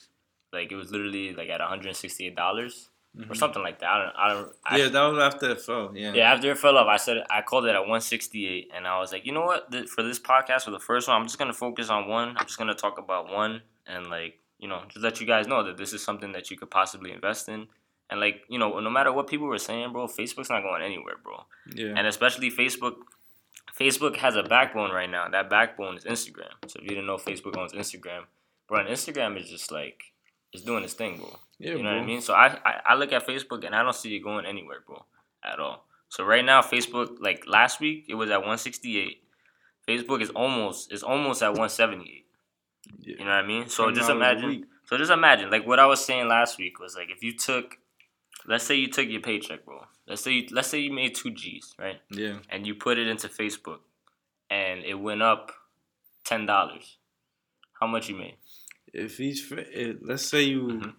like 0.53 0.71
it 0.71 0.75
was 0.75 0.91
literally 0.91 1.33
like 1.33 1.49
at 1.49 1.59
168 1.59 2.35
dollars 2.35 2.90
mm-hmm. 3.17 3.31
or 3.31 3.35
something 3.35 3.61
like 3.61 3.79
that. 3.79 3.89
I 3.89 4.03
don't, 4.03 4.15
I 4.15 4.33
don't. 4.33 4.55
I, 4.65 4.77
yeah, 4.77 4.89
that 4.89 5.03
was 5.03 5.19
after 5.19 5.51
it 5.51 5.61
fell. 5.61 5.91
Yeah. 5.95 6.13
Yeah, 6.13 6.33
after 6.33 6.51
it 6.51 6.57
fell 6.57 6.77
off, 6.77 6.87
I 6.87 6.97
said 6.97 7.23
I 7.29 7.41
called 7.41 7.65
it 7.65 7.69
at 7.69 7.81
168, 7.81 8.71
and 8.75 8.87
I 8.87 8.99
was 8.99 9.11
like, 9.11 9.25
you 9.25 9.31
know 9.31 9.45
what? 9.45 9.73
For 9.89 10.03
this 10.03 10.19
podcast, 10.19 10.63
for 10.63 10.71
the 10.71 10.79
first 10.79 11.07
one, 11.07 11.17
I'm 11.19 11.27
just 11.27 11.37
gonna 11.37 11.53
focus 11.53 11.89
on 11.89 12.07
one. 12.07 12.35
I'm 12.37 12.45
just 12.45 12.57
gonna 12.57 12.75
talk 12.75 12.97
about 12.97 13.31
one, 13.31 13.61
and 13.87 14.07
like 14.07 14.39
you 14.59 14.67
know, 14.67 14.83
just 14.87 15.03
let 15.03 15.19
you 15.19 15.27
guys 15.27 15.47
know 15.47 15.63
that 15.63 15.77
this 15.77 15.93
is 15.93 16.03
something 16.03 16.31
that 16.33 16.51
you 16.51 16.57
could 16.57 16.69
possibly 16.69 17.11
invest 17.11 17.49
in. 17.49 17.67
And 18.09 18.19
like 18.19 18.41
you 18.49 18.59
know, 18.59 18.79
no 18.79 18.89
matter 18.89 19.11
what 19.11 19.27
people 19.27 19.47
were 19.47 19.57
saying, 19.57 19.91
bro, 19.91 20.07
Facebook's 20.07 20.49
not 20.49 20.61
going 20.61 20.81
anywhere, 20.81 21.15
bro. 21.23 21.45
Yeah. 21.73 21.93
And 21.95 22.07
especially 22.07 22.51
Facebook. 22.51 22.95
Facebook 23.79 24.17
has 24.17 24.35
a 24.35 24.43
backbone 24.43 24.91
right 24.91 25.09
now. 25.09 25.29
That 25.29 25.49
backbone 25.49 25.95
is 25.95 26.03
Instagram. 26.03 26.51
So 26.67 26.77
if 26.77 26.83
you 26.83 26.89
didn't 26.89 27.07
know 27.07 27.15
Facebook 27.15 27.57
owns 27.57 27.71
Instagram, 27.71 28.23
bro, 28.67 28.79
and 28.79 28.89
Instagram 28.89 29.39
is 29.39 29.49
just 29.49 29.71
like 29.71 30.03
it's 30.53 30.63
doing 30.63 30.83
its 30.83 30.93
thing, 30.93 31.17
bro. 31.17 31.39
Yeah, 31.61 31.71
you 31.71 31.83
know 31.83 31.91
bro. 31.91 31.97
what 31.97 32.03
I 32.03 32.05
mean? 32.05 32.21
So 32.21 32.33
I, 32.33 32.57
I 32.65 32.81
I 32.85 32.95
look 32.95 33.13
at 33.13 33.27
Facebook 33.27 33.63
and 33.65 33.75
I 33.75 33.83
don't 33.83 33.95
see 33.95 34.15
it 34.15 34.19
going 34.19 34.45
anywhere, 34.45 34.79
bro, 34.85 35.05
at 35.43 35.59
all. 35.59 35.85
So 36.09 36.25
right 36.25 36.43
now, 36.43 36.61
Facebook, 36.61 37.17
like 37.19 37.45
last 37.47 37.79
week, 37.79 38.05
it 38.09 38.15
was 38.15 38.31
at 38.31 38.37
168. 38.37 39.23
Facebook 39.87 40.21
is 40.21 40.31
almost 40.31 40.91
is 40.91 41.03
almost 41.03 41.43
at 41.43 41.49
178. 41.49 42.25
Yeah. 42.99 43.15
You 43.19 43.25
know 43.25 43.25
what 43.25 43.31
I 43.31 43.47
mean? 43.47 43.69
So 43.69 43.91
just 43.91 44.09
imagine. 44.09 44.65
So 44.85 44.97
just 44.97 45.11
imagine, 45.11 45.51
like 45.51 45.67
what 45.67 45.79
I 45.79 45.85
was 45.85 46.03
saying 46.03 46.27
last 46.27 46.57
week 46.57 46.79
was 46.79 46.95
like 46.95 47.09
if 47.11 47.23
you 47.23 47.37
took, 47.37 47.77
let's 48.47 48.65
say 48.65 48.75
you 48.75 48.87
took 48.87 49.07
your 49.07 49.21
paycheck, 49.21 49.63
bro. 49.63 49.85
Let's 50.07 50.23
say 50.23 50.31
you, 50.31 50.47
let's 50.51 50.67
say 50.67 50.79
you 50.79 50.91
made 50.91 51.13
two 51.13 51.29
G's, 51.29 51.75
right? 51.77 52.01
Yeah. 52.09 52.39
And 52.49 52.65
you 52.65 52.73
put 52.73 52.97
it 52.97 53.07
into 53.07 53.27
Facebook, 53.27 53.79
and 54.49 54.83
it 54.83 54.95
went 54.95 55.21
up 55.21 55.51
ten 56.25 56.47
dollars. 56.47 56.97
How 57.79 57.85
much 57.85 58.09
you 58.09 58.15
made? 58.15 58.37
If 58.93 59.19
each, 59.19 59.53
let's 60.01 60.25
say 60.25 60.41
you 60.41 60.61
mm-hmm. 60.63 60.89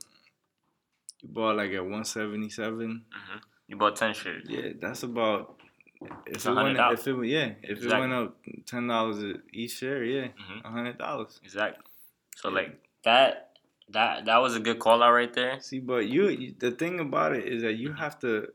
You 1.22 1.28
bought 1.28 1.56
like 1.56 1.72
at 1.72 1.84
one 1.84 2.04
seventy 2.04 2.50
seven. 2.50 3.04
Mm-hmm. 3.08 3.38
You 3.68 3.76
bought 3.76 3.96
ten 3.96 4.14
shares. 4.14 4.44
Yeah, 4.48 4.72
that's 4.80 5.02
about. 5.02 5.56
If 6.26 6.44
it, 6.44 6.52
went, 6.52 6.76
if 6.76 7.06
it 7.06 7.26
yeah, 7.26 7.52
if 7.62 7.78
exactly. 7.78 7.96
it 7.96 8.00
went 8.00 8.12
up 8.12 8.36
ten 8.66 8.88
dollars 8.88 9.38
each 9.52 9.78
share, 9.78 10.02
yeah, 10.02 10.28
mm-hmm. 10.28 10.74
hundred 10.74 10.98
dollars. 10.98 11.40
Exactly. 11.44 11.84
So 12.36 12.48
yeah. 12.48 12.54
like 12.56 12.80
that 13.04 13.52
that 13.90 14.24
that 14.24 14.38
was 14.38 14.56
a 14.56 14.60
good 14.60 14.80
call 14.80 15.02
out 15.02 15.12
right 15.12 15.32
there. 15.32 15.60
See, 15.60 15.78
but 15.78 16.08
you, 16.08 16.28
you, 16.28 16.54
the 16.58 16.72
thing 16.72 16.98
about 16.98 17.36
it 17.36 17.46
is 17.46 17.62
that 17.62 17.74
you 17.74 17.92
have 17.92 18.18
to. 18.20 18.48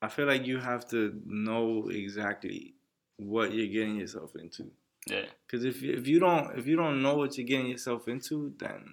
I 0.00 0.08
feel 0.08 0.26
like 0.26 0.46
you 0.46 0.58
have 0.58 0.88
to 0.90 1.20
know 1.24 1.88
exactly 1.90 2.74
what 3.16 3.52
you're 3.52 3.66
getting 3.66 3.96
yourself 3.96 4.36
into. 4.36 4.70
Yeah. 5.08 5.24
Because 5.46 5.64
if 5.64 5.82
if 5.82 6.06
you 6.06 6.20
don't 6.20 6.56
if 6.58 6.66
you 6.66 6.76
don't 6.76 7.02
know 7.02 7.16
what 7.16 7.36
you're 7.36 7.46
getting 7.46 7.68
yourself 7.68 8.06
into, 8.08 8.52
then 8.58 8.84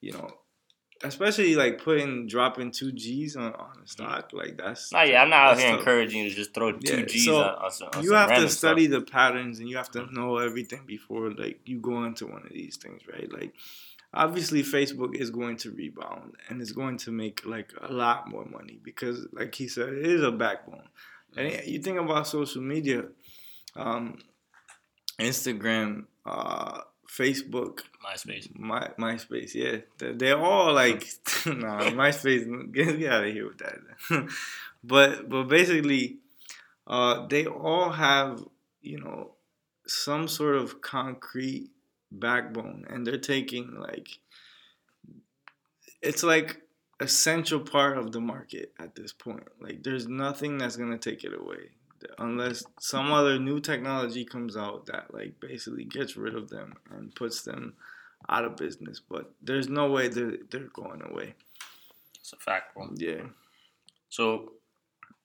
you 0.00 0.12
know, 0.12 0.28
especially 1.04 1.54
like 1.54 1.82
putting 1.82 2.26
dropping 2.26 2.70
two 2.70 2.92
G's 2.92 3.36
on, 3.36 3.52
on 3.54 3.78
a 3.82 3.86
stock 3.86 4.30
like 4.32 4.56
that's. 4.56 4.92
Nah, 4.92 5.02
yeah, 5.02 5.22
I'm 5.22 5.30
not 5.30 5.52
out 5.52 5.58
here 5.58 5.70
tough. 5.70 5.80
encouraging 5.80 6.24
you 6.24 6.30
to 6.30 6.34
just 6.34 6.54
throw 6.54 6.72
two 6.72 7.00
yeah, 7.00 7.04
G's 7.04 7.24
so 7.24 7.36
on, 7.36 7.54
on, 7.54 7.70
some, 7.70 7.88
on 7.94 8.02
You 8.02 8.12
have 8.12 8.30
to 8.30 8.48
study 8.48 8.86
stuff. 8.86 9.06
the 9.06 9.10
patterns 9.10 9.58
and 9.58 9.68
you 9.68 9.76
have 9.76 9.90
to 9.92 10.06
know 10.12 10.38
everything 10.38 10.82
before 10.86 11.30
like 11.30 11.60
you 11.64 11.80
go 11.80 12.04
into 12.04 12.26
one 12.26 12.42
of 12.44 12.52
these 12.52 12.76
things, 12.76 13.02
right? 13.12 13.30
Like 13.32 13.54
obviously 14.14 14.62
Facebook 14.62 15.14
is 15.14 15.30
going 15.30 15.56
to 15.58 15.70
rebound 15.70 16.34
and 16.48 16.60
it's 16.60 16.72
going 16.72 16.98
to 16.98 17.10
make 17.10 17.44
like 17.46 17.72
a 17.80 17.92
lot 17.92 18.28
more 18.28 18.44
money 18.44 18.78
because 18.82 19.26
like 19.32 19.54
he 19.54 19.68
said 19.68 19.88
it 19.90 20.06
is 20.06 20.22
a 20.22 20.32
backbone. 20.32 20.88
And 21.36 21.64
you 21.64 21.80
think 21.80 21.98
about 21.98 22.26
social 22.26 22.60
media, 22.60 23.04
um, 23.74 24.18
Instagram, 25.18 26.04
uh, 26.26 26.82
Facebook, 27.12 27.80
MySpace, 28.02 28.58
My 28.58 28.88
MySpace, 28.98 29.54
yeah, 29.54 29.78
they're, 29.98 30.14
they're 30.14 30.38
all 30.38 30.72
like, 30.72 31.06
nah, 31.46 31.90
MySpace, 31.90 32.72
get, 32.72 32.98
get 32.98 33.12
out 33.12 33.24
of 33.24 33.32
here 33.32 33.48
with 33.48 33.58
that. 33.58 34.30
but 34.84 35.28
but 35.28 35.44
basically, 35.44 36.18
uh, 36.86 37.26
they 37.26 37.46
all 37.46 37.90
have 37.90 38.42
you 38.80 38.98
know 38.98 39.32
some 39.86 40.26
sort 40.26 40.56
of 40.56 40.80
concrete 40.80 41.70
backbone 42.10 42.84
and 42.88 43.06
they're 43.06 43.18
taking 43.18 43.74
like 43.80 44.18
it's 46.02 46.22
like 46.22 46.60
essential 47.00 47.60
part 47.60 47.98
of 47.98 48.12
the 48.12 48.20
market 48.20 48.72
at 48.78 48.94
this 48.94 49.12
point. 49.12 49.44
Like 49.60 49.82
there's 49.82 50.06
nothing 50.06 50.58
that's 50.58 50.76
going 50.76 50.90
to 50.90 50.98
take 50.98 51.24
it 51.24 51.38
away 51.38 51.70
unless 52.18 52.64
some 52.80 53.12
other 53.12 53.38
new 53.38 53.60
technology 53.60 54.24
comes 54.24 54.56
out 54.56 54.86
that 54.86 55.12
like 55.12 55.40
basically 55.40 55.84
gets 55.84 56.16
rid 56.16 56.34
of 56.34 56.48
them 56.48 56.74
and 56.90 57.14
puts 57.14 57.42
them 57.42 57.74
out 58.28 58.44
of 58.44 58.56
business. 58.56 59.00
But 59.00 59.32
there's 59.42 59.68
no 59.68 59.90
way 59.90 60.08
they're, 60.08 60.38
they're 60.50 60.68
going 60.72 61.02
away. 61.02 61.34
It's 62.20 62.32
a 62.32 62.36
fact 62.36 62.74
bro. 62.74 62.90
Yeah. 62.94 63.22
So 64.08 64.52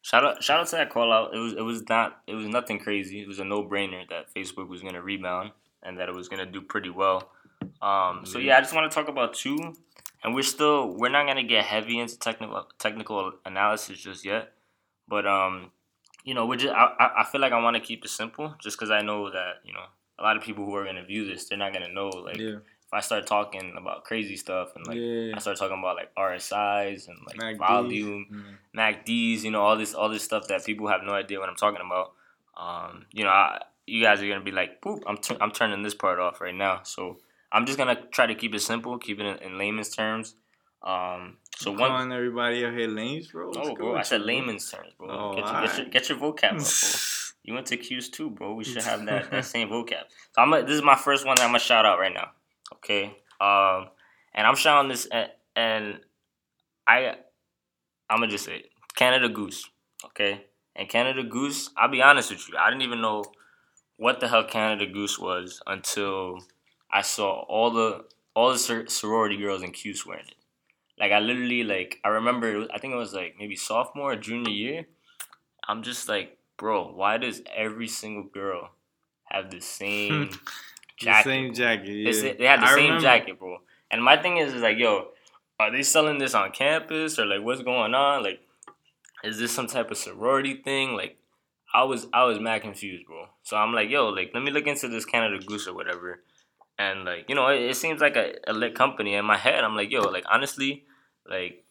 shout 0.01 0.25
out 0.25 0.43
shout 0.43 0.59
out 0.59 0.67
to 0.67 0.75
that 0.77 0.89
call 0.89 1.11
out. 1.11 1.33
It 1.33 1.39
was 1.39 1.53
it 1.53 1.61
was 1.61 1.87
not 1.89 2.21
it 2.27 2.35
was 2.35 2.47
nothing 2.47 2.79
crazy. 2.79 3.21
It 3.21 3.27
was 3.27 3.39
a 3.39 3.45
no-brainer 3.45 4.07
that 4.09 4.33
facebook 4.35 4.67
was 4.67 4.81
going 4.81 4.95
to 4.95 5.01
rebound 5.01 5.51
and 5.83 5.97
that 5.99 6.09
it 6.09 6.15
was 6.15 6.27
gonna 6.27 6.45
do 6.45 6.61
pretty 6.61 6.89
well. 6.89 7.29
Um, 7.81 8.25
so 8.25 8.39
yeah, 8.39 8.57
I 8.57 8.61
just 8.61 8.73
want 8.73 8.91
to 8.91 8.95
talk 8.95 9.07
about 9.07 9.33
two, 9.33 9.57
and 10.23 10.35
we're 10.35 10.43
still 10.43 10.95
we're 10.97 11.09
not 11.09 11.25
gonna 11.25 11.43
get 11.43 11.65
heavy 11.65 11.99
into 11.99 12.17
technical 12.19 12.67
technical 12.79 13.33
analysis 13.45 13.99
just 13.99 14.25
yet, 14.25 14.53
but 15.07 15.25
um, 15.25 15.71
you 16.27 16.33
know, 16.33 16.45
we're 16.45 16.57
just 16.57 16.75
I, 16.75 17.09
I 17.19 17.23
feel 17.23 17.39
like 17.39 17.53
I 17.53 17.61
want 17.61 17.77
to 17.77 17.79
keep 17.79 18.03
it 18.03 18.09
simple 18.09 18.53
just 18.61 18.77
because 18.77 18.91
I 18.91 19.01
know 19.01 19.31
that 19.31 19.61
you 19.63 19.71
know 19.71 19.85
a 20.19 20.23
lot 20.23 20.35
of 20.35 20.43
people 20.43 20.65
who 20.65 20.75
are 20.75 20.83
gonna 20.83 21.05
view 21.05 21.25
this 21.25 21.47
they're 21.47 21.57
not 21.57 21.71
gonna 21.73 21.91
know 21.91 22.09
like. 22.09 22.37
Yeah. 22.37 22.57
If 22.87 22.93
I 22.93 23.01
start 23.01 23.27
talking 23.27 23.75
about 23.77 24.05
crazy 24.05 24.37
stuff 24.37 24.69
and 24.77 24.87
like 24.87 24.97
yeah. 24.97 25.33
I 25.35 25.39
start 25.39 25.57
talking 25.57 25.77
about 25.77 25.97
like 25.97 26.15
RSIs 26.15 27.09
and 27.09 27.17
like 27.27 27.35
MACDs. 27.35 27.57
volume, 27.57 28.25
mm-hmm. 28.31 28.79
MACDs, 28.79 29.43
you 29.43 29.51
know 29.51 29.61
all 29.61 29.75
this 29.77 29.93
all 29.93 30.07
this 30.07 30.23
stuff 30.23 30.47
that 30.47 30.65
people 30.65 30.87
have 30.87 31.01
no 31.03 31.11
idea 31.13 31.37
what 31.37 31.49
I'm 31.49 31.57
talking 31.57 31.81
about. 31.85 32.13
Um, 32.55 33.05
you 33.11 33.25
know, 33.25 33.29
I, 33.29 33.61
you 33.85 34.01
guys 34.01 34.21
are 34.21 34.27
gonna 34.29 34.39
be 34.39 34.51
like, 34.51 34.81
"Poop!" 34.81 35.03
I'm 35.05 35.17
t- 35.17 35.35
I'm 35.41 35.51
turning 35.51 35.83
this 35.83 35.95
part 35.95 36.19
off 36.19 36.39
right 36.39 36.55
now. 36.55 36.79
So 36.83 37.17
I'm 37.51 37.65
just 37.65 37.77
gonna 37.77 37.99
try 38.11 38.25
to 38.25 38.35
keep 38.35 38.55
it 38.55 38.61
simple, 38.61 38.97
keep 38.97 39.19
it 39.19 39.25
in, 39.25 39.37
in 39.39 39.57
layman's 39.57 39.93
terms. 39.93 40.35
Um, 40.83 41.37
so 41.55 41.71
one 41.71 41.89
calling 41.89 42.11
everybody 42.11 42.63
out 42.65 42.73
here 42.73 42.87
lames, 42.87 43.27
bro. 43.27 43.51
Oh, 43.55 43.75
bro, 43.75 43.95
I 43.95 44.03
said 44.03 44.21
layman's 44.21 44.69
terms, 44.69 44.93
bro. 44.97 45.09
Oh, 45.09 45.33
get, 45.33 45.45
your, 45.45 45.53
right. 45.53 45.67
get, 45.67 45.77
your, 45.77 45.87
get 45.87 46.09
your 46.09 46.17
vocab 46.17 46.51
up, 46.51 46.57
bro. 46.59 46.59
You 47.43 47.53
went 47.53 47.67
to 47.67 47.77
Cuse 47.77 48.09
too, 48.09 48.29
bro. 48.29 48.53
We 48.55 48.65
should 48.65 48.83
have 48.83 49.05
that, 49.05 49.31
that 49.31 49.45
same 49.55 49.69
vocab. 49.69 50.03
So 50.35 50.41
I'm 50.41 50.51
a, 50.51 50.63
this 50.63 50.75
is 50.75 50.83
my 50.83 50.95
first 50.95 51.25
one 51.25 51.35
that 51.37 51.43
I'm 51.43 51.49
gonna 51.49 51.59
shout 51.59 51.85
out 51.85 51.97
right 51.97 52.13
now. 52.13 52.31
Okay. 52.73 53.05
Um, 53.39 53.87
and 54.33 54.45
I'm 54.45 54.55
showing 54.55 54.89
this, 54.89 55.05
and, 55.05 55.29
and 55.55 55.99
I, 56.85 57.15
I'm 58.09 58.19
gonna 58.19 58.27
just 58.27 58.43
say 58.43 58.57
it. 58.57 58.69
Canada 58.95 59.29
Goose. 59.29 59.69
Okay. 60.07 60.43
And 60.75 60.89
Canada 60.89 61.23
Goose, 61.23 61.69
I'll 61.77 61.89
be 61.89 62.01
honest 62.01 62.31
with 62.31 62.49
you, 62.49 62.55
I 62.57 62.69
didn't 62.69 62.83
even 62.83 62.99
know 62.99 63.23
what 63.95 64.19
the 64.19 64.27
hell 64.27 64.43
Canada 64.43 64.85
Goose 64.85 65.17
was 65.17 65.61
until 65.65 66.39
I 66.91 67.01
saw 67.01 67.45
all 67.47 67.71
the 67.71 68.05
all 68.35 68.51
the 68.51 68.85
sorority 68.87 69.37
girls 69.37 69.63
in 69.63 69.71
Cuse 69.71 70.05
wearing 70.05 70.27
it. 70.27 70.35
Like 70.99 71.11
I 71.11 71.19
literally 71.19 71.63
like 71.63 71.99
I 72.03 72.09
remember 72.09 72.67
I 72.73 72.79
think 72.79 72.93
it 72.93 72.97
was 72.97 73.13
like 73.13 73.35
maybe 73.37 73.55
sophomore 73.55 74.13
or 74.13 74.15
junior 74.15 74.51
year. 74.51 74.87
I'm 75.67 75.83
just 75.83 76.07
like, 76.07 76.37
bro, 76.57 76.91
why 76.93 77.17
does 77.17 77.41
every 77.55 77.87
single 77.87 78.23
girl 78.23 78.71
have 79.25 79.51
the 79.51 79.59
same 79.59 80.29
jacket? 80.97 81.23
The 81.25 81.29
same 81.29 81.53
jacket. 81.53 81.87
Yeah. 81.89 82.11
They, 82.11 82.33
they 82.33 82.45
had 82.45 82.61
the 82.61 82.65
I 82.65 82.75
same 82.75 82.83
remember. 82.85 83.01
jacket, 83.01 83.39
bro. 83.39 83.57
And 83.91 84.03
my 84.03 84.17
thing 84.21 84.37
is, 84.37 84.53
is 84.53 84.61
like, 84.61 84.77
yo, 84.77 85.09
are 85.59 85.71
they 85.71 85.83
selling 85.83 86.17
this 86.17 86.33
on 86.33 86.51
campus 86.51 87.19
or 87.19 87.25
like 87.25 87.41
what's 87.41 87.61
going 87.61 87.93
on? 87.93 88.23
Like, 88.23 88.41
is 89.23 89.37
this 89.39 89.51
some 89.51 89.67
type 89.67 89.91
of 89.91 89.97
sorority 89.97 90.55
thing? 90.55 90.93
Like, 90.95 91.17
I 91.73 91.83
was 91.83 92.07
I 92.13 92.23
was 92.23 92.39
mad 92.39 92.61
confused, 92.61 93.05
bro. 93.05 93.27
So 93.43 93.57
I'm 93.57 93.73
like, 93.73 93.89
yo, 93.89 94.07
like 94.09 94.31
let 94.33 94.41
me 94.43 94.51
look 94.51 94.67
into 94.67 94.87
this 94.87 95.05
Canada 95.05 95.43
Goose 95.45 95.67
or 95.67 95.73
whatever. 95.73 96.21
And 96.79 97.05
like, 97.05 97.25
you 97.27 97.35
know, 97.35 97.47
it, 97.47 97.61
it 97.61 97.75
seems 97.75 98.01
like 98.01 98.15
a, 98.15 98.33
a 98.47 98.53
lit 98.53 98.75
company. 98.75 99.15
In 99.15 99.25
my 99.25 99.37
head, 99.37 99.63
I'm 99.63 99.75
like, 99.75 99.91
yo, 99.91 100.01
like 100.01 100.25
honestly, 100.29 100.85
like 101.29 101.63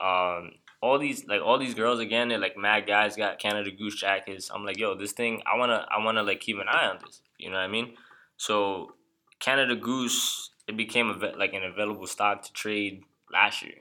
um 0.00 0.52
all 0.80 0.98
these 0.98 1.26
like 1.26 1.40
all 1.42 1.58
these 1.58 1.74
girls 1.74 2.00
again, 2.00 2.28
they're 2.28 2.38
like 2.38 2.56
mad 2.56 2.86
guys 2.86 3.16
got 3.16 3.38
Canada 3.38 3.70
Goose 3.70 4.00
jackets. 4.00 4.50
I'm 4.54 4.64
like, 4.64 4.78
yo, 4.78 4.94
this 4.94 5.12
thing 5.12 5.42
I 5.52 5.56
wanna 5.58 5.86
I 5.90 6.04
wanna 6.04 6.22
like 6.22 6.40
keep 6.40 6.58
an 6.58 6.68
eye 6.68 6.86
on 6.86 6.98
this. 7.04 7.22
You 7.38 7.50
know 7.50 7.56
what 7.56 7.62
I 7.62 7.68
mean? 7.68 7.94
So 8.36 8.94
Canada 9.40 9.76
Goose 9.76 10.50
it 10.68 10.76
became 10.76 11.10
a, 11.10 11.36
like 11.36 11.54
an 11.54 11.64
available 11.64 12.06
stock 12.06 12.42
to 12.42 12.52
trade 12.52 13.02
last 13.32 13.62
year. 13.62 13.74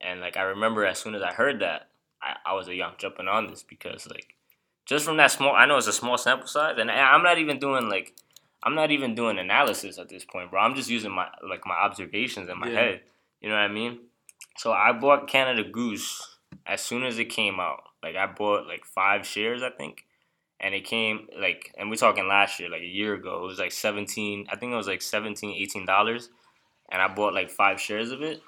And 0.00 0.20
like 0.20 0.36
I 0.36 0.42
remember 0.42 0.84
as 0.84 0.98
soon 0.98 1.14
as 1.14 1.22
I 1.22 1.32
heard 1.32 1.60
that, 1.60 1.88
I, 2.22 2.36
I 2.46 2.54
was 2.54 2.68
like, 2.68 2.76
yo, 2.76 2.84
I'm 2.84 2.94
jumping 2.98 3.26
on 3.26 3.48
this 3.48 3.62
because 3.62 4.08
like 4.08 4.34
just 4.86 5.04
from 5.04 5.16
that 5.16 5.30
small 5.30 5.54
I 5.54 5.66
know 5.66 5.76
it's 5.76 5.86
a 5.86 5.92
small 5.92 6.18
sample 6.18 6.46
size 6.46 6.76
and 6.78 6.90
I'm 6.90 7.22
not 7.22 7.38
even 7.38 7.58
doing 7.58 7.88
like 7.88 8.14
I'm 8.64 8.74
not 8.74 8.90
even 8.90 9.14
doing 9.14 9.38
analysis 9.38 9.98
at 9.98 10.08
this 10.08 10.24
point, 10.24 10.50
bro. 10.50 10.60
I'm 10.60 10.74
just 10.74 10.88
using 10.88 11.12
my 11.12 11.28
like 11.46 11.66
my 11.66 11.74
observations 11.74 12.48
in 12.48 12.58
my 12.58 12.68
yeah. 12.68 12.80
head. 12.80 13.00
You 13.40 13.50
know 13.50 13.56
what 13.56 13.60
I 13.60 13.68
mean? 13.68 14.00
So 14.56 14.72
I 14.72 14.92
bought 14.92 15.28
Canada 15.28 15.68
Goose 15.68 16.38
as 16.66 16.80
soon 16.80 17.04
as 17.04 17.18
it 17.18 17.26
came 17.26 17.60
out. 17.60 17.82
Like 18.02 18.16
I 18.16 18.26
bought 18.26 18.66
like 18.66 18.86
five 18.86 19.26
shares, 19.26 19.62
I 19.62 19.70
think, 19.70 20.06
and 20.60 20.74
it 20.74 20.84
came 20.84 21.28
like, 21.38 21.74
and 21.76 21.90
we're 21.90 21.96
talking 21.96 22.26
last 22.26 22.58
year, 22.58 22.70
like 22.70 22.82
a 22.82 22.86
year 22.86 23.14
ago. 23.14 23.44
It 23.44 23.46
was 23.46 23.58
like 23.58 23.72
seventeen. 23.72 24.46
I 24.50 24.56
think 24.56 24.72
it 24.72 24.76
was 24.76 24.88
like 24.88 25.02
17 25.02 25.50
18 25.50 25.84
dollars, 25.84 26.30
and 26.90 27.02
I 27.02 27.08
bought 27.08 27.34
like 27.34 27.50
five 27.50 27.80
shares 27.80 28.10
of 28.12 28.22
it, 28.22 28.42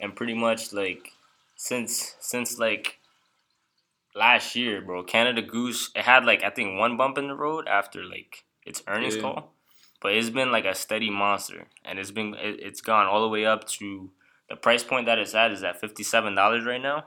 and 0.00 0.14
pretty 0.14 0.34
much 0.34 0.72
like 0.74 1.12
since 1.56 2.14
since 2.20 2.58
like 2.58 2.98
last 4.14 4.54
year, 4.56 4.82
bro, 4.82 5.02
Canada 5.02 5.40
Goose 5.40 5.90
it 5.94 6.02
had 6.02 6.26
like 6.26 6.42
I 6.42 6.50
think 6.50 6.78
one 6.78 6.96
bump 6.96 7.16
in 7.16 7.28
the 7.28 7.34
road 7.34 7.68
after 7.68 8.04
like 8.04 8.44
its 8.66 8.82
earnings 8.86 9.16
yeah. 9.16 9.22
call, 9.22 9.54
but 10.02 10.12
it's 10.12 10.30
been 10.30 10.52
like 10.52 10.64
a 10.64 10.74
steady 10.74 11.10
monster, 11.10 11.68
and 11.84 11.98
it's 11.98 12.10
been 12.10 12.34
it, 12.34 12.60
it's 12.60 12.80
gone 12.80 13.06
all 13.06 13.22
the 13.22 13.28
way 13.28 13.46
up 13.46 13.66
to 13.68 14.10
the 14.48 14.56
price 14.56 14.84
point 14.84 15.06
that 15.06 15.18
it's 15.18 15.34
at 15.34 15.52
is 15.52 15.64
at 15.64 15.80
fifty 15.80 16.02
seven 16.02 16.34
dollars 16.34 16.64
right 16.64 16.82
now, 16.82 17.04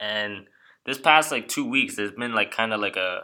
and 0.00 0.46
this 0.84 0.98
past 0.98 1.30
like 1.30 1.48
two 1.48 1.68
weeks, 1.68 1.96
there's 1.96 2.12
been 2.12 2.34
like 2.34 2.50
kind 2.50 2.72
of 2.72 2.80
like 2.80 2.96
a 2.96 3.22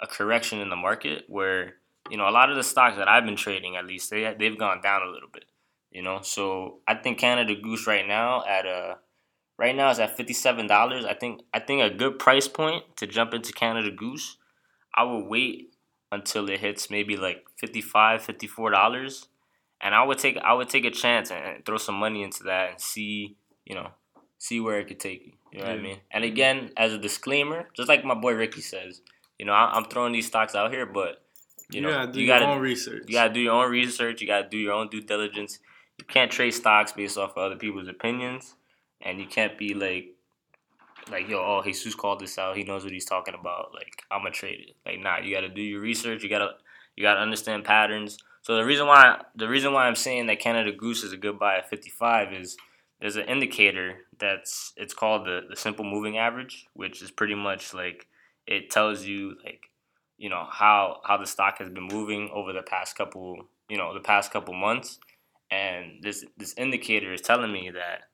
a 0.00 0.06
correction 0.06 0.60
in 0.60 0.70
the 0.70 0.76
market 0.76 1.24
where 1.28 1.74
you 2.10 2.16
know 2.16 2.28
a 2.28 2.30
lot 2.30 2.50
of 2.50 2.56
the 2.56 2.62
stocks 2.62 2.96
that 2.96 3.08
I've 3.08 3.24
been 3.24 3.36
trading 3.36 3.76
at 3.76 3.86
least 3.86 4.10
they 4.10 4.34
they've 4.38 4.58
gone 4.58 4.80
down 4.80 5.02
a 5.02 5.10
little 5.10 5.28
bit, 5.32 5.44
you 5.90 6.02
know. 6.02 6.20
So 6.22 6.78
I 6.86 6.94
think 6.94 7.18
Canada 7.18 7.54
Goose 7.54 7.86
right 7.86 8.06
now 8.06 8.44
at 8.46 8.66
a 8.66 8.98
right 9.58 9.74
now 9.74 9.90
is 9.90 9.98
at 9.98 10.16
fifty 10.16 10.34
seven 10.34 10.66
dollars. 10.66 11.04
I 11.04 11.14
think 11.14 11.42
I 11.52 11.60
think 11.60 11.82
a 11.82 11.94
good 11.94 12.18
price 12.18 12.48
point 12.48 12.84
to 12.96 13.06
jump 13.06 13.34
into 13.34 13.52
Canada 13.52 13.90
Goose. 13.90 14.36
I 14.94 15.02
will 15.02 15.28
wait 15.28 15.73
until 16.14 16.48
it 16.48 16.60
hits 16.60 16.90
maybe 16.90 17.16
like 17.16 17.44
55 17.58 18.22
54 18.22 18.70
dollars. 18.70 19.28
And 19.80 19.94
i 19.94 20.02
would 20.02 20.18
take 20.18 20.38
i 20.38 20.52
would 20.52 20.68
take 20.68 20.84
a 20.84 20.90
chance 20.90 21.30
and 21.30 21.64
throw 21.66 21.76
some 21.76 21.96
money 21.96 22.22
into 22.22 22.44
that 22.44 22.70
and 22.70 22.80
see 22.80 23.36
you 23.66 23.74
know 23.74 23.88
see 24.38 24.60
where 24.60 24.78
it 24.78 24.88
could 24.88 25.00
take 25.00 25.26
you. 25.26 25.32
You 25.52 25.58
know 25.58 25.66
yeah. 25.66 25.70
what 25.72 25.80
i 25.80 25.82
mean? 25.82 25.98
And 26.10 26.24
again 26.24 26.70
as 26.76 26.92
a 26.92 26.98
disclaimer 26.98 27.68
just 27.74 27.88
like 27.88 28.04
my 28.04 28.14
boy 28.14 28.32
ricky 28.32 28.62
says 28.62 29.02
you 29.38 29.44
know 29.44 29.52
I, 29.52 29.76
am 29.76 29.84
throwing 29.84 30.12
these 30.12 30.26
stocks 30.26 30.54
out 30.54 30.70
here 30.70 30.86
but 30.86 31.24
you, 31.70 31.80
know 31.80 32.06
do 32.10 32.20
you 32.20 32.26
gotta, 32.26 32.44
your 32.44 32.54
own 32.54 32.60
research. 32.60 33.04
you 33.06 33.14
gotta 33.14 33.32
do 33.32 33.40
your 33.40 33.54
own 33.54 33.70
research. 33.70 34.20
You 34.20 34.26
gotta 34.26 34.48
do 34.48 34.58
your 34.58 34.72
own 34.72 34.88
due 34.88 35.00
diligence. 35.00 35.58
You 35.98 36.04
can't 36.04 36.30
trade 36.30 36.52
stocks 36.52 36.92
based 36.92 37.16
off 37.16 37.32
of 37.32 37.38
other 37.38 37.56
people's 37.56 37.88
opinions. 37.88 38.54
And 39.00 39.20
you 39.20 39.26
can't 39.26 39.58
be 39.58 39.74
like 39.74 40.14
like 41.10 41.28
yo, 41.28 41.38
oh 41.38 41.62
Jesus 41.64 41.94
called 41.94 42.20
this 42.20 42.38
out. 42.38 42.56
He 42.56 42.64
knows 42.64 42.84
what 42.84 42.92
he's 42.92 43.04
talking 43.04 43.34
about. 43.34 43.72
Like 43.74 44.02
I'm 44.10 44.20
gonna 44.20 44.30
trade 44.30 44.60
it. 44.68 44.76
Like 44.86 45.00
nah, 45.00 45.18
you 45.18 45.34
gotta 45.34 45.48
do 45.48 45.62
your 45.62 45.80
research. 45.80 46.22
You 46.22 46.28
gotta 46.28 46.52
you 46.96 47.02
gotta 47.02 47.20
understand 47.20 47.64
patterns. 47.64 48.18
So 48.42 48.56
the 48.56 48.64
reason 48.64 48.86
why 48.86 49.22
the 49.34 49.48
reason 49.48 49.72
why 49.72 49.86
I'm 49.86 49.94
saying 49.94 50.26
that 50.26 50.40
Canada 50.40 50.72
Goose 50.72 51.02
is 51.02 51.12
a 51.12 51.16
good 51.16 51.38
buy 51.38 51.56
at 51.56 51.68
55 51.68 52.32
is 52.32 52.56
there's 53.00 53.16
an 53.16 53.26
indicator 53.26 53.96
that's 54.18 54.72
it's 54.76 54.94
called 54.94 55.26
the 55.26 55.42
the 55.48 55.56
simple 55.56 55.84
moving 55.84 56.18
average, 56.18 56.66
which 56.74 57.02
is 57.02 57.10
pretty 57.10 57.34
much 57.34 57.74
like 57.74 58.06
it 58.46 58.70
tells 58.70 59.04
you 59.04 59.36
like 59.44 59.70
you 60.16 60.28
know 60.28 60.46
how 60.50 61.00
how 61.04 61.16
the 61.16 61.26
stock 61.26 61.58
has 61.58 61.68
been 61.68 61.88
moving 61.90 62.30
over 62.32 62.52
the 62.52 62.62
past 62.62 62.96
couple 62.96 63.48
you 63.68 63.76
know 63.76 63.94
the 63.94 64.00
past 64.00 64.32
couple 64.32 64.54
months, 64.54 64.98
and 65.50 66.02
this 66.02 66.24
this 66.36 66.54
indicator 66.56 67.12
is 67.12 67.20
telling 67.20 67.52
me 67.52 67.70
that 67.70 68.04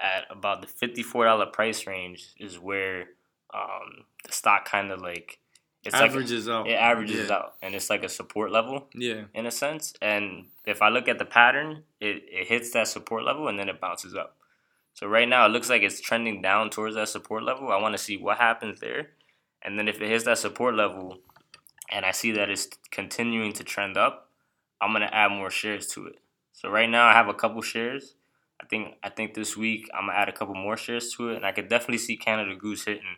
at 0.00 0.24
about 0.30 0.62
the 0.62 0.66
$54 0.66 1.52
price 1.52 1.86
range 1.86 2.30
is 2.38 2.58
where 2.58 3.08
um, 3.52 4.04
the 4.24 4.32
stock 4.32 4.64
kind 4.64 4.90
of 4.90 5.00
like 5.00 5.38
it's 5.82 5.94
averages 5.94 6.46
like, 6.46 6.54
out. 6.54 6.68
It 6.68 6.74
averages 6.74 7.28
yeah. 7.28 7.36
out, 7.36 7.54
and 7.62 7.74
it's 7.74 7.88
like 7.88 8.04
a 8.04 8.08
support 8.08 8.52
level. 8.52 8.86
Yeah. 8.94 9.24
In 9.34 9.46
a 9.46 9.50
sense, 9.50 9.94
and 10.02 10.46
if 10.66 10.82
I 10.82 10.88
look 10.88 11.08
at 11.08 11.18
the 11.18 11.24
pattern, 11.24 11.84
it, 12.00 12.22
it 12.30 12.48
hits 12.48 12.70
that 12.72 12.88
support 12.88 13.24
level 13.24 13.48
and 13.48 13.58
then 13.58 13.68
it 13.68 13.80
bounces 13.80 14.14
up. 14.14 14.36
So 14.92 15.06
right 15.06 15.28
now 15.28 15.46
it 15.46 15.50
looks 15.50 15.70
like 15.70 15.82
it's 15.82 16.00
trending 16.00 16.42
down 16.42 16.68
towards 16.68 16.96
that 16.96 17.08
support 17.08 17.44
level. 17.44 17.70
I 17.70 17.80
want 17.80 17.94
to 17.94 18.02
see 18.02 18.16
what 18.18 18.36
happens 18.38 18.80
there, 18.80 19.10
and 19.62 19.78
then 19.78 19.88
if 19.88 20.00
it 20.00 20.08
hits 20.08 20.24
that 20.24 20.38
support 20.38 20.74
level, 20.74 21.18
and 21.90 22.04
I 22.04 22.10
see 22.10 22.32
that 22.32 22.50
it's 22.50 22.68
continuing 22.90 23.52
to 23.54 23.64
trend 23.64 23.96
up, 23.96 24.28
I'm 24.80 24.92
gonna 24.92 25.10
add 25.12 25.30
more 25.30 25.50
shares 25.50 25.86
to 25.88 26.06
it. 26.06 26.18
So 26.52 26.68
right 26.68 26.90
now 26.90 27.06
I 27.06 27.12
have 27.14 27.28
a 27.28 27.34
couple 27.34 27.62
shares 27.62 28.16
I 28.60 28.66
think 28.66 28.96
I 29.02 29.08
think 29.08 29.34
this 29.34 29.56
week 29.56 29.88
I'm 29.94 30.06
gonna 30.06 30.18
add 30.18 30.28
a 30.28 30.32
couple 30.32 30.54
more 30.54 30.76
shares 30.76 31.14
to 31.14 31.30
it, 31.30 31.36
and 31.36 31.46
I 31.46 31.52
could 31.52 31.68
definitely 31.68 31.98
see 31.98 32.16
Canada 32.16 32.54
Goose 32.54 32.84
hitting 32.84 33.16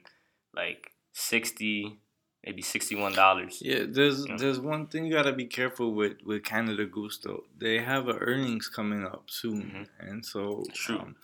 like 0.55 0.93
sixty, 1.13 1.99
maybe 2.45 2.63
sixty 2.63 2.95
one 2.95 3.13
dollars. 3.13 3.59
Yeah, 3.61 3.85
there's 3.89 4.25
you 4.25 4.33
know? 4.33 4.39
there's 4.39 4.61
one 4.61 4.87
thing 4.87 5.07
you 5.07 5.13
gotta 5.13 5.33
be 5.33 5.47
careful 5.47 5.95
with 5.95 6.19
with 6.25 6.45
Canada 6.45 6.87
Goose 6.87 7.19
though. 7.19 7.45
They 7.59 7.81
have 7.81 8.09
earnings 8.09 8.69
coming 8.69 9.05
up 9.05 9.25
soon, 9.27 9.63
mm-hmm. 9.63 10.09
and 10.09 10.25
so 10.25 10.65
um, 10.91 11.17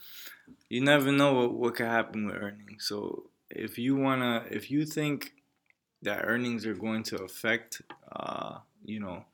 you 0.69 0.81
never 0.81 1.13
know 1.13 1.35
what, 1.35 1.55
what 1.55 1.75
could 1.77 1.87
happen 1.87 2.27
with 2.27 2.37
earnings. 2.37 2.87
So 2.87 3.31
if 3.51 3.79
you 3.79 3.97
wanna, 3.97 4.45
if 4.51 4.71
you 4.71 4.85
think 4.85 5.33
that 6.03 6.25
earnings 6.25 6.67
are 6.67 6.75
going 6.75 7.03
to 7.05 7.23
affect, 7.23 7.83
uh, 8.11 8.59
you 8.85 8.99
know 8.99 9.25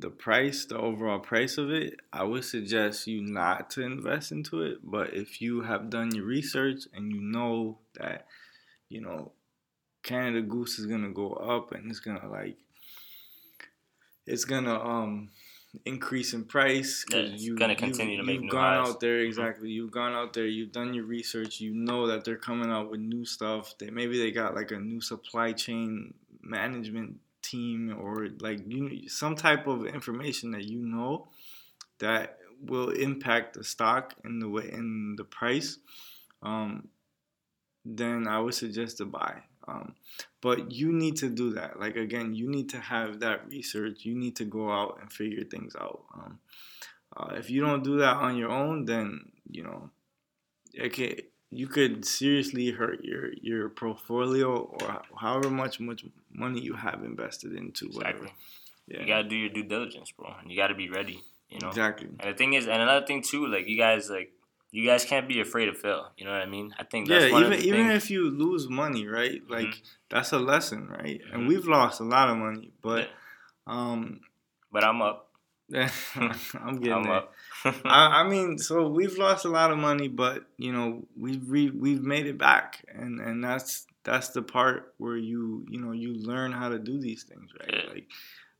the 0.00 0.10
price, 0.10 0.64
the 0.64 0.78
overall 0.78 1.18
price 1.18 1.58
of 1.58 1.70
it, 1.70 2.00
I 2.12 2.24
would 2.24 2.44
suggest 2.44 3.06
you 3.06 3.20
not 3.20 3.70
to 3.70 3.82
invest 3.82 4.32
into 4.32 4.62
it. 4.62 4.78
But 4.82 5.14
if 5.14 5.40
you 5.40 5.62
have 5.62 5.90
done 5.90 6.14
your 6.14 6.24
research 6.24 6.84
and 6.94 7.12
you 7.12 7.20
know 7.20 7.78
that, 7.94 8.26
you 8.88 9.00
know, 9.00 9.32
Canada 10.02 10.40
Goose 10.40 10.78
is 10.78 10.86
gonna 10.86 11.10
go 11.10 11.32
up 11.32 11.72
and 11.72 11.90
it's 11.90 12.00
gonna 12.00 12.28
like, 12.28 12.56
it's 14.26 14.44
gonna 14.44 14.78
um 14.80 15.30
increase 15.84 16.32
in 16.34 16.44
price 16.44 17.04
because 17.06 17.44
you 17.44 17.56
gonna 17.56 17.76
continue 17.76 18.12
you, 18.12 18.20
to 18.20 18.26
make 18.26 18.40
you've 18.40 18.50
gone 18.50 18.88
out 18.88 19.00
there 19.00 19.18
mm-hmm. 19.18 19.28
exactly. 19.28 19.70
You've 19.70 19.92
gone 19.92 20.14
out 20.14 20.32
there. 20.32 20.46
You've 20.46 20.72
done 20.72 20.94
your 20.94 21.04
research. 21.04 21.60
You 21.60 21.74
know 21.74 22.06
that 22.06 22.24
they're 22.24 22.36
coming 22.36 22.70
out 22.70 22.90
with 22.90 23.00
new 23.00 23.24
stuff. 23.24 23.74
They 23.78 23.90
maybe 23.90 24.18
they 24.18 24.30
got 24.30 24.54
like 24.54 24.70
a 24.70 24.78
new 24.78 25.00
supply 25.00 25.52
chain 25.52 26.14
management 26.42 27.18
team 27.42 27.96
or 28.00 28.28
like 28.40 28.60
you 28.66 29.08
some 29.08 29.34
type 29.34 29.66
of 29.66 29.86
information 29.86 30.52
that 30.52 30.64
you 30.64 30.80
know 30.80 31.28
that 31.98 32.38
will 32.62 32.90
impact 32.90 33.54
the 33.54 33.64
stock 33.64 34.14
in 34.24 34.38
the 34.38 34.48
way 34.48 34.68
in 34.70 35.14
the 35.16 35.24
price, 35.24 35.78
um, 36.42 36.88
then 37.84 38.26
I 38.28 38.38
would 38.40 38.54
suggest 38.54 38.98
to 38.98 39.06
buy. 39.06 39.42
Um, 39.66 39.94
but 40.40 40.72
you 40.72 40.92
need 40.92 41.16
to 41.16 41.28
do 41.28 41.52
that. 41.52 41.78
Like 41.78 41.96
again, 41.96 42.34
you 42.34 42.48
need 42.48 42.70
to 42.70 42.80
have 42.80 43.20
that 43.20 43.46
research. 43.48 44.04
You 44.04 44.14
need 44.14 44.36
to 44.36 44.44
go 44.44 44.70
out 44.70 44.98
and 45.00 45.12
figure 45.12 45.44
things 45.44 45.76
out. 45.76 46.04
Um, 46.14 46.38
uh, 47.16 47.34
if 47.36 47.50
you 47.50 47.60
don't 47.60 47.84
do 47.84 47.98
that 47.98 48.16
on 48.16 48.36
your 48.36 48.50
own, 48.50 48.84
then 48.84 49.32
you 49.50 49.62
know, 49.62 49.90
okay, 50.78 51.24
you 51.50 51.66
could 51.66 52.04
seriously 52.04 52.70
hurt 52.70 53.04
your 53.04 53.32
your 53.42 53.68
portfolio 53.68 54.62
or 54.62 55.02
however 55.16 55.50
much 55.50 55.80
much 55.80 56.04
money 56.32 56.60
you 56.60 56.74
have 56.74 57.02
invested 57.02 57.54
into 57.54 57.88
whatever. 57.88 58.18
Exactly. 58.18 58.34
Yeah. 58.86 59.00
You 59.00 59.06
gotta 59.06 59.28
do 59.28 59.36
your 59.36 59.50
due 59.50 59.64
diligence, 59.64 60.12
bro. 60.12 60.34
and 60.40 60.50
You 60.50 60.56
gotta 60.56 60.74
be 60.74 60.88
ready. 60.88 61.22
You 61.48 61.58
know 61.60 61.68
exactly. 61.68 62.08
And 62.18 62.32
the 62.32 62.36
thing 62.36 62.54
is, 62.54 62.66
and 62.66 62.80
another 62.80 63.04
thing 63.04 63.22
too, 63.22 63.46
like 63.46 63.66
you 63.66 63.76
guys, 63.76 64.08
like 64.08 64.32
you 64.70 64.86
guys 64.86 65.04
can't 65.04 65.28
be 65.28 65.40
afraid 65.40 65.66
to 65.66 65.74
fail. 65.74 66.12
You 66.16 66.24
know 66.24 66.32
what 66.32 66.42
I 66.42 66.46
mean? 66.46 66.74
I 66.78 66.84
think 66.84 67.08
yeah, 67.08 67.26
even 67.26 67.52
even 67.54 67.90
if 67.90 68.10
you 68.10 68.30
lose 68.30 68.68
money, 68.68 69.06
right? 69.06 69.42
Like 69.48 69.66
mm-hmm. 69.66 69.80
that's 70.10 70.32
a 70.32 70.38
lesson, 70.38 70.88
right? 70.88 71.20
Mm-hmm. 71.20 71.34
And 71.34 71.48
we've 71.48 71.66
lost 71.66 72.00
a 72.00 72.04
lot 72.04 72.28
of 72.28 72.36
money, 72.36 72.70
but 72.80 73.08
yeah. 73.08 73.12
um, 73.66 74.20
but 74.70 74.84
I'm 74.84 75.02
up. 75.02 75.29
I'm 76.14 76.80
getting 76.80 77.06
up. 77.06 77.32
I, 77.64 78.22
I, 78.22 78.28
mean, 78.28 78.58
so 78.58 78.88
we've 78.88 79.16
lost 79.18 79.44
a 79.44 79.48
lot 79.48 79.70
of 79.70 79.78
money, 79.78 80.08
but 80.08 80.44
you 80.56 80.72
know 80.72 81.04
we've 81.16 81.48
re, 81.48 81.70
we've 81.70 82.02
made 82.02 82.26
it 82.26 82.38
back, 82.38 82.84
and 82.92 83.20
and 83.20 83.42
that's 83.44 83.86
that's 84.04 84.28
the 84.28 84.42
part 84.42 84.94
where 84.98 85.16
you 85.16 85.64
you 85.68 85.80
know 85.80 85.92
you 85.92 86.14
learn 86.14 86.52
how 86.52 86.68
to 86.68 86.78
do 86.78 86.98
these 86.98 87.22
things, 87.22 87.50
right? 87.60 87.70
Yeah. 87.72 87.92
Like 87.92 88.08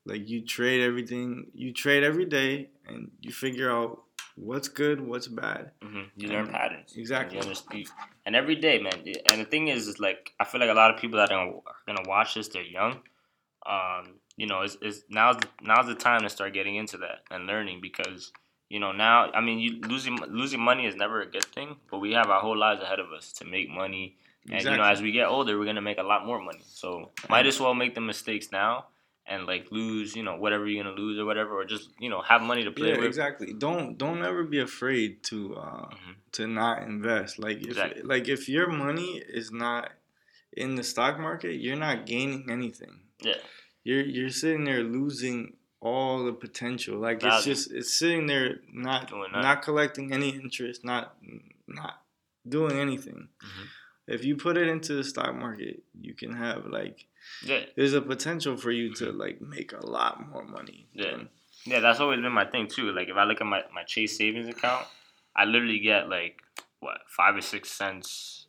like 0.07 0.29
you 0.29 0.45
trade 0.45 0.83
everything, 0.83 1.47
you 1.55 1.73
trade 1.73 2.05
every 2.05 2.27
day, 2.27 2.71
and 2.87 3.11
you 3.21 3.33
figure 3.33 3.71
out 3.71 4.03
what's 4.37 4.69
good, 4.69 5.01
what's 5.01 5.29
bad. 5.29 5.73
Mm-hmm. 5.83 6.03
You 6.17 6.29
learn 6.29 6.49
patterns. 6.49 6.95
Exactly. 6.97 7.39
And, 7.39 7.63
you 7.73 7.85
and 8.25 8.37
every 8.37 8.57
day, 8.57 8.79
man. 8.79 9.03
And 9.31 9.41
the 9.41 9.45
thing 9.45 9.69
is, 9.69 9.89
is 9.89 9.99
like 9.99 10.33
I 10.39 10.45
feel 10.45 10.61
like 10.61 10.71
a 10.71 10.75
lot 10.75 10.95
of 10.95 11.01
people 11.01 11.19
that 11.19 11.33
are 11.33 11.53
gonna 11.87 12.09
watch 12.09 12.35
this, 12.35 12.49
they're 12.49 12.63
young. 12.63 13.01
Um, 13.67 14.15
you 14.41 14.47
know, 14.47 14.63
it's, 14.63 14.79
it's 14.81 15.03
now's 15.11 15.37
now's 15.61 15.87
the 15.87 15.95
time 15.95 16.23
to 16.23 16.31
start 16.31 16.55
getting 16.55 16.77
into 16.77 16.97
that 16.97 17.19
and 17.31 17.47
learning 17.47 17.81
because 17.83 18.33
you 18.71 18.81
know 18.81 18.91
now. 18.91 19.31
I 19.33 19.43
mean, 19.43 19.59
you 19.59 19.83
losing 19.83 20.17
losing 20.29 20.61
money 20.61 20.87
is 20.87 20.97
never 20.97 21.21
a 21.21 21.27
good 21.27 21.45
thing, 21.45 21.77
but 21.91 21.99
we 21.99 22.13
have 22.13 22.31
our 22.31 22.41
whole 22.41 22.57
lives 22.57 22.81
ahead 22.81 23.01
of 23.01 23.13
us 23.13 23.35
to 23.35 23.45
make 23.45 23.69
money. 23.69 24.17
And 24.47 24.55
exactly. 24.55 24.79
you 24.79 24.83
know, 24.83 24.91
as 24.91 25.03
we 25.03 25.13
get 25.13 25.27
older, 25.27 25.59
we're 25.59 25.67
gonna 25.67 25.83
make 25.83 25.99
a 25.99 26.03
lot 26.03 26.25
more 26.25 26.41
money. 26.41 26.63
So 26.65 27.11
might 27.29 27.45
as 27.45 27.61
well 27.61 27.75
make 27.75 27.95
the 27.95 28.01
mistakes 28.01 28.51
now 28.51 28.87
and 29.27 29.47
like 29.47 29.67
lose, 29.71 30.17
you 30.17 30.23
know, 30.23 30.37
whatever 30.37 30.67
you're 30.67 30.83
gonna 30.83 30.97
lose 30.97 31.19
or 31.19 31.27
whatever, 31.27 31.53
or 31.61 31.67
just 31.67 31.91
you 31.99 32.09
know 32.09 32.23
have 32.23 32.41
money 32.41 32.65
to 32.65 32.71
play 32.71 32.93
yeah, 32.93 32.97
with. 32.97 33.05
exactly. 33.05 33.53
Don't 33.53 33.99
don't 33.99 34.25
ever 34.25 34.43
be 34.45 34.61
afraid 34.61 35.23
to 35.25 35.55
uh, 35.57 35.61
mm-hmm. 35.61 36.13
to 36.33 36.47
not 36.47 36.83
invest. 36.85 37.39
Like 37.39 37.59
if 37.59 37.73
exactly. 37.77 38.03
like 38.05 38.27
if 38.27 38.49
your 38.49 38.69
money 38.69 39.23
is 39.29 39.53
not 39.53 39.91
in 40.51 40.77
the 40.77 40.83
stock 40.83 41.21
market, 41.21 41.57
you're 41.57 41.77
not 41.77 42.07
gaining 42.07 42.51
anything. 42.51 43.01
Yeah. 43.21 43.35
You're 43.85 44.03
you're 44.03 44.31
sitting 44.31 44.65
there 44.65 44.83
losing 44.83 45.55
all 45.81 46.25
the 46.25 46.33
potential. 46.33 46.99
Like 46.99 47.23
it's 47.23 47.45
just 47.45 47.73
it's 47.73 47.99
sitting 47.99 48.27
there 48.27 48.57
not 48.73 49.13
not 49.33 49.63
collecting 49.63 50.13
any 50.13 50.31
interest, 50.31 50.85
not 50.85 51.15
not 51.67 52.03
doing 52.49 52.79
anything. 52.79 53.29
Mm-hmm. 53.43 53.63
If 54.09 54.25
you 54.25 54.37
put 54.37 54.57
it 54.57 54.69
into 54.69 54.95
the 54.95 55.05
stock 55.05 55.35
market, 55.35 55.83
you 56.01 56.15
can 56.15 56.33
have 56.35 56.67
like 56.67 57.07
yeah. 57.45 57.61
There's 57.77 57.95
a 57.95 58.03
potential 58.03 58.57
for 58.57 58.71
you 58.71 58.95
to 58.95 59.13
like 59.13 59.41
make 59.41 59.73
a 59.73 59.87
lot 59.87 60.29
more 60.29 60.45
money. 60.45 60.87
Yeah. 60.93 61.11
Than, 61.11 61.29
yeah, 61.65 61.81
that's 61.81 62.01
always 62.01 62.21
been 62.21 62.33
my 62.33 62.47
thing 62.47 62.69
too. 62.69 62.93
Like 62.93 63.09
if 63.09 63.17
I 63.17 63.25
look 63.25 63.41
at 63.41 63.47
my, 63.47 63.63
my 63.73 63.83
Chase 63.85 64.17
savings 64.17 64.49
account, 64.49 64.87
I 65.37 65.45
literally 65.45 65.79
get 65.79 66.09
like 66.09 66.41
what, 66.81 66.99
five 67.09 67.37
or 67.37 67.43
six 67.43 67.71
cents 67.71 68.47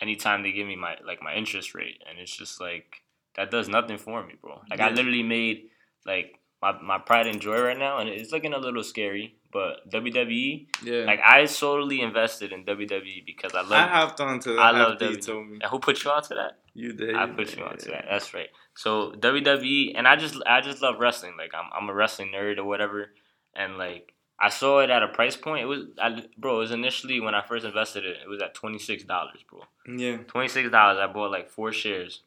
anytime 0.00 0.42
they 0.42 0.52
give 0.52 0.66
me 0.66 0.76
my 0.76 0.96
like 1.06 1.22
my 1.22 1.34
interest 1.34 1.74
rate. 1.74 2.02
And 2.08 2.18
it's 2.18 2.36
just 2.36 2.60
like 2.60 3.02
that 3.36 3.50
does 3.50 3.68
nothing 3.68 3.98
for 3.98 4.24
me, 4.24 4.34
bro. 4.40 4.60
Like 4.70 4.78
yeah. 4.78 4.86
I 4.86 4.90
literally 4.90 5.22
made 5.22 5.70
like 6.06 6.38
my, 6.62 6.80
my 6.80 6.98
pride 6.98 7.26
and 7.26 7.40
joy 7.40 7.60
right 7.60 7.78
now 7.78 7.98
and 7.98 8.08
it's 8.08 8.32
looking 8.32 8.52
a 8.52 8.58
little 8.58 8.82
scary 8.82 9.36
but 9.54 9.88
WWE, 9.88 10.66
yeah, 10.82 11.04
like 11.04 11.20
I 11.24 11.44
solely 11.44 12.00
invested 12.00 12.52
in 12.52 12.64
WWE 12.64 13.24
because 13.24 13.54
I 13.54 13.60
love. 13.60 13.70
I 13.70 13.86
hopped 13.86 14.20
onto 14.20 14.56
that. 14.56 14.60
I 14.60 14.70
love 14.72 14.98
WWE. 14.98 15.52
And 15.52 15.62
who 15.70 15.78
put 15.78 16.02
you 16.02 16.10
onto 16.10 16.34
that? 16.34 16.58
You 16.74 16.92
did. 16.92 17.14
I 17.14 17.28
put 17.28 17.56
you 17.56 17.62
onto 17.62 17.88
that. 17.92 18.06
That's 18.10 18.34
right. 18.34 18.48
So 18.74 19.12
WWE, 19.12 19.92
and 19.94 20.08
I 20.08 20.16
just 20.16 20.42
I 20.44 20.60
just 20.60 20.82
love 20.82 20.96
wrestling. 20.98 21.34
Like 21.38 21.52
I'm 21.54 21.70
I'm 21.72 21.88
a 21.88 21.94
wrestling 21.94 22.32
nerd 22.34 22.58
or 22.58 22.64
whatever, 22.64 23.12
and 23.54 23.78
like 23.78 24.12
I 24.40 24.48
saw 24.48 24.80
it 24.80 24.90
at 24.90 25.04
a 25.04 25.08
price 25.08 25.36
point. 25.36 25.62
It 25.62 25.66
was, 25.66 25.82
I, 26.02 26.24
bro. 26.36 26.56
It 26.56 26.58
was 26.58 26.72
initially 26.72 27.20
when 27.20 27.36
I 27.36 27.46
first 27.46 27.64
invested 27.64 28.04
it. 28.04 28.16
It 28.24 28.28
was 28.28 28.42
at 28.42 28.54
twenty 28.54 28.80
six 28.80 29.04
dollars, 29.04 29.38
bro. 29.48 29.60
Yeah. 29.86 30.16
Twenty 30.26 30.48
six 30.48 30.68
dollars. 30.68 30.98
I 31.00 31.06
bought 31.12 31.30
like 31.30 31.48
four 31.48 31.70
shares, 31.70 32.22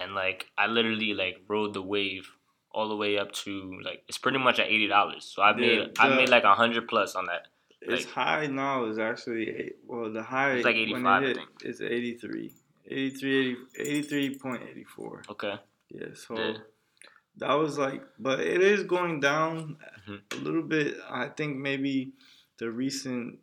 and 0.00 0.14
like 0.14 0.46
I 0.56 0.66
literally 0.66 1.14
like 1.14 1.42
rode 1.48 1.74
the 1.74 1.82
wave 1.82 2.28
all 2.72 2.88
the 2.88 2.96
way 2.96 3.18
up 3.18 3.32
to 3.32 3.80
like 3.84 4.02
it's 4.08 4.18
pretty 4.18 4.38
much 4.38 4.58
at 4.58 4.66
eighty 4.66 4.86
dollars. 4.86 5.24
So 5.24 5.42
I 5.42 5.54
made 5.54 5.78
yeah, 5.78 5.86
I 5.98 6.14
made 6.14 6.28
like 6.28 6.44
a 6.44 6.54
hundred 6.54 6.88
plus 6.88 7.14
on 7.14 7.26
that. 7.26 7.48
It's 7.80 8.04
like, 8.04 8.14
high 8.14 8.46
now 8.46 8.84
is 8.86 8.98
actually 8.98 9.72
well 9.86 10.12
the 10.12 10.22
high 10.22 10.52
it's 10.52 10.64
like 10.64 10.76
eighty 10.76 10.94
five. 10.94 11.22
It 11.22 11.38
it's 11.62 11.80
eighty 11.80 12.14
three. 12.14 12.54
83, 12.88 13.56
83.84. 13.80 15.30
Okay. 15.30 15.54
Yeah, 15.90 16.06
so 16.14 16.38
yeah. 16.38 16.52
that 17.38 17.54
was 17.54 17.78
like, 17.78 18.02
but 18.18 18.40
it 18.40 18.62
is 18.62 18.84
going 18.84 19.20
down 19.20 19.76
mm-hmm. 20.08 20.40
a 20.40 20.44
little 20.44 20.62
bit. 20.62 20.96
I 21.08 21.28
think 21.28 21.56
maybe 21.56 22.12
the 22.58 22.70
recent. 22.70 23.38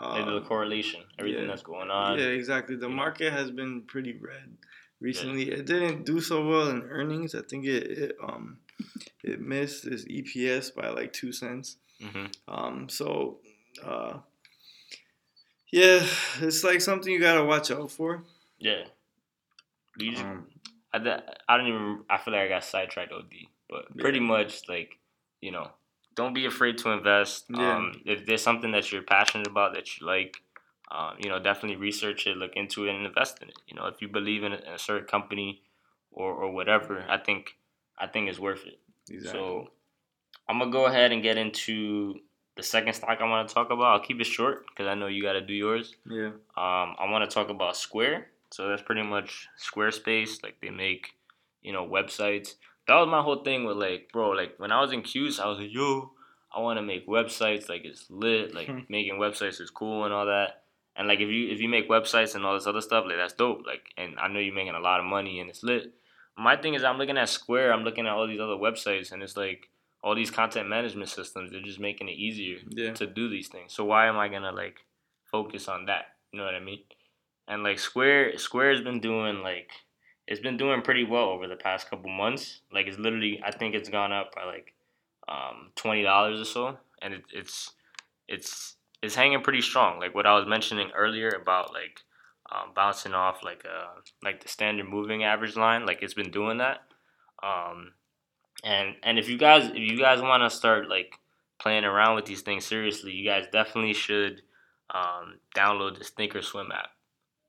Uh, 0.00 0.18
maybe 0.18 0.30
the 0.30 0.36
um, 0.38 0.44
correlation, 0.44 1.02
everything 1.18 1.42
yeah, 1.42 1.48
that's 1.48 1.62
going 1.62 1.90
on. 1.90 2.18
Yeah, 2.18 2.26
exactly. 2.26 2.76
The 2.76 2.88
market 2.88 3.32
has 3.32 3.50
been 3.50 3.82
pretty 3.82 4.12
red 4.12 4.56
recently. 5.04 5.48
Yeah. 5.48 5.58
It 5.58 5.66
didn't 5.66 6.06
do 6.06 6.20
so 6.20 6.44
well 6.48 6.70
in 6.70 6.82
earnings. 6.82 7.34
I 7.34 7.42
think 7.42 7.66
it, 7.66 7.86
it 7.86 8.16
um 8.26 8.58
it 9.22 9.40
missed 9.40 9.86
its 9.86 10.04
EPS 10.04 10.74
by 10.74 10.88
like 10.88 11.12
two 11.12 11.30
cents. 11.30 11.76
Mm-hmm. 12.02 12.26
Um, 12.52 12.88
so 12.88 13.38
uh, 13.84 14.18
yeah, 15.70 16.04
it's 16.40 16.64
like 16.64 16.80
something 16.80 17.12
you 17.12 17.20
gotta 17.20 17.44
watch 17.44 17.70
out 17.70 17.90
for. 17.90 18.24
Yeah. 18.58 18.84
You 19.98 20.12
just, 20.12 20.24
um, 20.24 20.46
I, 20.92 21.20
I 21.48 21.56
don't 21.56 21.68
even. 21.68 22.00
I 22.10 22.18
feel 22.18 22.34
like 22.34 22.42
I 22.42 22.48
got 22.48 22.64
sidetracked 22.64 23.12
OD, 23.12 23.32
but 23.68 23.84
yeah. 23.94 24.02
pretty 24.02 24.20
much 24.20 24.68
like 24.68 24.98
you 25.40 25.52
know, 25.52 25.70
don't 26.16 26.34
be 26.34 26.46
afraid 26.46 26.78
to 26.78 26.90
invest. 26.90 27.44
Yeah. 27.48 27.76
Um, 27.76 28.02
if 28.04 28.26
there's 28.26 28.42
something 28.42 28.72
that 28.72 28.90
you're 28.90 29.02
passionate 29.02 29.46
about 29.46 29.74
that 29.74 30.00
you 30.00 30.06
like, 30.06 30.38
um, 30.94 31.16
you 31.18 31.28
know, 31.28 31.40
definitely 31.40 31.76
research 31.76 32.26
it, 32.26 32.36
look 32.36 32.52
into 32.54 32.86
it, 32.86 32.94
and 32.94 33.04
invest 33.04 33.42
in 33.42 33.48
it. 33.48 33.58
You 33.66 33.76
know, 33.76 33.86
if 33.86 34.00
you 34.00 34.08
believe 34.08 34.44
in 34.44 34.52
a, 34.52 34.56
in 34.56 34.72
a 34.74 34.78
certain 34.78 35.06
company 35.06 35.62
or, 36.12 36.32
or 36.32 36.52
whatever, 36.52 37.04
I 37.08 37.18
think 37.18 37.56
I 37.98 38.06
think 38.06 38.28
it's 38.28 38.38
worth 38.38 38.66
it. 38.66 38.78
Exactly. 39.10 39.40
So 39.40 39.68
I'm 40.48 40.58
gonna 40.58 40.70
go 40.70 40.86
ahead 40.86 41.12
and 41.12 41.22
get 41.22 41.36
into 41.36 42.14
the 42.56 42.62
second 42.62 42.92
stock 42.92 43.18
I 43.20 43.28
want 43.28 43.48
to 43.48 43.54
talk 43.54 43.70
about. 43.70 43.86
I'll 43.86 44.06
keep 44.06 44.20
it 44.20 44.24
short 44.24 44.66
because 44.68 44.86
I 44.86 44.94
know 44.94 45.08
you 45.08 45.22
got 45.22 45.32
to 45.32 45.40
do 45.40 45.52
yours. 45.52 45.94
Yeah. 46.08 46.28
Um, 46.56 46.94
I 46.98 47.08
want 47.08 47.28
to 47.28 47.34
talk 47.34 47.48
about 47.48 47.76
Square. 47.76 48.28
So 48.50 48.68
that's 48.68 48.82
pretty 48.82 49.02
much 49.02 49.48
Squarespace. 49.58 50.42
Like 50.42 50.60
they 50.62 50.70
make, 50.70 51.14
you 51.62 51.72
know, 51.72 51.84
websites. 51.84 52.54
That 52.86 52.94
was 52.94 53.08
my 53.08 53.22
whole 53.22 53.42
thing 53.42 53.64
with 53.64 53.76
like, 53.76 54.10
bro, 54.12 54.30
like 54.30 54.54
when 54.58 54.70
I 54.70 54.80
was 54.80 54.92
in 54.92 55.02
Cuse, 55.02 55.40
I 55.40 55.48
was 55.48 55.58
like, 55.58 55.72
yo, 55.72 56.12
I 56.54 56.60
want 56.60 56.78
to 56.78 56.82
make 56.82 57.08
websites. 57.08 57.68
Like 57.68 57.84
it's 57.84 58.06
lit. 58.08 58.54
Like 58.54 58.70
making 58.88 59.14
websites 59.14 59.60
is 59.60 59.70
cool 59.70 60.04
and 60.04 60.14
all 60.14 60.26
that. 60.26 60.62
And 60.96 61.08
like 61.08 61.20
if 61.20 61.28
you 61.28 61.50
if 61.50 61.60
you 61.60 61.68
make 61.68 61.88
websites 61.88 62.34
and 62.34 62.44
all 62.44 62.54
this 62.54 62.66
other 62.66 62.80
stuff, 62.80 63.04
like 63.06 63.16
that's 63.16 63.32
dope. 63.32 63.66
Like 63.66 63.88
and 63.96 64.18
I 64.18 64.28
know 64.28 64.38
you're 64.38 64.54
making 64.54 64.74
a 64.74 64.80
lot 64.80 65.00
of 65.00 65.06
money 65.06 65.40
and 65.40 65.50
it's 65.50 65.62
lit. 65.62 65.92
My 66.36 66.56
thing 66.56 66.74
is 66.74 66.84
I'm 66.84 66.98
looking 66.98 67.18
at 67.18 67.28
Square, 67.28 67.72
I'm 67.72 67.84
looking 67.84 68.06
at 68.06 68.12
all 68.12 68.26
these 68.26 68.40
other 68.40 68.56
websites 68.56 69.12
and 69.12 69.22
it's 69.22 69.36
like 69.36 69.68
all 70.02 70.14
these 70.14 70.30
content 70.30 70.68
management 70.68 71.08
systems, 71.08 71.50
they're 71.50 71.62
just 71.62 71.80
making 71.80 72.08
it 72.08 72.12
easier 72.12 72.58
yeah. 72.68 72.92
to 72.92 73.06
do 73.06 73.28
these 73.28 73.48
things. 73.48 73.72
So 73.72 73.84
why 73.84 74.06
am 74.06 74.18
I 74.18 74.28
gonna 74.28 74.52
like 74.52 74.84
focus 75.24 75.66
on 75.68 75.86
that? 75.86 76.06
You 76.32 76.38
know 76.38 76.44
what 76.44 76.54
I 76.54 76.60
mean? 76.60 76.80
And 77.48 77.62
like 77.62 77.78
Square 77.78 78.38
Square 78.38 78.72
has 78.72 78.80
been 78.82 79.00
doing 79.00 79.42
like 79.42 79.70
it's 80.26 80.40
been 80.40 80.56
doing 80.56 80.82
pretty 80.82 81.04
well 81.04 81.28
over 81.30 81.46
the 81.46 81.56
past 81.56 81.90
couple 81.90 82.10
months. 82.10 82.60
Like 82.72 82.86
it's 82.86 82.98
literally 82.98 83.42
I 83.44 83.50
think 83.50 83.74
it's 83.74 83.88
gone 83.88 84.12
up 84.12 84.34
by 84.34 84.44
like 84.44 84.74
um, 85.28 85.70
twenty 85.74 86.02
dollars 86.02 86.40
or 86.40 86.44
so, 86.44 86.78
and 87.02 87.14
it, 87.14 87.24
it's 87.32 87.72
it's 88.28 88.76
is 89.04 89.14
hanging 89.14 89.42
pretty 89.42 89.60
strong. 89.60 89.98
Like 90.00 90.14
what 90.14 90.26
I 90.26 90.34
was 90.34 90.46
mentioning 90.46 90.90
earlier 90.94 91.28
about 91.28 91.72
like 91.72 92.00
um, 92.50 92.72
bouncing 92.74 93.14
off 93.14 93.44
like 93.44 93.64
uh 93.64 94.00
like 94.22 94.42
the 94.42 94.48
standard 94.48 94.88
moving 94.88 95.24
average 95.24 95.56
line. 95.56 95.86
Like 95.86 96.02
it's 96.02 96.14
been 96.14 96.30
doing 96.30 96.58
that. 96.58 96.82
Um, 97.42 97.92
and 98.62 98.96
and 99.02 99.18
if 99.18 99.28
you 99.28 99.38
guys 99.38 99.66
if 99.66 99.76
you 99.76 99.98
guys 99.98 100.20
want 100.20 100.42
to 100.42 100.56
start 100.56 100.88
like 100.88 101.18
playing 101.58 101.84
around 101.84 102.16
with 102.16 102.26
these 102.26 102.42
things 102.42 102.66
seriously, 102.66 103.12
you 103.12 103.24
guys 103.24 103.44
definitely 103.52 103.94
should 103.94 104.42
um, 104.90 105.38
download 105.56 105.98
this 105.98 106.10
Thinkorswim 106.10 106.70
app. 106.74 106.88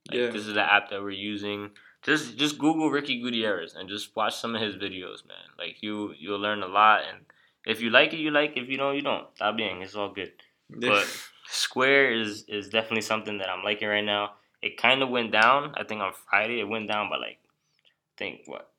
Like, 0.10 0.20
yeah. 0.20 0.30
This 0.30 0.46
is 0.46 0.54
the 0.54 0.62
app 0.62 0.90
that 0.90 1.02
we're 1.02 1.12
using. 1.12 1.72
Just 2.04 2.38
just 2.38 2.60
Google 2.60 2.92
Ricky 2.92 3.22
Gutierrez 3.22 3.74
and 3.74 3.90
just 3.90 4.16
watch 4.16 4.36
some 4.36 4.56
of 4.56 4.62
his 4.62 4.76
videos, 4.76 5.26
man. 5.28 5.50
Like 5.58 5.82
you 5.82 6.14
you'll 6.20 6.40
learn 6.40 6.62
a 6.62 6.68
lot, 6.68 7.02
and 7.10 7.26
if 7.66 7.82
you 7.82 7.90
like 7.90 8.14
it, 8.14 8.20
you 8.20 8.32
like. 8.32 8.56
It. 8.56 8.64
If 8.64 8.70
you 8.70 8.78
don't, 8.78 8.96
you 8.96 9.02
don't. 9.02 9.26
Stop 9.36 9.58
being. 9.58 9.82
It's 9.82 9.96
all 9.96 10.14
good. 10.14 10.34
But 10.70 11.08
Square 11.48 12.14
is 12.14 12.46
is 12.48 12.70
definitely 12.70 13.02
something 13.02 13.38
that 13.38 13.50
I'm 13.50 13.64
liking 13.64 13.88
right 13.88 14.04
now. 14.04 14.34
It 14.62 14.78
kind 14.78 15.04
of 15.04 15.10
went 15.10 15.32
down. 15.32 15.74
I 15.76 15.84
think 15.84 16.02
on 16.02 16.14
Friday 16.30 16.60
it 16.60 16.68
went 16.68 16.88
down 16.88 17.10
by 17.10 17.18
like, 17.18 17.38
I 17.38 18.14
think 18.18 18.42
what, 18.46 18.72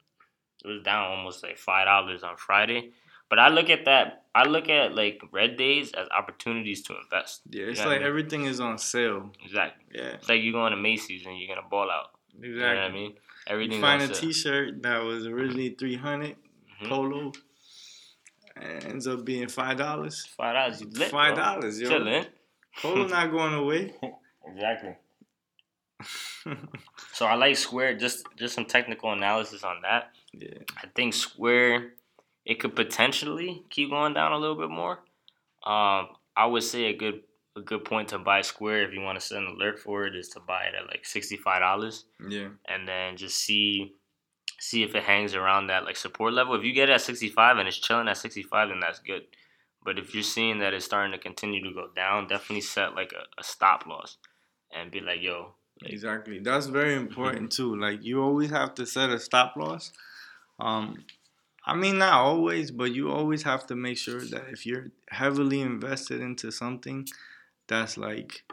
it 0.64 0.68
was 0.68 0.82
down 0.82 1.10
almost 1.10 1.42
like 1.42 1.58
five 1.58 1.86
dollars 1.86 2.22
on 2.22 2.36
Friday. 2.36 2.90
But 3.28 3.38
I 3.38 3.48
look 3.48 3.70
at 3.70 3.84
that. 3.86 4.24
I 4.34 4.44
look 4.44 4.68
at 4.68 4.94
like 4.94 5.20
red 5.32 5.56
days 5.56 5.92
as 5.92 6.08
opportunities 6.16 6.82
to 6.82 6.96
invest. 7.02 7.42
Yeah, 7.50 7.66
it's 7.66 7.80
like 7.80 7.88
I 7.88 7.98
mean? 7.98 8.02
everything 8.02 8.44
is 8.44 8.60
on 8.60 8.78
sale. 8.78 9.30
Exactly. 9.44 9.84
Yeah. 9.94 10.14
It's 10.14 10.28
like 10.28 10.42
you 10.42 10.52
going 10.52 10.72
to 10.72 10.76
Macy's 10.76 11.26
and 11.26 11.38
you're 11.38 11.54
gonna 11.54 11.68
ball 11.68 11.90
out. 11.90 12.10
Exactly. 12.34 12.50
You 12.50 12.60
know 12.60 12.66
what 12.68 12.78
I 12.78 12.90
mean? 12.92 13.14
Everything. 13.46 13.76
You 13.76 13.80
find 13.80 14.02
a 14.02 14.08
T-shirt 14.08 14.82
that 14.82 14.98
was 15.02 15.26
originally 15.26 15.70
three 15.70 15.96
hundred, 15.96 16.30
mm 16.30 16.82
mm-hmm. 16.82 16.88
polo, 16.88 17.32
ends 18.60 19.06
up 19.06 19.24
being 19.24 19.48
five 19.48 19.76
dollars. 19.76 20.26
Five 20.36 20.54
dollars, 20.54 21.10
Five 21.10 21.36
dollars, 21.36 21.80
yo. 21.80 21.88
Chilling. 21.88 22.26
Polo 22.80 23.06
not 23.06 23.30
going 23.30 23.54
away. 23.54 23.94
exactly. 24.46 24.96
so 27.12 27.26
I 27.26 27.34
like 27.34 27.56
Square. 27.56 27.98
Just 27.98 28.26
just 28.36 28.54
some 28.54 28.66
technical 28.66 29.12
analysis 29.12 29.64
on 29.64 29.82
that. 29.82 30.10
Yeah. 30.32 30.58
I 30.76 30.86
think 30.94 31.14
Square, 31.14 31.92
it 32.44 32.60
could 32.60 32.76
potentially 32.76 33.64
keep 33.70 33.90
going 33.90 34.14
down 34.14 34.32
a 34.32 34.38
little 34.38 34.56
bit 34.56 34.70
more. 34.70 35.00
Um, 35.64 36.08
I 36.36 36.46
would 36.46 36.62
say 36.62 36.84
a 36.86 36.96
good 36.96 37.22
a 37.56 37.60
good 37.62 37.84
point 37.84 38.08
to 38.08 38.18
buy 38.18 38.42
Square 38.42 38.82
if 38.88 38.92
you 38.92 39.00
want 39.00 39.18
to 39.18 39.26
set 39.26 39.38
an 39.38 39.46
alert 39.46 39.78
for 39.78 40.06
it 40.06 40.14
is 40.14 40.28
to 40.30 40.40
buy 40.40 40.64
it 40.64 40.74
at 40.74 40.86
like 40.86 41.06
sixty 41.06 41.36
five 41.36 41.60
dollars. 41.60 42.04
Yeah. 42.28 42.48
And 42.68 42.86
then 42.86 43.16
just 43.16 43.38
see 43.38 43.94
see 44.58 44.82
if 44.82 44.94
it 44.94 45.02
hangs 45.04 45.34
around 45.34 45.68
that 45.68 45.84
like 45.84 45.96
support 45.96 46.34
level. 46.34 46.54
If 46.54 46.64
you 46.64 46.72
get 46.72 46.90
it 46.90 46.92
at 46.92 47.00
sixty 47.00 47.28
five 47.30 47.56
and 47.56 47.66
it's 47.66 47.78
chilling 47.78 48.08
at 48.08 48.18
sixty 48.18 48.42
five, 48.42 48.68
then 48.68 48.80
that's 48.80 48.98
good. 48.98 49.22
But 49.86 50.00
if 50.00 50.12
you're 50.12 50.24
seeing 50.24 50.58
that 50.58 50.74
it's 50.74 50.84
starting 50.84 51.12
to 51.12 51.18
continue 51.18 51.62
to 51.62 51.72
go 51.72 51.88
down, 51.94 52.26
definitely 52.26 52.62
set 52.62 52.96
like 52.96 53.12
a, 53.12 53.40
a 53.40 53.44
stop 53.44 53.86
loss 53.86 54.18
and 54.74 54.90
be 54.90 55.00
like, 55.00 55.22
yo. 55.22 55.54
Like, 55.80 55.92
exactly. 55.92 56.40
That's 56.40 56.66
very 56.66 56.94
important 57.04 57.52
too. 57.52 57.76
Like 57.76 58.02
you 58.02 58.20
always 58.20 58.50
have 58.50 58.74
to 58.74 58.84
set 58.84 59.10
a 59.10 59.20
stop 59.20 59.54
loss. 59.56 59.92
Um, 60.58 61.04
I 61.64 61.74
mean, 61.74 61.98
not 61.98 62.14
always, 62.14 62.72
but 62.72 62.92
you 62.92 63.12
always 63.12 63.44
have 63.44 63.66
to 63.68 63.76
make 63.76 63.96
sure 63.96 64.20
that 64.20 64.46
if 64.50 64.66
you're 64.66 64.88
heavily 65.10 65.60
invested 65.60 66.20
into 66.20 66.50
something, 66.50 67.06
that's 67.68 67.96
like 67.96 68.44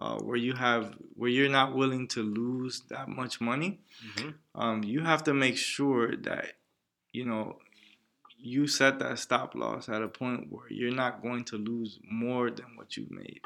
uh, 0.00 0.18
where 0.18 0.36
you 0.36 0.52
have 0.54 0.94
where 1.14 1.30
you're 1.30 1.48
not 1.48 1.74
willing 1.74 2.06
to 2.08 2.22
lose 2.22 2.82
that 2.90 3.08
much 3.08 3.40
money. 3.40 3.80
Mm-hmm. 4.06 4.60
Um, 4.60 4.84
you 4.84 5.00
have 5.00 5.24
to 5.24 5.34
make 5.34 5.56
sure 5.56 6.16
that 6.16 6.54
you 7.12 7.24
know 7.24 7.58
you 8.38 8.66
set 8.66 8.98
that 9.00 9.18
stop 9.18 9.54
loss 9.54 9.88
at 9.88 10.02
a 10.02 10.08
point 10.08 10.46
where 10.50 10.70
you're 10.70 10.94
not 10.94 11.22
going 11.22 11.44
to 11.44 11.56
lose 11.56 11.98
more 12.08 12.50
than 12.50 12.76
what 12.76 12.96
you've 12.96 13.10
made. 13.10 13.40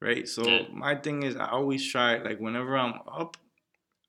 Right. 0.00 0.26
So 0.26 0.46
yeah. 0.46 0.62
my 0.72 0.96
thing 0.96 1.22
is, 1.22 1.36
I 1.36 1.50
always 1.50 1.86
try 1.86 2.18
like 2.22 2.40
whenever 2.40 2.76
I'm 2.76 2.94
up, 3.06 3.36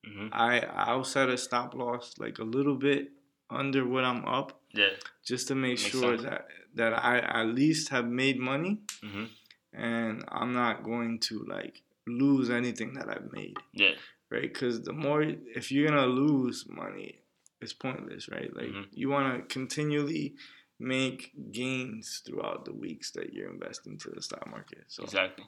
mm-hmm. 0.07 0.27
I 0.31 0.61
I'll 0.61 1.03
set 1.03 1.29
a 1.29 1.37
stop 1.37 1.73
loss 1.73 2.15
like 2.17 2.39
a 2.39 2.43
little 2.43 2.75
bit 2.75 3.11
under 3.49 3.85
what 3.85 4.05
I'm 4.05 4.25
up. 4.25 4.59
Yeah. 4.73 4.91
Just 5.25 5.49
to 5.49 5.55
make 5.55 5.71
Makes 5.71 5.81
sure 5.81 6.17
sense. 6.17 6.23
that 6.23 6.47
that 6.75 6.93
I 6.93 7.19
at 7.19 7.47
least 7.47 7.89
have 7.89 8.07
made 8.07 8.39
money, 8.39 8.79
mm-hmm. 9.03 9.25
and 9.73 10.23
I'm 10.29 10.53
not 10.53 10.83
going 10.83 11.19
to 11.19 11.45
like 11.47 11.81
lose 12.07 12.49
anything 12.49 12.93
that 12.93 13.09
I've 13.09 13.31
made. 13.33 13.57
Yeah. 13.73 13.91
Right. 14.29 14.43
Because 14.43 14.83
the 14.83 14.93
more 14.93 15.21
if 15.21 15.73
you're 15.73 15.89
gonna 15.89 16.05
lose 16.05 16.65
money, 16.69 17.20
it's 17.61 17.73
pointless, 17.73 18.29
right? 18.29 18.55
Like 18.55 18.67
mm-hmm. 18.67 18.81
you 18.91 19.09
want 19.09 19.49
to 19.49 19.53
continually 19.53 20.35
make 20.79 21.31
gains 21.51 22.21
throughout 22.25 22.65
the 22.65 22.73
weeks 22.73 23.11
that 23.11 23.33
you're 23.33 23.51
investing 23.51 23.97
to 23.99 24.09
the 24.09 24.21
stock 24.21 24.49
market. 24.49 24.85
So 24.87 25.03
exactly. 25.03 25.45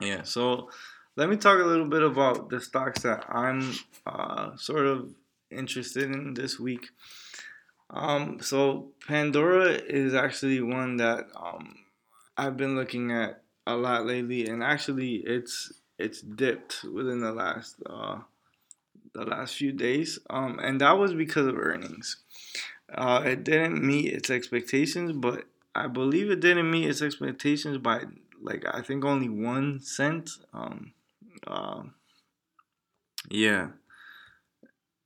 Yeah. 0.00 0.22
So 0.22 0.70
let 1.16 1.28
me 1.28 1.36
talk 1.36 1.58
a 1.58 1.64
little 1.64 1.88
bit 1.88 2.02
about 2.02 2.48
the 2.48 2.60
stocks 2.60 3.02
that 3.02 3.24
I'm 3.28 3.74
uh, 4.06 4.56
sort 4.56 4.86
of 4.86 5.12
interested 5.50 6.04
in 6.04 6.34
this 6.34 6.58
week. 6.58 6.88
Um, 7.90 8.38
so 8.40 8.92
Pandora 9.06 9.70
is 9.72 10.14
actually 10.14 10.60
one 10.60 10.96
that 10.98 11.26
um, 11.34 11.74
I've 12.36 12.56
been 12.56 12.76
looking 12.76 13.10
at 13.10 13.42
a 13.66 13.74
lot 13.74 14.06
lately, 14.06 14.46
and 14.46 14.62
actually 14.62 15.16
it's 15.16 15.72
it's 15.98 16.20
dipped 16.20 16.84
within 16.84 17.20
the 17.20 17.32
last 17.32 17.76
uh, 17.84 18.18
the 19.12 19.24
last 19.24 19.56
few 19.56 19.72
days, 19.72 20.18
um, 20.28 20.58
and 20.62 20.80
that 20.80 20.92
was 20.92 21.14
because 21.14 21.46
of 21.46 21.58
earnings. 21.58 22.16
Uh, 22.92 23.22
it 23.24 23.44
didn't 23.44 23.82
meet 23.82 24.12
its 24.12 24.30
expectations, 24.30 25.12
but 25.12 25.44
I 25.74 25.86
believe 25.86 26.30
it 26.30 26.40
didn't 26.40 26.70
meet 26.70 26.88
its 26.88 27.02
expectations 27.02 27.78
by 27.78 28.04
like 28.42 28.64
I 28.72 28.82
think 28.82 29.04
only 29.04 29.28
one 29.28 29.80
cent. 29.80 30.30
Um, 30.52 30.92
uh, 31.46 31.82
yeah. 33.28 33.68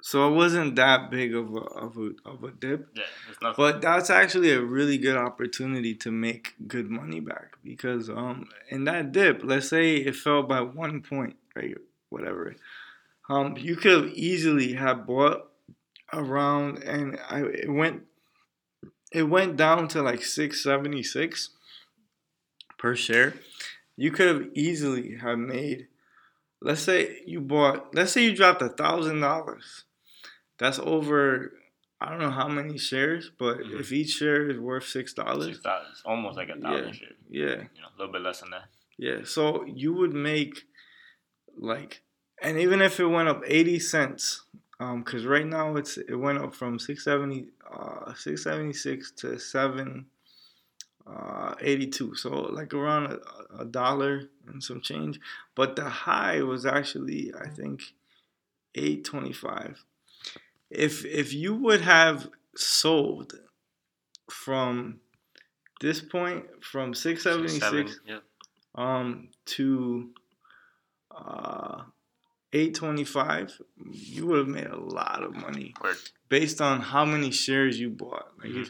So 0.02 0.28
it 0.28 0.34
wasn't 0.34 0.76
that 0.76 1.10
big 1.10 1.34
of 1.34 1.54
a 1.54 1.60
of 1.60 1.96
a, 1.96 2.10
of 2.28 2.44
a 2.44 2.50
dip. 2.50 2.88
Yeah, 2.94 3.52
but 3.56 3.80
that's 3.80 4.10
actually 4.10 4.52
a 4.52 4.60
really 4.60 4.98
good 4.98 5.16
opportunity 5.16 5.94
to 5.96 6.10
make 6.10 6.54
good 6.68 6.90
money 6.90 7.20
back 7.20 7.56
because 7.64 8.10
um 8.10 8.48
in 8.68 8.84
that 8.84 9.12
dip, 9.12 9.40
let's 9.42 9.68
say 9.68 9.96
it 9.96 10.14
fell 10.14 10.42
by 10.42 10.60
one 10.60 11.00
point, 11.00 11.36
right? 11.56 11.74
Whatever 12.10 12.54
um, 13.28 13.56
you 13.56 13.76
could 13.76 13.92
have 13.92 14.12
easily 14.14 14.74
have 14.74 15.06
bought 15.06 15.50
around, 16.12 16.82
and 16.82 17.18
I 17.28 17.40
it 17.40 17.70
went 17.70 18.02
it 19.12 19.24
went 19.24 19.56
down 19.56 19.88
to 19.88 20.02
like 20.02 20.22
six 20.22 20.62
seventy 20.62 21.02
six 21.02 21.50
per 22.78 22.94
share. 22.94 23.34
You 23.96 24.10
could 24.10 24.28
have 24.28 24.48
easily 24.54 25.16
have 25.16 25.38
made. 25.38 25.88
Let's 26.60 26.82
say 26.82 27.22
you 27.26 27.40
bought. 27.40 27.94
Let's 27.94 28.12
say 28.12 28.24
you 28.24 28.36
dropped 28.36 28.62
a 28.62 28.68
thousand 28.68 29.20
dollars. 29.20 29.84
That's 30.58 30.78
over. 30.78 31.52
I 32.00 32.10
don't 32.10 32.18
know 32.18 32.30
how 32.30 32.48
many 32.48 32.76
shares, 32.76 33.30
but 33.38 33.58
mm-hmm. 33.58 33.80
if 33.80 33.92
each 33.92 34.10
share 34.10 34.50
is 34.50 34.58
worth 34.58 34.86
six 34.86 35.14
dollars, 35.14 35.46
six 35.46 35.60
dollars, 35.60 36.02
almost 36.04 36.36
like 36.36 36.48
a 36.50 36.60
thousand 36.60 36.86
yeah, 36.86 36.92
shares. 36.92 37.12
Yeah, 37.30 37.44
you 37.74 37.80
know, 37.80 37.88
a 37.88 37.96
little 37.98 38.12
bit 38.12 38.22
less 38.22 38.40
than 38.40 38.50
that. 38.50 38.64
Yeah, 38.98 39.20
so 39.24 39.64
you 39.64 39.94
would 39.94 40.12
make 40.12 40.64
like 41.56 42.02
and 42.42 42.58
even 42.58 42.80
if 42.80 43.00
it 43.00 43.06
went 43.06 43.28
up 43.28 43.42
80 43.46 43.78
cents 43.78 44.42
because 44.78 45.24
um, 45.24 45.30
right 45.30 45.46
now 45.46 45.76
it's 45.76 45.96
it 45.96 46.14
went 46.14 46.38
up 46.38 46.54
from 46.54 46.78
670 46.78 47.48
uh, 47.72 48.14
676 48.14 49.12
to 49.12 49.38
7 49.38 50.06
uh, 51.06 51.54
82 51.60 52.14
so 52.14 52.30
like 52.30 52.74
around 52.74 53.12
a, 53.12 53.60
a, 53.60 53.64
dollar 53.64 54.22
and 54.46 54.62
some 54.62 54.80
change. 54.80 55.20
But 55.54 55.76
the 55.76 55.88
high 55.88 56.42
was 56.42 56.66
actually 56.66 57.32
i 57.40 57.48
think 57.48 57.82
825 58.74 59.84
if 60.70 61.04
if 61.04 61.32
you 61.32 61.54
would 61.54 61.82
have 61.82 62.28
sold 62.56 63.34
from 64.30 65.00
this 65.80 66.00
point 66.00 66.44
from 66.64 66.94
676 66.94 68.00
yeah. 68.06 68.18
um 68.74 69.28
to 69.44 70.10
uh 71.14 71.82
825 72.54 73.60
you 73.90 74.26
would 74.26 74.38
have 74.38 74.48
made 74.48 74.66
a 74.66 74.78
lot 74.78 75.24
of 75.24 75.34
money 75.34 75.74
Word. 75.82 75.96
based 76.28 76.60
on 76.60 76.80
how 76.80 77.04
many 77.04 77.32
shares 77.32 77.80
you 77.80 77.90
bought 77.90 78.28
like 78.38 78.52
mm-hmm. 78.52 78.62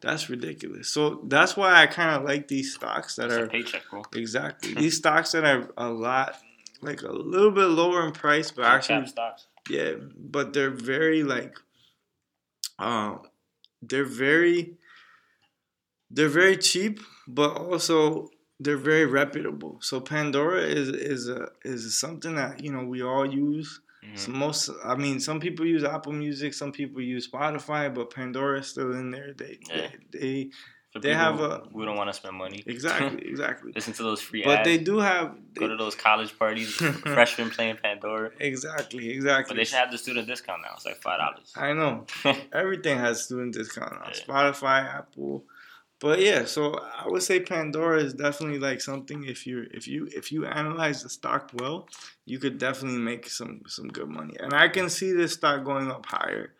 that's 0.00 0.30
ridiculous 0.30 0.88
so 0.88 1.20
that's 1.24 1.56
why 1.56 1.82
i 1.82 1.86
kind 1.88 2.14
of 2.16 2.22
like 2.22 2.46
these 2.46 2.72
stocks 2.72 3.16
that 3.16 3.30
that's 3.30 3.42
are 3.42 3.48
paycheck 3.48 3.82
bro. 3.90 4.02
exactly 4.14 4.74
these 4.76 4.96
stocks 4.96 5.32
that 5.32 5.44
are 5.44 5.68
a 5.76 5.88
lot 5.88 6.36
like 6.82 7.02
a 7.02 7.10
little 7.10 7.50
bit 7.50 7.66
lower 7.66 8.06
in 8.06 8.12
price 8.12 8.52
but 8.52 8.64
actually 8.64 9.06
stocks. 9.08 9.48
yeah 9.68 9.94
but 10.16 10.52
they're 10.52 10.70
very 10.70 11.24
like 11.24 11.58
uh, 12.78 13.16
they're 13.80 14.04
very 14.04 14.76
they're 16.10 16.28
very 16.28 16.56
cheap 16.56 17.00
but 17.26 17.56
also 17.56 18.28
they're 18.62 18.76
very 18.76 19.06
reputable. 19.06 19.78
So 19.80 20.00
Pandora 20.00 20.62
is 20.62 20.88
is 20.88 21.28
a 21.28 21.48
is 21.64 21.98
something 21.98 22.34
that 22.36 22.62
you 22.62 22.72
know 22.72 22.84
we 22.84 23.02
all 23.02 23.26
use. 23.26 23.80
Mm-hmm. 24.04 24.16
So 24.16 24.32
most, 24.32 24.70
I 24.84 24.96
mean, 24.96 25.20
some 25.20 25.38
people 25.38 25.64
use 25.64 25.84
Apple 25.84 26.12
Music, 26.12 26.54
some 26.54 26.72
people 26.72 27.00
use 27.00 27.28
Spotify, 27.28 27.92
but 27.94 28.12
Pandora 28.12 28.58
is 28.58 28.66
still 28.66 28.92
in 28.92 29.12
there. 29.12 29.32
They 29.32 29.58
yeah. 29.70 29.88
they 30.10 30.50
they, 30.94 31.00
they 31.00 31.14
have 31.14 31.40
a. 31.40 31.62
We 31.72 31.84
don't 31.84 31.96
want 31.96 32.10
to 32.10 32.14
spend 32.14 32.36
money. 32.36 32.62
Exactly, 32.66 33.22
exactly. 33.28 33.72
Listen 33.72 33.92
to 33.94 34.02
those 34.02 34.20
free 34.20 34.42
but 34.44 34.58
ads. 34.58 34.68
they 34.68 34.78
do 34.78 34.98
have. 34.98 35.34
They, 35.54 35.60
go 35.60 35.68
to 35.68 35.76
those 35.76 35.94
college 35.94 36.36
parties. 36.36 36.72
freshmen 36.74 37.50
playing 37.50 37.78
Pandora. 37.82 38.30
Exactly, 38.40 39.10
exactly. 39.10 39.54
But 39.54 39.56
they 39.58 39.64
should 39.64 39.78
have 39.78 39.92
the 39.92 39.98
student 39.98 40.26
discount 40.26 40.62
now. 40.62 40.72
It's 40.74 40.84
like 40.84 41.00
five 41.00 41.20
dollars. 41.20 41.52
I 41.56 41.72
know. 41.72 42.06
Everything 42.52 42.98
has 42.98 43.24
student 43.24 43.54
discount 43.54 43.92
now. 43.92 44.08
Yeah. 44.08 44.24
Spotify, 44.24 44.84
Apple 44.84 45.44
but 46.02 46.18
yeah, 46.20 46.46
so 46.46 46.74
I 46.74 47.06
would 47.06 47.22
say 47.22 47.38
Pandora 47.38 48.02
is 48.02 48.12
definitely 48.12 48.58
like 48.58 48.80
something 48.80 49.22
if 49.22 49.46
you 49.46 49.68
if 49.70 49.86
you 49.86 50.08
if 50.10 50.32
you 50.32 50.44
analyze 50.44 51.04
the 51.04 51.08
stock 51.08 51.52
well, 51.54 51.88
you 52.24 52.40
could 52.40 52.58
definitely 52.58 52.98
make 52.98 53.30
some 53.30 53.62
some 53.68 53.86
good 53.86 54.08
money. 54.08 54.34
And 54.40 54.52
I 54.52 54.66
can 54.66 54.90
see 54.90 55.12
this 55.12 55.34
stock 55.34 55.62
going 55.64 55.92
up 55.92 56.04
higher 56.04 56.54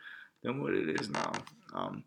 than 0.45 0.63
what 0.63 0.75
it 0.75 1.01
is 1.01 1.11
now. 1.11 1.33
Um, 1.75 2.05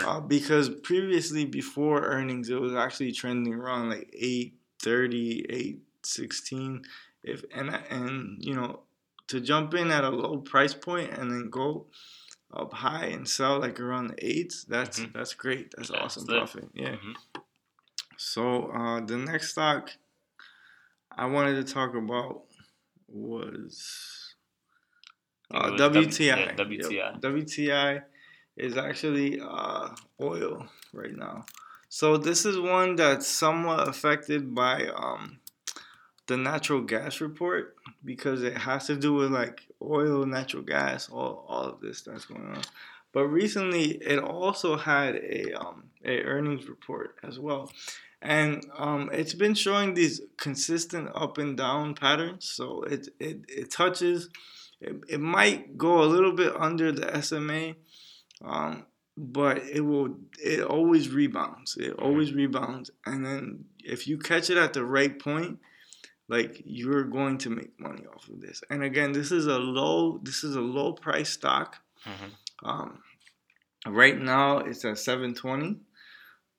uh, 0.00 0.20
because 0.20 0.70
previously 0.70 1.44
before 1.44 2.02
earnings 2.02 2.48
it 2.48 2.58
was 2.58 2.74
actually 2.74 3.12
trending 3.12 3.52
around 3.52 3.90
like 3.90 4.08
830 4.14 5.46
816 5.50 6.82
if 7.22 7.44
and 7.54 7.78
and 7.90 8.42
you 8.42 8.54
know 8.54 8.80
to 9.28 9.40
jump 9.40 9.74
in 9.74 9.90
at 9.90 10.04
a 10.04 10.08
low 10.08 10.38
price 10.38 10.72
point 10.72 11.10
and 11.12 11.30
then 11.30 11.50
go 11.50 11.86
up 12.52 12.72
high 12.72 13.06
and 13.06 13.28
sell 13.28 13.60
like 13.60 13.80
around 13.80 14.08
the 14.08 14.26
eights, 14.26 14.64
that's 14.64 15.00
mm-hmm. 15.00 15.16
that's 15.16 15.34
great. 15.34 15.74
That's 15.76 15.90
yeah, 15.90 15.98
awesome 15.98 16.26
profit. 16.26 16.68
Yeah. 16.74 16.90
Mm-hmm. 16.90 17.12
So 18.16 18.66
uh, 18.66 19.00
the 19.04 19.18
next 19.18 19.52
stock 19.52 19.90
I 21.10 21.26
wanted 21.26 21.66
to 21.66 21.72
talk 21.72 21.94
about 21.94 22.42
was 23.08 24.34
uh, 25.52 25.70
WTI. 25.70 26.56
WTI. 26.56 26.92
Yep. 26.92 27.20
WTI 27.20 28.02
is 28.56 28.76
actually 28.76 29.40
uh, 29.40 29.88
oil 30.20 30.66
right 30.92 31.14
now. 31.14 31.44
So 31.88 32.16
this 32.16 32.44
is 32.44 32.58
one 32.58 32.96
that's 32.96 33.26
somewhat 33.26 33.88
affected 33.88 34.54
by 34.54 34.88
um, 34.94 35.38
the 36.26 36.36
natural 36.36 36.80
gas 36.80 37.20
report 37.20 37.76
because 38.04 38.42
it 38.42 38.56
has 38.56 38.86
to 38.86 38.96
do 38.96 39.14
with 39.14 39.30
like 39.30 39.62
oil, 39.82 40.26
natural 40.26 40.62
gas, 40.62 41.08
all, 41.08 41.44
all 41.48 41.64
of 41.64 41.80
this 41.80 42.02
that's 42.02 42.24
going 42.24 42.46
on. 42.46 42.62
But 43.12 43.28
recently, 43.28 43.92
it 43.92 44.18
also 44.18 44.76
had 44.76 45.16
a 45.16 45.52
um, 45.54 45.84
a 46.04 46.22
earnings 46.22 46.68
report 46.68 47.16
as 47.22 47.38
well, 47.38 47.72
and 48.20 48.62
um, 48.76 49.08
it's 49.12 49.32
been 49.32 49.54
showing 49.54 49.94
these 49.94 50.20
consistent 50.36 51.08
up 51.14 51.38
and 51.38 51.56
down 51.56 51.94
patterns. 51.94 52.50
So 52.50 52.82
it 52.82 53.08
it, 53.18 53.38
it 53.48 53.70
touches, 53.70 54.28
it, 54.80 54.96
it 55.08 55.20
might 55.20 55.78
go 55.78 56.02
a 56.02 56.04
little 56.04 56.32
bit 56.32 56.54
under 56.58 56.92
the 56.92 57.22
SMA, 57.22 57.76
um, 58.44 58.84
but 59.16 59.62
it 59.62 59.80
will 59.80 60.18
it 60.38 60.62
always 60.62 61.08
rebounds. 61.08 61.78
It 61.78 61.94
always 61.94 62.34
rebounds, 62.34 62.90
and 63.06 63.24
then 63.24 63.64
if 63.82 64.06
you 64.06 64.18
catch 64.18 64.50
it 64.50 64.58
at 64.58 64.74
the 64.74 64.84
right 64.84 65.18
point, 65.18 65.58
like 66.28 66.62
you're 66.64 67.04
going 67.04 67.38
to 67.38 67.50
make 67.50 67.78
money 67.78 68.04
off 68.14 68.28
of 68.28 68.40
this. 68.40 68.62
And 68.70 68.82
again, 68.82 69.12
this 69.12 69.30
is 69.30 69.46
a 69.46 69.58
low 69.58 70.18
this 70.22 70.44
is 70.44 70.56
a 70.56 70.60
low 70.60 70.92
price 70.92 71.30
stock. 71.30 71.76
Mm-hmm. 72.04 72.68
Um, 72.68 72.98
right 73.86 74.18
now 74.18 74.58
it's 74.58 74.84
at 74.84 74.98
720. 74.98 75.76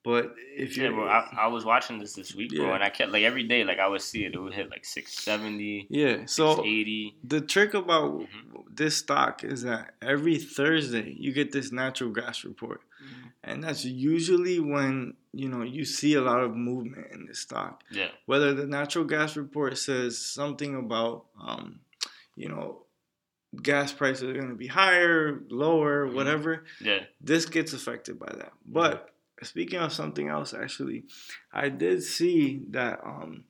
But 0.07 0.35
if 0.55 0.77
you 0.77 0.83
yeah, 0.83 0.91
bro, 0.91 1.05
I, 1.05 1.27
I, 1.37 1.47
was 1.47 1.65
watching 1.65 1.99
this 1.99 2.13
this 2.13 2.33
week, 2.33 2.55
bro, 2.55 2.71
and 2.71 2.81
I 2.81 2.89
kept 2.89 3.11
like 3.11 3.23
every 3.23 3.43
day, 3.43 3.65
like 3.65 3.77
I 3.77 3.89
would 3.89 3.99
see 3.99 4.23
it, 4.23 4.35
it 4.35 4.39
would 4.39 4.53
hit 4.53 4.69
like 4.69 4.85
six 4.85 5.13
seventy. 5.13 5.85
Yeah, 5.89 6.19
so 6.27 6.63
eighty. 6.63 7.17
The 7.25 7.41
trick 7.41 7.73
about 7.73 8.13
mm-hmm. 8.21 8.59
this 8.73 8.95
stock 8.95 9.43
is 9.43 9.63
that 9.63 9.95
every 10.01 10.37
Thursday 10.37 11.13
you 11.19 11.33
get 11.33 11.51
this 11.51 11.73
natural 11.73 12.11
gas 12.11 12.45
report, 12.45 12.79
mm-hmm. 13.03 13.27
and 13.43 13.61
that's 13.65 13.83
usually 13.83 14.61
when 14.61 15.15
you 15.33 15.49
know 15.49 15.63
you 15.63 15.83
see 15.83 16.13
a 16.13 16.21
lot 16.21 16.39
of 16.39 16.55
movement 16.55 17.07
in 17.11 17.25
this 17.25 17.39
stock. 17.39 17.83
Yeah. 17.91 18.07
Whether 18.27 18.53
the 18.53 18.65
natural 18.65 19.03
gas 19.03 19.35
report 19.35 19.77
says 19.77 20.17
something 20.17 20.73
about, 20.73 21.25
um, 21.37 21.81
you 22.37 22.47
know, 22.47 22.83
gas 23.61 23.91
prices 23.91 24.23
are 24.23 24.33
going 24.33 24.51
to 24.51 24.55
be 24.55 24.67
higher, 24.67 25.41
lower, 25.49 26.05
mm-hmm. 26.05 26.15
whatever. 26.15 26.63
Yeah. 26.79 26.99
This 27.19 27.45
gets 27.45 27.73
affected 27.73 28.17
by 28.17 28.31
that, 28.37 28.53
but 28.65 29.13
speaking 29.43 29.79
of 29.79 29.93
something 29.93 30.27
else, 30.27 30.53
actually, 30.53 31.05
I 31.53 31.69
did 31.69 32.03
see 32.03 32.61
that 32.71 32.99
um, 33.03 33.43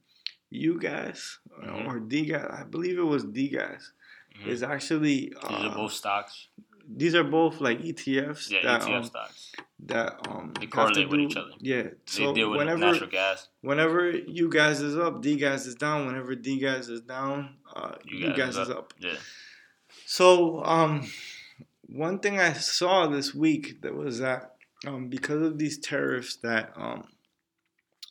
UGAZ 0.54 1.38
mm-hmm. 1.64 1.88
or 1.88 2.00
DGAZ, 2.00 2.62
I 2.62 2.64
believe 2.64 2.98
it 2.98 3.04
was 3.04 3.26
DGAZ, 3.26 3.52
mm-hmm. 3.56 4.50
is 4.50 4.64
actually 4.64 5.34
uh, 5.42 5.50
these 5.50 5.66
are 5.66 5.76
both 5.76 5.94
stocks. 5.94 6.48
These 6.90 7.16
are 7.16 7.24
both 7.24 7.60
like 7.60 7.82
ETFs. 7.82 8.50
Yeah, 8.50 8.60
that, 8.64 8.82
ETF 8.82 8.96
um, 8.96 9.04
stocks. 9.04 9.52
That 9.86 10.28
um 10.30 10.54
they 10.60 10.68
correlate 10.68 11.10
with 11.10 11.20
each 11.20 11.36
other. 11.36 11.52
Yeah, 11.60 11.84
so 12.06 12.28
they 12.28 12.34
deal 12.34 12.50
with 12.50 12.60
whenever, 12.60 12.80
natural 12.80 13.10
gas. 13.10 13.50
Whenever 13.62 14.12
UGAZ 14.12 14.82
is 14.82 14.98
up, 14.98 15.22
DGAZ 15.22 15.68
is 15.68 15.76
down. 15.76 16.08
Whenever 16.08 16.36
DGAZ 16.36 16.90
is 16.90 17.02
down, 17.02 17.58
uh, 17.76 17.96
you, 18.06 18.34
guys, 18.34 18.58
is 18.58 18.70
up. 18.70 18.78
up. 18.78 18.94
Yeah. 19.00 19.16
So 20.06 20.64
um, 20.64 21.08
one 21.88 22.20
thing 22.20 22.40
I 22.40 22.54
saw 22.54 23.08
this 23.08 23.36
week 23.36 23.82
that 23.82 23.94
was 23.94 24.20
that 24.20 24.57
um, 24.86 25.08
because 25.10 25.42
of 25.42 25.58
these 25.58 25.80
tariffs 25.80 26.36
that 26.38 26.72
um, 26.76 27.08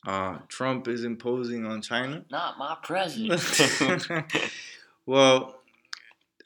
uh, 0.06 0.38
Trump 0.48 0.88
is 0.88 1.04
imposing 1.04 1.66
on 1.66 1.82
China. 1.82 2.24
Not 2.30 2.58
my 2.58 2.76
president. 2.82 4.08
well, 5.06 5.60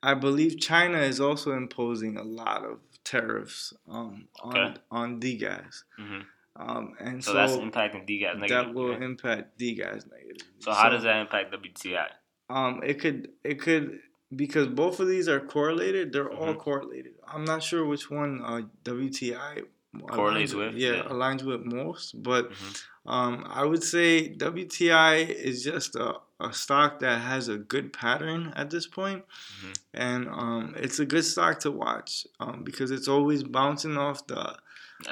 I 0.03 0.15
believe 0.15 0.59
China 0.59 0.99
is 0.99 1.21
also 1.21 1.53
imposing 1.53 2.17
a 2.17 2.23
lot 2.23 2.65
of 2.65 2.79
tariffs 3.05 3.73
um, 3.89 4.29
on 4.43 4.57
okay. 4.57 4.81
on 4.91 5.21
gas. 5.21 5.85
Mm-hmm. 5.99 6.21
Um, 6.57 6.95
and 6.99 7.25
so, 7.25 7.33
so, 7.33 7.37
that's 7.37 7.53
impacting 7.53 8.09
DGAZ 8.09 8.39
negative. 8.39 8.49
That 8.49 8.75
will 8.75 8.93
impact 8.93 9.59
DGAZ 9.59 10.11
negative. 10.11 10.47
So 10.59 10.73
how 10.73 10.85
so, 10.85 10.91
does 10.91 11.03
that 11.05 11.17
impact 11.17 11.55
WTI? 11.55 12.07
Um, 12.49 12.81
it 12.85 13.01
could 13.01 13.29
it 13.45 13.61
could 13.61 14.01
because 14.35 14.67
both 14.67 15.01
of 15.01 15.09
these 15.09 15.29
are 15.29 15.41
correlated. 15.41 16.13
They're 16.13 16.29
mm-hmm. 16.29 16.43
all 16.43 16.55
correlated. 16.55 17.13
I'm 17.27 17.45
not 17.45 17.63
sure 17.63 17.85
which 17.87 18.11
one 18.11 18.43
uh, 18.45 18.63
WTI 18.85 19.65
correlates 20.09 20.55
with. 20.55 20.75
Yeah, 20.75 20.93
yeah, 20.93 21.03
aligns 21.05 21.43
with 21.43 21.65
most. 21.65 22.23
But 22.23 22.51
mm-hmm. 22.51 23.09
um, 23.09 23.45
I 23.49 23.65
would 23.65 23.83
say 23.83 24.35
WTI 24.35 25.29
is 25.29 25.65
just 25.65 25.97
a, 25.97 26.15
a, 26.39 26.53
stock 26.53 27.01
that 27.01 27.21
has 27.21 27.49
a 27.49 27.57
good 27.57 27.93
pattern 27.93 28.53
at 28.57 28.71
this 28.71 28.87
point. 28.87 29.25
Mm-hmm. 29.25 29.73
and 29.95 30.29
um, 30.29 30.75
it's 30.77 30.99
a 30.99 31.07
good 31.07 31.25
stock 31.25 31.61
to 31.61 31.71
watch 31.71 32.27
um, 32.39 32.63
because 32.65 32.91
it's 32.91 33.09
always 33.09 33.43
bouncing 33.43 33.97
off 33.97 34.27
the 34.27 34.57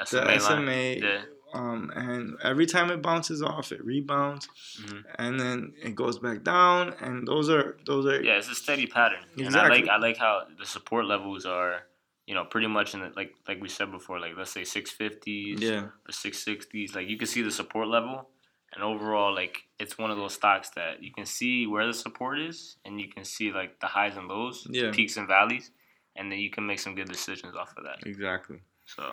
SMA 0.05 0.25
the 0.25 0.39
SMA. 0.39 0.73
Yeah. 0.73 1.21
Um, 1.51 1.91
and 1.95 2.35
every 2.43 2.67
time 2.67 2.91
it 2.91 3.01
bounces 3.01 3.41
off, 3.41 3.71
it 3.71 3.83
rebounds, 3.83 4.47
mm-hmm. 4.81 4.99
and 5.15 5.39
then 5.39 5.73
it 5.81 5.95
goes 5.95 6.19
back 6.19 6.43
down. 6.43 6.93
And 6.99 7.27
those 7.27 7.49
are 7.49 7.77
those 7.87 8.05
are 8.05 8.21
yeah, 8.21 8.37
it's 8.37 8.49
a 8.49 8.55
steady 8.55 8.85
pattern. 8.85 9.23
Exactly. 9.35 9.47
And 9.47 9.55
I 9.55 9.67
like 9.67 9.89
I 9.89 9.97
like 9.97 10.17
how 10.17 10.43
the 10.59 10.65
support 10.65 11.05
levels 11.05 11.47
are 11.47 11.85
you 12.29 12.35
know, 12.35 12.45
pretty 12.45 12.67
much 12.67 12.93
in 12.93 12.99
the, 12.99 13.11
like 13.15 13.33
like 13.47 13.59
we 13.59 13.67
said 13.67 13.91
before, 13.91 14.19
like 14.19 14.33
let's 14.37 14.51
say 14.51 14.63
six 14.63 14.91
fifties, 14.91 15.59
yeah, 15.59 15.87
or 16.07 16.11
six 16.11 16.45
sixties. 16.45 16.93
Like 16.93 17.07
you 17.09 17.17
can 17.17 17.25
see 17.25 17.41
the 17.41 17.49
support 17.49 17.87
level, 17.87 18.29
and 18.71 18.83
overall, 18.83 19.33
like 19.33 19.63
it's 19.79 19.97
one 19.97 20.11
of 20.11 20.17
those 20.17 20.35
stocks 20.35 20.69
that 20.75 21.01
you 21.01 21.11
can 21.11 21.25
see 21.25 21.65
where 21.65 21.87
the 21.87 21.93
support 21.93 22.39
is, 22.39 22.75
and 22.85 23.01
you 23.01 23.09
can 23.09 23.25
see 23.25 23.51
like 23.51 23.79
the 23.79 23.87
highs 23.87 24.15
and 24.15 24.27
lows, 24.27 24.67
yeah. 24.69 24.91
peaks 24.91 25.17
and 25.17 25.27
valleys, 25.27 25.71
and 26.15 26.31
then 26.31 26.37
you 26.37 26.51
can 26.51 26.67
make 26.67 26.77
some 26.77 26.93
good 26.93 27.07
decisions 27.09 27.55
off 27.55 27.73
of 27.75 27.83
that. 27.83 28.07
Exactly. 28.07 28.59
So, 28.85 29.11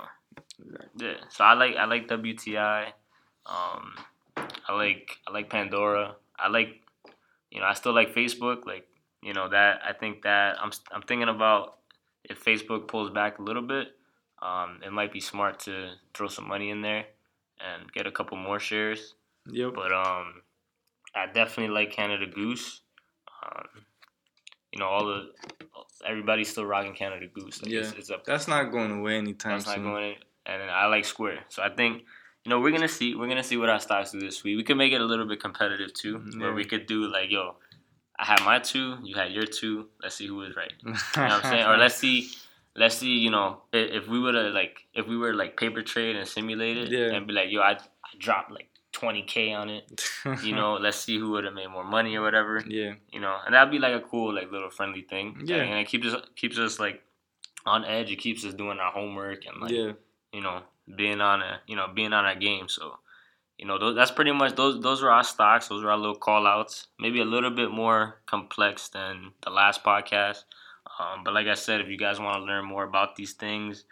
exactly. 0.62 1.06
yeah. 1.06 1.14
So 1.30 1.44
I 1.44 1.54
like 1.54 1.74
I 1.76 1.86
like 1.86 2.08
WTI. 2.08 2.88
Um, 3.46 3.94
I 4.36 4.74
like 4.74 5.16
I 5.26 5.32
like 5.32 5.48
Pandora. 5.48 6.16
I 6.38 6.48
like, 6.48 6.82
you 7.50 7.60
know, 7.60 7.66
I 7.66 7.72
still 7.72 7.94
like 7.94 8.14
Facebook. 8.14 8.66
Like, 8.66 8.86
you 9.22 9.32
know 9.32 9.48
that 9.48 9.80
I 9.88 9.94
think 9.94 10.20
that 10.24 10.56
I'm 10.60 10.70
I'm 10.92 11.00
thinking 11.00 11.30
about 11.30 11.76
if 12.28 12.44
Facebook 12.44 12.88
pulls 12.88 13.10
back 13.10 13.38
a 13.38 13.42
little 13.42 13.62
bit, 13.62 13.88
um, 14.42 14.80
it 14.84 14.92
might 14.92 15.12
be 15.12 15.20
smart 15.20 15.60
to 15.60 15.92
throw 16.14 16.28
some 16.28 16.46
money 16.46 16.70
in 16.70 16.82
there 16.82 17.06
and 17.60 17.90
get 17.92 18.06
a 18.06 18.12
couple 18.12 18.36
more 18.36 18.60
shares. 18.60 19.14
Yep. 19.50 19.72
But 19.74 19.92
um, 19.92 20.42
I 21.14 21.26
definitely 21.32 21.74
like 21.74 21.92
Canada 21.92 22.26
Goose. 22.26 22.82
Um, 23.42 23.66
you 24.72 24.80
know, 24.80 24.86
all 24.86 25.06
the 25.06 25.30
everybody's 26.06 26.50
still 26.50 26.66
rocking 26.66 26.94
Canada 26.94 27.26
Goose. 27.32 27.62
Like 27.62 27.70
yeah, 27.70 27.80
it's, 27.80 27.92
it's 27.92 28.10
that's 28.26 28.48
not 28.48 28.64
going 28.70 28.90
away 28.90 29.16
anytime 29.16 29.58
that's 29.58 29.72
soon. 29.72 29.84
not 29.84 29.90
going. 29.90 30.14
And 30.44 30.62
I 30.70 30.86
like 30.86 31.04
Square, 31.04 31.40
so 31.48 31.62
I 31.62 31.70
think 31.70 32.04
you 32.44 32.50
know 32.50 32.60
we're 32.60 32.70
gonna 32.70 32.88
see 32.88 33.14
we're 33.14 33.28
gonna 33.28 33.42
see 33.42 33.56
what 33.56 33.68
our 33.68 33.80
stocks 33.80 34.12
do 34.12 34.20
this 34.20 34.44
week. 34.44 34.56
We 34.56 34.64
could 34.64 34.76
make 34.76 34.92
it 34.92 35.00
a 35.00 35.04
little 35.04 35.26
bit 35.26 35.40
competitive 35.40 35.92
too, 35.92 36.22
yeah. 36.32 36.40
where 36.40 36.54
we 36.54 36.64
could 36.64 36.86
do 36.86 37.10
like 37.10 37.30
yo, 37.30 37.56
I 38.18 38.24
had 38.24 38.42
my 38.44 38.58
two, 38.58 38.98
you 39.02 39.14
had 39.14 39.32
your 39.32 39.44
two. 39.44 39.88
Let's 40.02 40.16
see 40.16 40.26
who 40.26 40.36
was 40.36 40.56
right. 40.56 40.72
You 40.84 40.92
know 40.92 40.98
what 41.14 41.32
I'm 41.32 41.42
saying? 41.42 41.66
or 41.66 41.76
let's 41.78 41.96
see, 41.96 42.30
let's 42.74 42.96
see. 42.96 43.12
You 43.18 43.30
know, 43.30 43.62
if, 43.72 44.02
if 44.02 44.08
we 44.08 44.18
would 44.18 44.34
have 44.34 44.54
like, 44.54 44.78
if 44.94 45.06
we 45.06 45.16
were 45.16 45.34
like 45.34 45.56
paper 45.56 45.82
trade 45.82 46.16
and 46.16 46.26
simulate 46.26 46.78
it, 46.78 46.88
yeah. 46.90 47.14
and 47.14 47.26
be 47.26 47.32
like, 47.32 47.50
yo, 47.50 47.60
I, 47.60 47.72
I 47.72 48.18
dropped 48.18 48.50
like 48.50 48.68
20k 48.96 49.54
on 49.54 49.68
it. 49.68 50.02
you 50.42 50.54
know, 50.54 50.74
let's 50.80 50.98
see 50.98 51.18
who 51.18 51.30
would 51.32 51.44
have 51.44 51.54
made 51.54 51.68
more 51.68 51.84
money 51.84 52.16
or 52.16 52.22
whatever. 52.22 52.62
Yeah. 52.66 52.94
You 53.12 53.20
know, 53.20 53.36
and 53.44 53.54
that'd 53.54 53.70
be 53.70 53.78
like 53.78 53.94
a 53.94 54.00
cool, 54.00 54.34
like 54.34 54.50
little 54.50 54.70
friendly 54.70 55.02
thing. 55.02 55.42
Yeah. 55.44 55.56
And 55.56 55.78
it 55.78 55.88
keeps 55.88 56.06
us 56.06 56.22
keeps 56.36 56.58
us 56.58 56.78
like 56.78 57.02
on 57.64 57.84
edge. 57.84 58.10
It 58.10 58.16
keeps 58.16 58.44
us 58.44 58.54
doing 58.54 58.78
our 58.78 58.92
homework 58.92 59.44
and 59.46 59.60
like, 59.60 59.72
yeah. 59.72 59.92
you 60.32 60.40
know, 60.40 60.62
being 60.96 61.20
on 61.20 61.42
a, 61.42 61.60
you 61.66 61.76
know, 61.76 61.88
being 61.94 62.12
on 62.12 62.24
our 62.24 62.36
game. 62.36 62.68
So 62.68 62.98
you 63.58 63.66
know, 63.66 63.78
those, 63.78 63.96
that's 63.96 64.10
pretty 64.10 64.32
much 64.32 64.54
those. 64.54 64.80
Those 64.80 65.02
are 65.02 65.10
our 65.10 65.24
stocks. 65.24 65.68
Those 65.68 65.82
are 65.82 65.90
our 65.90 65.96
little 65.96 66.14
call 66.14 66.46
outs. 66.46 66.88
Maybe 66.98 67.20
a 67.20 67.24
little 67.24 67.50
bit 67.50 67.70
more 67.70 68.18
complex 68.26 68.88
than 68.88 69.32
the 69.42 69.50
last 69.50 69.82
podcast. 69.82 70.44
Um, 70.98 71.24
but 71.24 71.34
like 71.34 71.46
I 71.46 71.54
said, 71.54 71.80
if 71.80 71.88
you 71.88 71.96
guys 71.96 72.20
want 72.20 72.36
to 72.36 72.42
learn 72.42 72.64
more 72.64 72.84
about 72.84 73.16
these 73.16 73.32
things, 73.32 73.84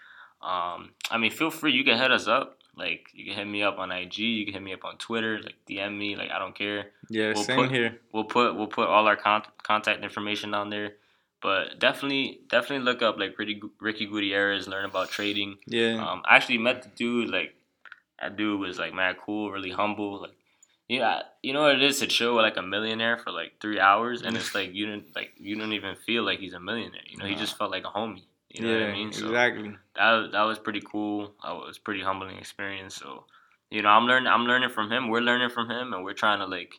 um, 0.43 0.91
I 1.11 1.19
mean, 1.19 1.31
feel 1.31 1.51
free. 1.51 1.73
You 1.73 1.85
can 1.85 1.99
hit 1.99 2.11
us 2.11 2.29
up. 2.29 2.59
Like 2.77 3.09
you 3.15 3.25
can 3.25 3.35
hit 3.35 3.47
me 3.47 3.63
up 3.63 3.79
on 3.79 3.91
IG. 3.91 4.19
You 4.19 4.45
can 4.45 4.55
hit 4.55 4.63
me 4.63 4.75
up 4.75 4.85
on 4.85 4.99
Twitter. 4.99 5.39
Like 5.39 5.55
DM 5.69 5.97
me. 5.97 6.17
Like 6.17 6.31
I 6.31 6.39
don't 6.39 6.55
care. 6.55 6.91
Yeah, 7.09 7.33
we'll 7.35 7.45
same 7.45 7.57
put, 7.57 7.71
here. 7.71 8.01
We'll 8.13 8.25
put 8.25 8.57
we'll 8.57 8.67
put 8.67 8.89
all 8.89 9.07
our 9.07 9.17
con- 9.17 9.45
contact 9.63 10.03
information 10.03 10.51
down 10.51 10.71
there. 10.71 10.95
But 11.41 11.79
definitely 11.79 12.41
definitely 12.49 12.85
look 12.85 13.01
up 13.01 13.19
like 13.19 13.39
Ricky 13.39 13.63
Ricky 13.81 14.07
Gutierrez. 14.07 14.67
Learn 14.67 14.85
about 14.85 15.11
trading. 15.11 15.57
Yeah. 15.67 16.05
Um, 16.05 16.23
I 16.29 16.37
actually 16.37 16.59
met 16.59 16.83
the 16.83 16.89
dude 16.89 17.31
like 17.31 17.55
that 18.25 18.37
dude 18.37 18.59
was 18.59 18.79
like 18.79 18.95
mad 18.95 19.17
cool, 19.25 19.51
really 19.51 19.71
humble. 19.71 20.23
Like, 20.23 20.37
yeah, 20.89 21.23
you 21.43 21.53
know 21.53 21.63
what 21.63 21.77
it 21.77 21.83
is 21.83 21.99
to 22.01 22.07
chill 22.07 22.35
with 22.35 22.43
like 22.43 22.57
a 22.57 22.63
millionaire 22.63 23.19
for 23.19 23.31
like 23.31 23.53
three 23.61 23.79
hours, 23.79 24.23
and 24.23 24.37
it's 24.37 24.55
like 24.55 24.75
you 24.75 24.87
didn't 24.87 25.15
like 25.15 25.33
you 25.37 25.57
don't 25.57 25.73
even 25.75 25.95
feel 25.95 26.25
like 26.25 26.39
he's 26.39 26.55
a 26.55 26.61
millionaire. 26.61 27.03
You 27.07 27.19
know, 27.19 27.27
he 27.27 27.35
just 27.35 27.59
felt 27.59 27.71
like 27.71 27.85
a 27.85 27.89
homie. 27.89 28.23
You 28.49 28.65
know 28.65 28.73
yeah, 28.73 28.81
what 28.81 28.91
I 28.91 28.93
mean? 28.93 29.13
So 29.13 29.27
exactly. 29.27 29.77
That 29.97 30.31
that 30.33 30.43
was 30.43 30.59
pretty 30.59 30.81
cool. 30.81 31.35
That 31.43 31.55
was 31.55 31.79
pretty 31.79 32.03
humbling 32.03 32.39
experience. 32.39 32.97
So, 32.97 33.25
you 33.71 33.83
know, 33.83 33.91
I'm 33.91 34.07
learning. 34.07 34.29
I'm 34.29 34.45
learning 34.45 34.71
from 34.71 34.91
him. 34.91 35.09
We're 35.09 35.21
learning 35.21 35.51
from 35.51 35.71
him, 35.71 35.93
and 35.93 36.03
we're 36.03 36.15
trying 36.15 36.39
to 36.39 36.47
like 36.47 36.75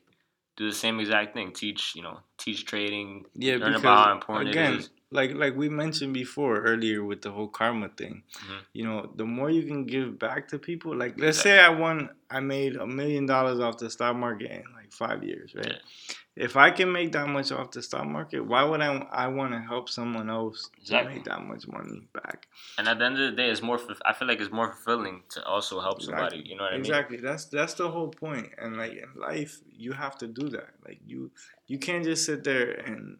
do 0.57 0.67
the 0.67 0.75
same 0.75 0.99
exact 0.99 1.35
thing. 1.35 1.51
Teach, 1.51 1.93
you 1.95 2.01
know, 2.01 2.19
teach 2.37 2.65
trading. 2.65 3.25
Yeah, 3.35 3.57
learn 3.57 3.75
about 3.75 4.07
how 4.07 4.11
important 4.13 4.49
again, 4.49 4.73
it 4.73 4.79
is 4.79 4.89
like 5.15 5.33
like 5.33 5.55
we 5.55 5.69
mentioned 5.69 6.13
before 6.13 6.61
earlier 6.61 7.03
with 7.03 7.21
the 7.21 7.31
whole 7.31 7.47
karma 7.47 7.89
thing. 7.89 8.23
Mm-hmm. 8.33 8.59
You 8.73 8.83
know, 8.83 9.11
the 9.15 9.25
more 9.25 9.49
you 9.49 9.63
can 9.63 9.85
give 9.85 10.19
back 10.19 10.47
to 10.49 10.59
people, 10.59 10.95
like 10.95 11.19
let's 11.19 11.41
say 11.41 11.59
I 11.59 11.69
won, 11.69 12.09
I 12.29 12.39
made 12.41 12.75
a 12.75 12.85
million 12.85 13.25
dollars 13.25 13.59
off 13.59 13.77
the 13.77 13.89
stock 13.89 14.15
market 14.15 14.51
in 14.51 14.63
like 14.75 14.91
five 14.91 15.23
years, 15.23 15.53
right? 15.55 15.67
Yeah 15.67 16.15
if 16.35 16.57
I 16.57 16.71
can 16.71 16.91
make 16.91 17.13
that 17.13 17.27
much 17.29 17.51
off 17.51 17.71
the 17.71 17.81
stock 17.81 18.05
market, 18.05 18.41
why 18.41 18.63
would 18.63 18.81
I 18.81 18.93
I 19.11 19.27
want 19.27 19.53
to 19.53 19.59
help 19.59 19.89
someone 19.89 20.29
else 20.29 20.69
exactly. 20.77 21.13
to 21.13 21.15
make 21.15 21.25
that 21.25 21.41
much 21.43 21.65
money 21.67 22.07
back? 22.13 22.47
And 22.77 22.87
at 22.89 22.99
the 22.99 23.05
end 23.05 23.19
of 23.19 23.31
the 23.31 23.37
day, 23.37 23.49
it's 23.49 23.61
more. 23.61 23.79
I 24.05 24.11
feel 24.11 24.27
like 24.27 24.41
it's 24.41 24.51
more 24.51 24.73
fulfilling 24.73 25.23
to 25.29 25.45
also 25.45 25.79
help 25.79 25.99
exactly. 25.99 26.17
somebody. 26.17 26.49
You 26.49 26.57
know 26.57 26.63
what 26.63 26.73
I 26.73 26.75
mean? 26.75 26.81
Exactly. 26.81 27.17
That's 27.17 27.45
that's 27.45 27.75
the 27.75 27.89
whole 27.89 28.09
point. 28.09 28.49
And 28.57 28.75
like 28.75 28.91
in 28.91 29.19
life, 29.19 29.61
you 29.71 29.93
have 29.93 30.17
to 30.17 30.27
do 30.27 30.49
that. 30.49 30.71
Like 30.85 30.99
you 31.05 31.31
you 31.67 31.79
can't 31.79 32.03
just 32.03 32.25
sit 32.25 32.43
there 32.43 32.71
and 32.71 33.19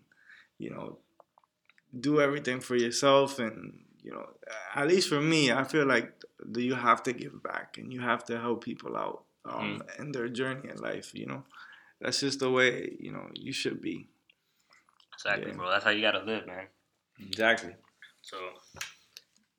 you 0.57 0.71
know 0.71 0.99
do 1.99 2.21
everything 2.21 2.59
for 2.59 2.75
yourself 2.75 3.39
and 3.39 3.79
you 4.03 4.11
know 4.11 4.27
at 4.75 4.87
least 4.87 5.09
for 5.09 5.21
me 5.21 5.51
i 5.51 5.63
feel 5.63 5.85
like 5.85 6.11
do 6.51 6.61
you 6.61 6.75
have 6.75 7.01
to 7.01 7.13
give 7.13 7.41
back 7.41 7.77
and 7.77 7.93
you 7.93 8.01
have 8.01 8.23
to 8.23 8.39
help 8.39 8.63
people 8.63 8.95
out 8.97 9.23
um, 9.45 9.81
mm. 9.81 9.99
in 9.99 10.11
their 10.11 10.27
journey 10.27 10.69
in 10.69 10.77
life 10.77 11.11
you 11.13 11.25
know 11.25 11.43
that's 12.01 12.19
just 12.19 12.39
the 12.39 12.49
way 12.49 12.95
you 12.99 13.11
know 13.11 13.29
you 13.33 13.53
should 13.53 13.81
be. 13.81 14.07
Exactly, 15.13 15.51
yeah. 15.51 15.57
bro. 15.57 15.69
That's 15.69 15.83
how 15.83 15.91
you 15.91 16.01
gotta 16.01 16.23
live, 16.23 16.45
man. 16.45 16.65
Exactly. 17.19 17.73
So, 18.21 18.37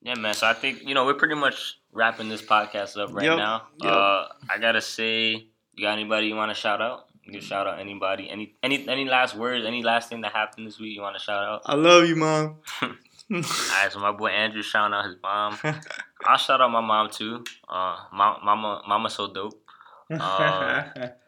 yeah, 0.02 0.14
man. 0.14 0.34
So 0.34 0.46
I 0.46 0.52
think 0.52 0.82
you 0.82 0.94
know 0.94 1.06
we're 1.06 1.14
pretty 1.14 1.34
much 1.34 1.78
wrapping 1.92 2.28
this 2.28 2.42
podcast 2.42 2.96
up 2.98 3.12
right 3.12 3.24
yep. 3.24 3.38
now. 3.38 3.62
Yep. 3.82 3.92
Uh, 3.92 4.26
I 4.50 4.58
gotta 4.60 4.80
say, 4.80 5.48
you 5.74 5.82
got 5.82 5.92
anybody 5.92 6.26
you 6.26 6.36
want 6.36 6.50
to 6.50 6.54
shout 6.54 6.82
out? 6.82 7.05
You 7.26 7.32
can 7.32 7.40
shout 7.40 7.66
out 7.66 7.80
anybody. 7.80 8.30
Any 8.30 8.54
any 8.62 8.88
any 8.88 9.04
last 9.04 9.36
words? 9.36 9.66
Any 9.66 9.82
last 9.82 10.08
thing 10.08 10.20
that 10.20 10.32
happened 10.32 10.66
this 10.66 10.78
week 10.78 10.94
you 10.94 11.02
want 11.02 11.16
to 11.16 11.22
shout 11.22 11.42
out? 11.42 11.62
I 11.66 11.74
love 11.74 12.06
you, 12.06 12.16
mom. 12.16 12.58
Alright, 13.32 13.92
so 13.92 13.98
my 13.98 14.12
boy 14.12 14.28
Andrew 14.28 14.62
shouting 14.62 14.94
out 14.94 15.06
his 15.06 15.16
mom. 15.20 15.58
I'll 16.24 16.38
shout 16.38 16.60
out 16.60 16.70
my 16.70 16.80
mom 16.80 17.10
too. 17.10 17.42
Uh, 17.68 17.96
mama, 18.12 18.82
mama, 18.86 19.10
so 19.10 19.32
dope. 19.32 19.60
Uh, 20.08 20.84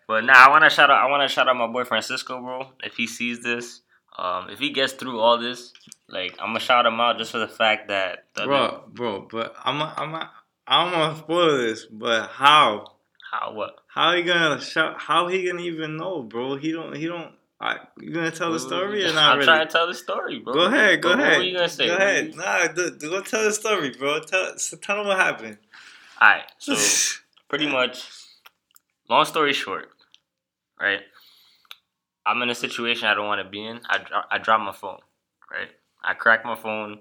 but 0.06 0.22
now 0.22 0.34
nah, 0.34 0.46
I 0.46 0.48
want 0.50 0.62
to 0.62 0.70
shout 0.70 0.90
out. 0.90 1.04
I 1.04 1.10
want 1.10 1.28
to 1.28 1.34
shout 1.34 1.48
out 1.48 1.56
my 1.56 1.66
boy 1.66 1.82
Francisco, 1.82 2.40
bro. 2.40 2.68
If 2.84 2.94
he 2.94 3.08
sees 3.08 3.42
this, 3.42 3.80
um, 4.16 4.48
if 4.48 4.60
he 4.60 4.70
gets 4.70 4.92
through 4.92 5.18
all 5.18 5.38
this, 5.38 5.72
like 6.08 6.36
I'm 6.38 6.50
gonna 6.50 6.60
shout 6.60 6.86
him 6.86 7.00
out 7.00 7.18
just 7.18 7.32
for 7.32 7.38
the 7.38 7.48
fact 7.48 7.88
that. 7.88 8.26
The 8.34 8.44
bro, 8.44 8.56
other, 8.56 8.80
bro, 8.86 9.28
but 9.28 9.56
I'm, 9.64 9.80
a, 9.80 9.92
I'm, 9.96 10.14
a, 10.14 10.30
I 10.68 10.84
don't 10.84 11.00
want 11.00 11.16
to 11.16 11.22
spoil 11.24 11.58
this, 11.58 11.84
but 11.86 12.28
how? 12.30 12.97
How 13.30 13.52
what? 13.52 13.76
How 13.88 14.14
he 14.14 14.22
gonna 14.22 14.60
shout? 14.60 15.00
How 15.00 15.28
he 15.28 15.46
gonna 15.46 15.62
even 15.62 15.96
know, 15.96 16.22
bro? 16.22 16.56
He 16.56 16.72
don't. 16.72 16.96
He 16.96 17.06
don't. 17.06 17.32
I, 17.60 17.78
you 18.00 18.12
gonna 18.12 18.30
tell 18.30 18.52
the 18.52 18.60
story 18.60 19.04
or 19.04 19.12
not? 19.12 19.32
I'm 19.32 19.38
really? 19.38 19.46
trying 19.46 19.66
to 19.66 19.72
tell 19.72 19.86
the 19.86 19.94
story, 19.94 20.38
bro. 20.38 20.54
Go 20.54 20.64
ahead, 20.66 21.02
go 21.02 21.12
ahead. 21.12 21.32
What 21.32 21.38
are 21.38 21.42
you 21.42 21.54
gonna 21.56 21.68
say? 21.68 21.88
Go 21.88 21.96
ahead. 21.96 22.36
Nah, 22.36 22.68
do, 22.68 22.90
go 22.98 23.20
tell 23.20 23.44
the 23.44 23.52
story, 23.52 23.90
bro. 23.90 24.20
Tell, 24.20 24.56
so 24.58 24.76
tell 24.76 25.00
him 25.00 25.08
what 25.08 25.18
happened. 25.18 25.58
All 26.20 26.28
right, 26.28 26.44
so 26.58 26.76
pretty 27.48 27.68
much, 27.68 28.08
long 29.10 29.24
story 29.24 29.52
short, 29.52 29.90
right? 30.80 31.00
I'm 32.24 32.40
in 32.42 32.50
a 32.50 32.54
situation 32.54 33.08
I 33.08 33.14
don't 33.14 33.26
want 33.26 33.44
to 33.44 33.50
be 33.50 33.64
in. 33.64 33.80
I, 33.88 34.04
I 34.30 34.38
drop 34.38 34.60
my 34.60 34.72
phone, 34.72 35.00
right? 35.50 35.68
I 36.02 36.14
crack 36.14 36.44
my 36.44 36.54
phone. 36.54 37.00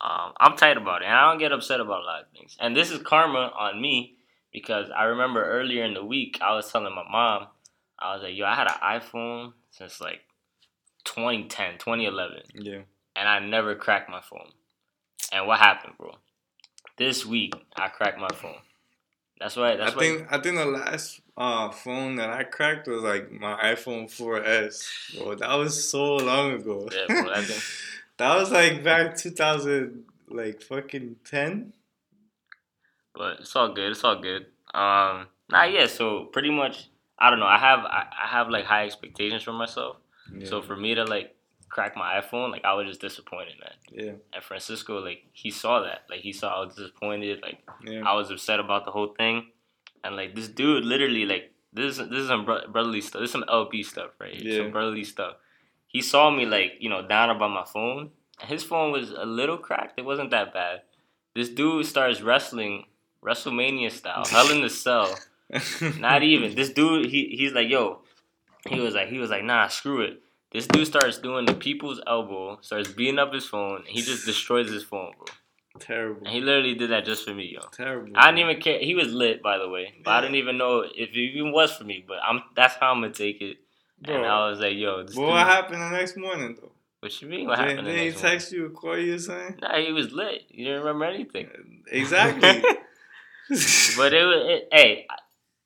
Um, 0.00 0.32
I'm 0.38 0.56
tight 0.56 0.76
about 0.76 1.02
it, 1.02 1.06
and 1.06 1.14
I 1.14 1.30
don't 1.30 1.38
get 1.38 1.52
upset 1.52 1.80
about 1.80 2.02
a 2.02 2.04
lot 2.04 2.22
of 2.22 2.26
things. 2.32 2.56
And 2.60 2.76
this 2.76 2.90
is 2.90 3.02
karma 3.02 3.52
on 3.58 3.80
me 3.82 4.16
because 4.52 4.88
I 4.90 5.04
remember 5.04 5.44
earlier 5.44 5.84
in 5.84 5.94
the 5.94 6.04
week 6.04 6.38
I 6.40 6.54
was 6.54 6.70
telling 6.70 6.94
my 6.94 7.04
mom, 7.10 7.48
I 7.98 8.14
was 8.14 8.22
like, 8.22 8.34
"Yo, 8.34 8.46
I 8.46 8.54
had 8.54 8.66
an 8.66 9.00
iPhone 9.00 9.52
since 9.70 10.00
like 10.00 10.20
2010, 11.04 11.78
2011, 11.78 12.42
yeah, 12.54 12.80
and 13.16 13.28
I 13.28 13.38
never 13.40 13.74
cracked 13.74 14.10
my 14.10 14.20
phone. 14.20 14.50
And 15.32 15.46
what 15.46 15.58
happened, 15.58 15.94
bro? 15.98 16.16
This 16.96 17.24
week 17.24 17.54
I 17.76 17.88
cracked 17.88 18.18
my 18.18 18.28
phone. 18.34 18.56
That's 19.40 19.56
why. 19.56 19.76
That's 19.76 19.94
I 19.94 19.98
think. 19.98 20.26
I 20.30 20.38
think 20.38 20.56
the 20.56 20.66
last 20.66 21.20
uh, 21.36 21.70
phone 21.70 22.16
that 22.16 22.28
I 22.28 22.44
cracked 22.44 22.86
was 22.86 23.02
like 23.02 23.32
my 23.32 23.58
iPhone 23.72 24.04
4S. 24.04 25.18
Bro, 25.18 25.36
that 25.36 25.54
was 25.54 25.88
so 25.88 26.16
long 26.16 26.52
ago. 26.52 26.88
Yeah, 26.92 27.06
bro. 27.06 27.34
That, 27.34 27.64
that 28.18 28.36
was 28.36 28.50
like 28.50 28.84
back 28.84 29.16
2000, 29.16 30.04
like 30.28 30.60
fucking 30.60 31.16
10. 31.24 31.72
But 33.20 33.40
it's 33.40 33.54
all 33.54 33.74
good. 33.74 33.90
It's 33.90 34.02
all 34.02 34.18
good. 34.18 34.46
Um, 34.72 35.26
nah, 35.50 35.64
yeah. 35.64 35.84
So 35.84 36.24
pretty 36.32 36.50
much, 36.50 36.88
I 37.18 37.28
don't 37.28 37.38
know. 37.38 37.44
I 37.44 37.58
have 37.58 37.80
I, 37.80 38.06
I 38.24 38.28
have 38.28 38.48
like 38.48 38.64
high 38.64 38.86
expectations 38.86 39.42
for 39.42 39.52
myself. 39.52 39.98
Yeah. 40.34 40.48
So 40.48 40.62
for 40.62 40.74
me 40.74 40.94
to 40.94 41.04
like 41.04 41.36
crack 41.68 41.96
my 41.96 42.18
iPhone, 42.18 42.50
like 42.50 42.64
I 42.64 42.72
was 42.72 42.86
just 42.86 43.02
disappointed, 43.02 43.56
man. 43.60 43.74
Yeah. 43.92 44.12
And 44.32 44.42
Francisco, 44.42 45.00
like 45.00 45.24
he 45.34 45.50
saw 45.50 45.82
that, 45.82 46.04
like 46.08 46.20
he 46.20 46.32
saw 46.32 46.62
I 46.62 46.64
was 46.64 46.76
disappointed, 46.76 47.42
like 47.42 47.58
yeah. 47.84 48.00
I 48.06 48.14
was 48.14 48.30
upset 48.30 48.58
about 48.58 48.86
the 48.86 48.90
whole 48.90 49.12
thing, 49.18 49.50
and 50.02 50.16
like 50.16 50.34
this 50.34 50.48
dude, 50.48 50.86
literally, 50.86 51.26
like 51.26 51.52
this 51.74 51.98
this 51.98 52.20
is 52.20 52.28
some 52.28 52.46
brotherly 52.46 53.02
stuff. 53.02 53.20
This 53.20 53.28
is 53.28 53.32
some 53.32 53.44
LP 53.48 53.82
stuff, 53.82 54.12
right? 54.18 54.42
Yeah. 54.42 54.62
Some 54.62 54.70
brotherly 54.70 55.04
stuff. 55.04 55.34
He 55.88 56.00
saw 56.00 56.30
me 56.30 56.46
like 56.46 56.76
you 56.80 56.88
know 56.88 57.06
down 57.06 57.28
about 57.28 57.50
my 57.50 57.66
phone. 57.66 58.12
His 58.40 58.64
phone 58.64 58.92
was 58.92 59.10
a 59.10 59.26
little 59.26 59.58
cracked. 59.58 59.98
It 59.98 60.06
wasn't 60.06 60.30
that 60.30 60.54
bad. 60.54 60.80
This 61.34 61.50
dude 61.50 61.84
starts 61.84 62.22
wrestling 62.22 62.86
WrestleMania 63.24 63.90
style, 63.90 64.24
Hell 64.24 64.50
in 64.50 64.62
the 64.62 64.70
Cell. 64.70 65.14
Not 65.98 66.22
even 66.22 66.54
this 66.56 66.70
dude. 66.70 67.10
He 67.10 67.34
he's 67.36 67.52
like 67.52 67.68
yo. 67.68 68.00
He 68.68 68.80
was 68.80 68.94
like 68.94 69.08
he 69.08 69.18
was 69.18 69.30
like 69.30 69.44
nah 69.44 69.68
screw 69.68 70.02
it 70.02 70.22
this 70.52 70.66
dude 70.66 70.86
starts 70.86 71.18
doing 71.18 71.46
the 71.46 71.54
people's 71.54 72.00
elbow, 72.06 72.58
starts 72.60 72.90
beating 72.90 73.18
up 73.18 73.32
his 73.32 73.46
phone, 73.46 73.76
and 73.76 73.86
he 73.86 74.02
just 74.02 74.26
destroys 74.26 74.68
his 74.70 74.82
phone, 74.82 75.12
bro. 75.16 75.26
Terrible. 75.78 76.26
And 76.26 76.34
he 76.34 76.40
literally 76.40 76.74
did 76.74 76.90
that 76.90 77.04
just 77.04 77.24
for 77.24 77.32
me, 77.32 77.52
yo. 77.54 77.60
Terrible. 77.72 78.12
I 78.16 78.32
didn't 78.32 78.50
even 78.50 78.60
care. 78.60 78.80
He 78.80 78.96
was 78.96 79.12
lit, 79.12 79.42
by 79.42 79.58
the 79.58 79.68
way. 79.68 79.94
But 80.02 80.10
yeah. 80.10 80.16
I 80.16 80.20
didn't 80.22 80.36
even 80.36 80.58
know 80.58 80.80
if 80.80 81.10
it 81.10 81.16
even 81.16 81.52
was 81.52 81.72
for 81.72 81.84
me. 81.84 82.04
But 82.06 82.18
I'm 82.26 82.42
that's 82.56 82.74
how 82.74 82.90
I'm 82.90 83.00
gonna 83.00 83.12
take 83.12 83.40
it. 83.40 83.58
Bro. 84.02 84.16
And 84.16 84.26
I 84.26 84.50
was 84.50 84.58
like, 84.58 84.74
yo. 84.74 85.04
This 85.04 85.14
what 85.14 85.46
happened 85.46 85.80
the 85.80 85.90
next 85.90 86.16
morning 86.16 86.56
though? 86.60 86.72
What 86.98 87.22
you 87.22 87.28
mean? 87.28 87.46
What 87.46 87.58
happened? 87.58 87.86
Did 87.86 88.12
he 88.12 88.18
text 88.18 88.52
morning? 88.52 88.70
you 88.70 88.76
call 88.76 88.98
you 88.98 89.14
or 89.14 89.18
something? 89.18 89.58
Nah, 89.62 89.78
he 89.78 89.92
was 89.92 90.10
lit. 90.10 90.42
You 90.50 90.64
didn't 90.64 90.80
remember 90.80 91.04
anything. 91.04 91.84
Exactly. 91.86 92.64
but 93.96 94.12
it 94.12 94.24
was. 94.24 94.46
It, 94.46 94.68
hey, 94.72 95.06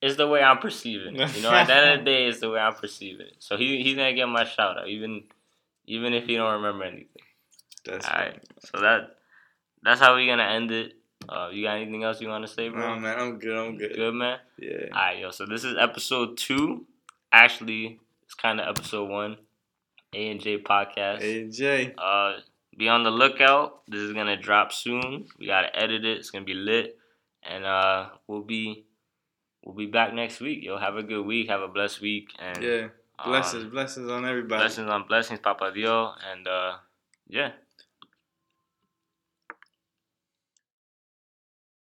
it's 0.00 0.16
the 0.16 0.26
way 0.26 0.42
I'm 0.42 0.58
perceiving 0.58 1.16
it. 1.16 1.36
You 1.36 1.42
know, 1.42 1.50
at 1.50 1.66
the 1.66 1.74
end 1.74 1.90
of 1.90 1.98
the 2.00 2.04
day, 2.10 2.26
it's 2.26 2.40
the 2.40 2.50
way 2.50 2.60
I'm 2.60 2.74
perceiving 2.74 3.26
it. 3.26 3.36
So 3.38 3.56
he 3.56 3.82
he's 3.82 3.96
gonna 3.96 4.14
get 4.14 4.28
my 4.28 4.44
shout 4.44 4.78
out, 4.78 4.88
even 4.88 5.24
even 5.86 6.12
if 6.14 6.26
he 6.26 6.36
don't 6.36 6.54
remember 6.54 6.84
anything. 6.84 7.08
That's 7.84 8.06
All 8.08 8.14
right. 8.14 8.40
So 8.64 8.80
that 8.80 9.16
that's 9.82 10.00
how 10.00 10.14
we're 10.14 10.30
gonna 10.30 10.50
end 10.50 10.70
it. 10.70 10.94
Uh, 11.28 11.48
you 11.52 11.64
got 11.64 11.76
anything 11.76 12.02
else 12.04 12.20
you 12.20 12.28
want 12.28 12.46
to 12.46 12.52
say, 12.52 12.68
bro? 12.68 12.94
No, 12.94 13.00
man, 13.00 13.18
I'm 13.18 13.38
good. 13.38 13.56
I'm 13.56 13.78
good. 13.78 13.94
Good, 13.94 14.14
man. 14.14 14.38
Yeah. 14.58 14.88
All 14.92 15.00
right, 15.00 15.18
yo. 15.18 15.30
So 15.30 15.46
this 15.46 15.64
is 15.64 15.76
episode 15.78 16.36
two. 16.36 16.86
Actually, 17.32 17.98
it's 18.24 18.34
kind 18.34 18.60
of 18.60 18.68
episode 18.68 19.08
one. 19.08 19.36
A 20.14 20.30
and 20.30 20.40
J 20.40 20.58
podcast. 20.58 21.22
A 21.22 21.40
and 21.40 21.52
J. 21.52 21.94
Uh, 21.96 22.34
be 22.76 22.88
on 22.88 23.04
the 23.04 23.10
lookout. 23.10 23.82
This 23.88 24.00
is 24.00 24.12
gonna 24.12 24.36
drop 24.36 24.72
soon. 24.72 25.26
We 25.38 25.46
gotta 25.46 25.74
edit 25.74 26.04
it. 26.04 26.18
It's 26.18 26.30
gonna 26.30 26.44
be 26.44 26.54
lit, 26.54 26.98
and 27.44 27.64
uh, 27.64 28.08
we'll 28.26 28.42
be 28.42 28.86
we'll 29.64 29.74
be 29.74 29.86
back 29.86 30.14
next 30.14 30.40
week. 30.40 30.62
Yo, 30.62 30.78
have 30.78 30.96
a 30.96 31.02
good 31.02 31.24
week. 31.24 31.48
Have 31.48 31.60
a 31.60 31.68
blessed 31.68 32.00
week. 32.00 32.28
And 32.38 32.62
yeah, 32.62 32.88
blessings, 33.24 33.64
um, 33.64 33.70
blessings 33.70 34.10
on 34.10 34.24
everybody. 34.24 34.60
Blessings 34.60 34.88
on 34.88 35.06
blessings, 35.06 35.40
Papa 35.40 35.72
Dio, 35.74 36.12
and 36.30 36.46
uh, 36.48 36.76
yeah. 37.28 37.52